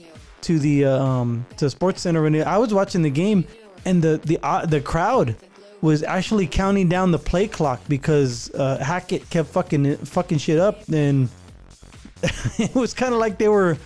to 0.47 0.59
the 0.59 0.85
uh, 0.85 1.05
um 1.05 1.45
to 1.57 1.69
Sports 1.69 2.03
Center 2.03 2.23
when 2.23 2.43
I 2.43 2.59
was 2.59 2.73
watching 2.73 3.03
the 3.03 3.11
game, 3.11 3.45
and 3.85 4.01
the 4.03 4.21
the 4.25 4.39
uh, 4.43 4.65
the 4.65 4.81
crowd 4.81 5.37
was 5.83 6.03
actually 6.03 6.47
counting 6.47 6.89
down 6.89 7.11
the 7.11 7.19
play 7.19 7.47
clock 7.47 7.81
because 7.89 8.51
uh, 8.55 8.79
Hackett 8.79 9.29
kept 9.29 9.49
fucking 9.51 9.97
fucking 9.99 10.39
shit 10.39 10.59
up 10.59 10.89
and 10.89 11.29
it 12.59 12.75
was 12.75 12.95
kind 12.95 13.13
of 13.13 13.21
like 13.21 13.39
they 13.39 13.49
were 13.49 13.77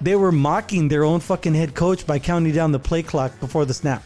they 0.00 0.16
were 0.16 0.32
mocking 0.32 0.88
their 0.88 1.04
own 1.04 1.20
fucking 1.20 1.54
head 1.54 1.74
coach 1.74 2.06
by 2.06 2.18
counting 2.18 2.52
down 2.52 2.72
the 2.72 2.78
play 2.78 3.02
clock 3.02 3.38
before 3.40 3.64
the 3.64 3.74
snap. 3.74 4.02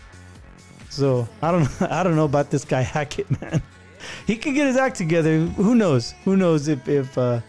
So 0.91 1.29
I 1.43 1.53
don't 1.53 1.83
I 1.93 2.03
don't 2.03 2.17
know 2.17 2.25
about 2.25 2.51
this 2.51 2.65
guy 2.65 2.81
Hackett, 2.81 3.31
man. 3.41 3.63
He 4.27 4.37
could 4.37 4.55
get 4.55 4.67
his 4.67 4.77
act 4.77 4.97
together. 4.97 5.41
Who 5.41 5.75
knows? 5.75 6.15
Who 6.25 6.37
knows 6.37 6.69
if 6.69 6.89
if 6.89 7.17
uh, 7.17 7.41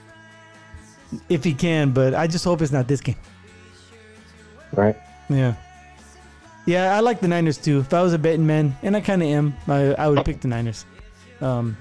if 1.29 1.43
he 1.43 1.53
can? 1.53 1.91
But 1.91 2.13
I 2.13 2.27
just 2.27 2.45
hope 2.45 2.61
it's 2.61 2.71
not 2.71 2.87
this 2.87 3.01
game. 3.01 3.17
Right? 4.73 4.95
Yeah. 5.29 5.55
Yeah, 6.65 6.95
I 6.95 6.99
like 6.99 7.19
the 7.19 7.27
Niners 7.27 7.57
too. 7.57 7.79
If 7.79 7.93
I 7.93 8.01
was 8.01 8.13
a 8.13 8.19
betting 8.19 8.45
man, 8.45 8.75
and 8.83 8.95
I 8.95 9.01
kind 9.01 9.23
of 9.23 9.27
am, 9.27 9.55
I, 9.67 9.93
I 9.95 10.07
would 10.07 10.23
pick 10.25 10.41
the 10.41 10.47
Niners. 10.47 10.85
Um, 11.41 11.77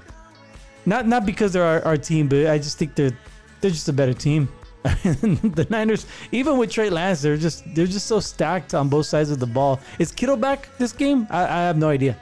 not 0.85 1.05
not 1.07 1.25
because 1.25 1.53
they're 1.53 1.63
our, 1.63 1.83
our 1.85 1.97
team, 1.97 2.27
but 2.27 2.47
I 2.47 2.57
just 2.57 2.77
think 2.77 2.95
they're 2.95 3.15
they're 3.61 3.71
just 3.71 3.89
a 3.89 3.93
better 3.93 4.13
team. 4.13 4.49
the 4.83 5.67
Niners, 5.69 6.05
even 6.31 6.57
with 6.57 6.71
Trey 6.71 6.89
Lance, 6.89 7.21
they're 7.21 7.37
just 7.37 7.63
they're 7.75 7.85
just 7.85 8.07
so 8.07 8.19
stacked 8.19 8.73
on 8.73 8.89
both 8.89 9.05
sides 9.05 9.29
of 9.29 9.39
the 9.39 9.45
ball. 9.45 9.79
Is 9.99 10.11
Kittle 10.11 10.37
back 10.37 10.69
this 10.77 10.93
game? 10.93 11.27
I, 11.29 11.43
I 11.43 11.61
have 11.67 11.77
no 11.77 11.89
idea. 11.89 12.15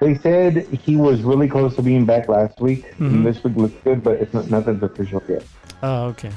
They 0.00 0.16
said 0.16 0.66
he 0.66 0.96
was 0.96 1.22
really 1.22 1.48
close 1.48 1.76
to 1.76 1.82
being 1.82 2.04
back 2.04 2.28
last 2.28 2.60
week. 2.60 2.96
Mhm. 2.96 3.06
And 3.06 3.26
this 3.26 3.44
week 3.44 3.54
looks 3.54 3.74
good, 3.84 4.02
but 4.02 4.14
it's 4.14 4.34
not 4.34 4.50
nothing's 4.50 4.82
official 4.82 5.22
yet. 5.28 5.44
Oh, 5.82 6.06
okay. 6.06 6.32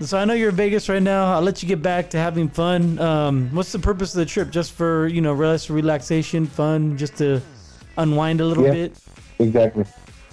So 0.00 0.16
I 0.18 0.24
know 0.24 0.32
you're 0.32 0.48
in 0.48 0.56
Vegas 0.56 0.88
right 0.88 1.02
now. 1.02 1.34
I'll 1.34 1.42
let 1.42 1.62
you 1.62 1.68
get 1.68 1.82
back 1.82 2.08
to 2.10 2.18
having 2.18 2.48
fun. 2.48 2.98
Um, 2.98 3.50
what's 3.52 3.70
the 3.70 3.78
purpose 3.78 4.14
of 4.14 4.18
the 4.20 4.24
trip? 4.26 4.50
Just 4.50 4.72
for 4.72 5.06
you 5.06 5.20
know, 5.20 5.34
rest, 5.34 5.68
relaxation, 5.68 6.46
fun, 6.46 6.96
just 6.96 7.16
to 7.18 7.40
unwind 7.98 8.40
a 8.40 8.44
little 8.46 8.64
Yeah. 8.64 8.72
bit. 8.72 8.96
Exactly. 9.38 9.84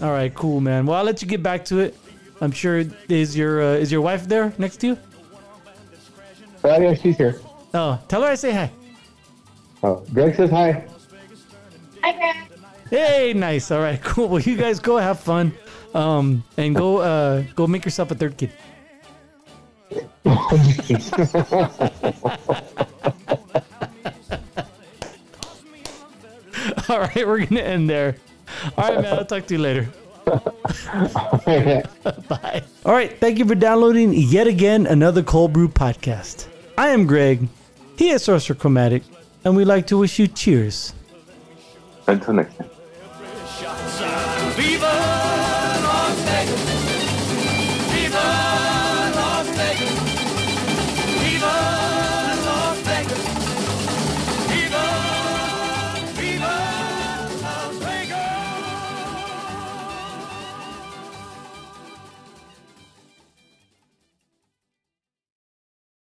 All 0.02 0.11
right, 0.11 0.34
cool, 0.34 0.61
man. 0.61 0.85
Well, 0.85 0.98
I'll 0.98 1.03
let 1.03 1.22
you 1.22 1.27
get 1.27 1.44
back 1.44 1.65
to 1.65 1.80
it. 1.80 1.98
I'm 2.39 2.52
sure 2.52 2.84
is 3.10 3.35
your 3.35 3.61
uh, 3.61 3.73
is 3.73 3.91
your 3.91 4.02
wife 4.02 4.27
there 4.27 4.53
next 4.57 4.77
to 4.81 4.88
you? 4.88 4.98
Oh 6.64 6.80
yeah, 6.80 6.94
she's 6.94 7.18
here. 7.18 7.39
Oh, 7.73 7.99
tell 8.07 8.22
her 8.22 8.27
I 8.30 8.35
say 8.35 8.52
hi. 8.53 8.72
Oh, 9.84 10.03
Greg 10.14 10.35
says 10.35 10.49
hi. 10.49 10.85
Hi, 12.03 12.11
Greg. 12.14 12.35
Hey, 12.89 13.34
nice. 13.34 13.69
All 13.72 13.81
right, 13.81 14.02
cool. 14.03 14.30
Well, 14.30 14.41
you 14.41 14.56
guys 14.56 14.80
go 14.80 14.98
have 14.98 15.19
fun, 15.19 15.52
um, 15.94 16.44
and 16.57 16.73
go 16.76 16.98
uh, 16.99 17.44
go 17.56 17.68
make 17.68 17.84
yourself 17.84 18.11
a 18.11 18.15
third 18.15 18.38
kid. 18.38 18.52
All 26.90 27.00
right, 27.00 27.28
we're 27.28 27.46
gonna 27.46 27.62
end 27.62 27.90
there. 27.90 28.18
All 28.78 28.94
right, 28.94 29.02
man. 29.02 29.18
I'll 29.18 29.26
talk 29.26 29.46
to 29.48 29.54
you 29.54 29.60
later. 29.60 29.90
Bye. 32.28 32.64
All 32.86 32.94
right. 32.94 33.18
Thank 33.20 33.40
you 33.40 33.46
for 33.46 33.56
downloading 33.56 34.14
yet 34.14 34.48
again 34.48 34.86
another 34.88 35.24
Cold 35.24 35.54
Brew 35.54 35.70
podcast. 35.70 36.48
I 36.78 36.90
am 36.90 37.06
Greg. 37.08 37.48
He 37.98 38.10
is 38.10 38.24
Sorcerer 38.24 38.56
Chromatic, 38.56 39.04
and 39.44 39.56
we'd 39.56 39.66
like 39.66 39.88
to 39.88 39.98
wish 39.98 40.20
you 40.20 40.28
cheers. 40.28 40.94
Until 42.08 42.34
next 42.36 42.58
time. 42.58 42.70
Viva 43.20 43.34
Las 43.34 44.00
Vegas. 44.00 44.37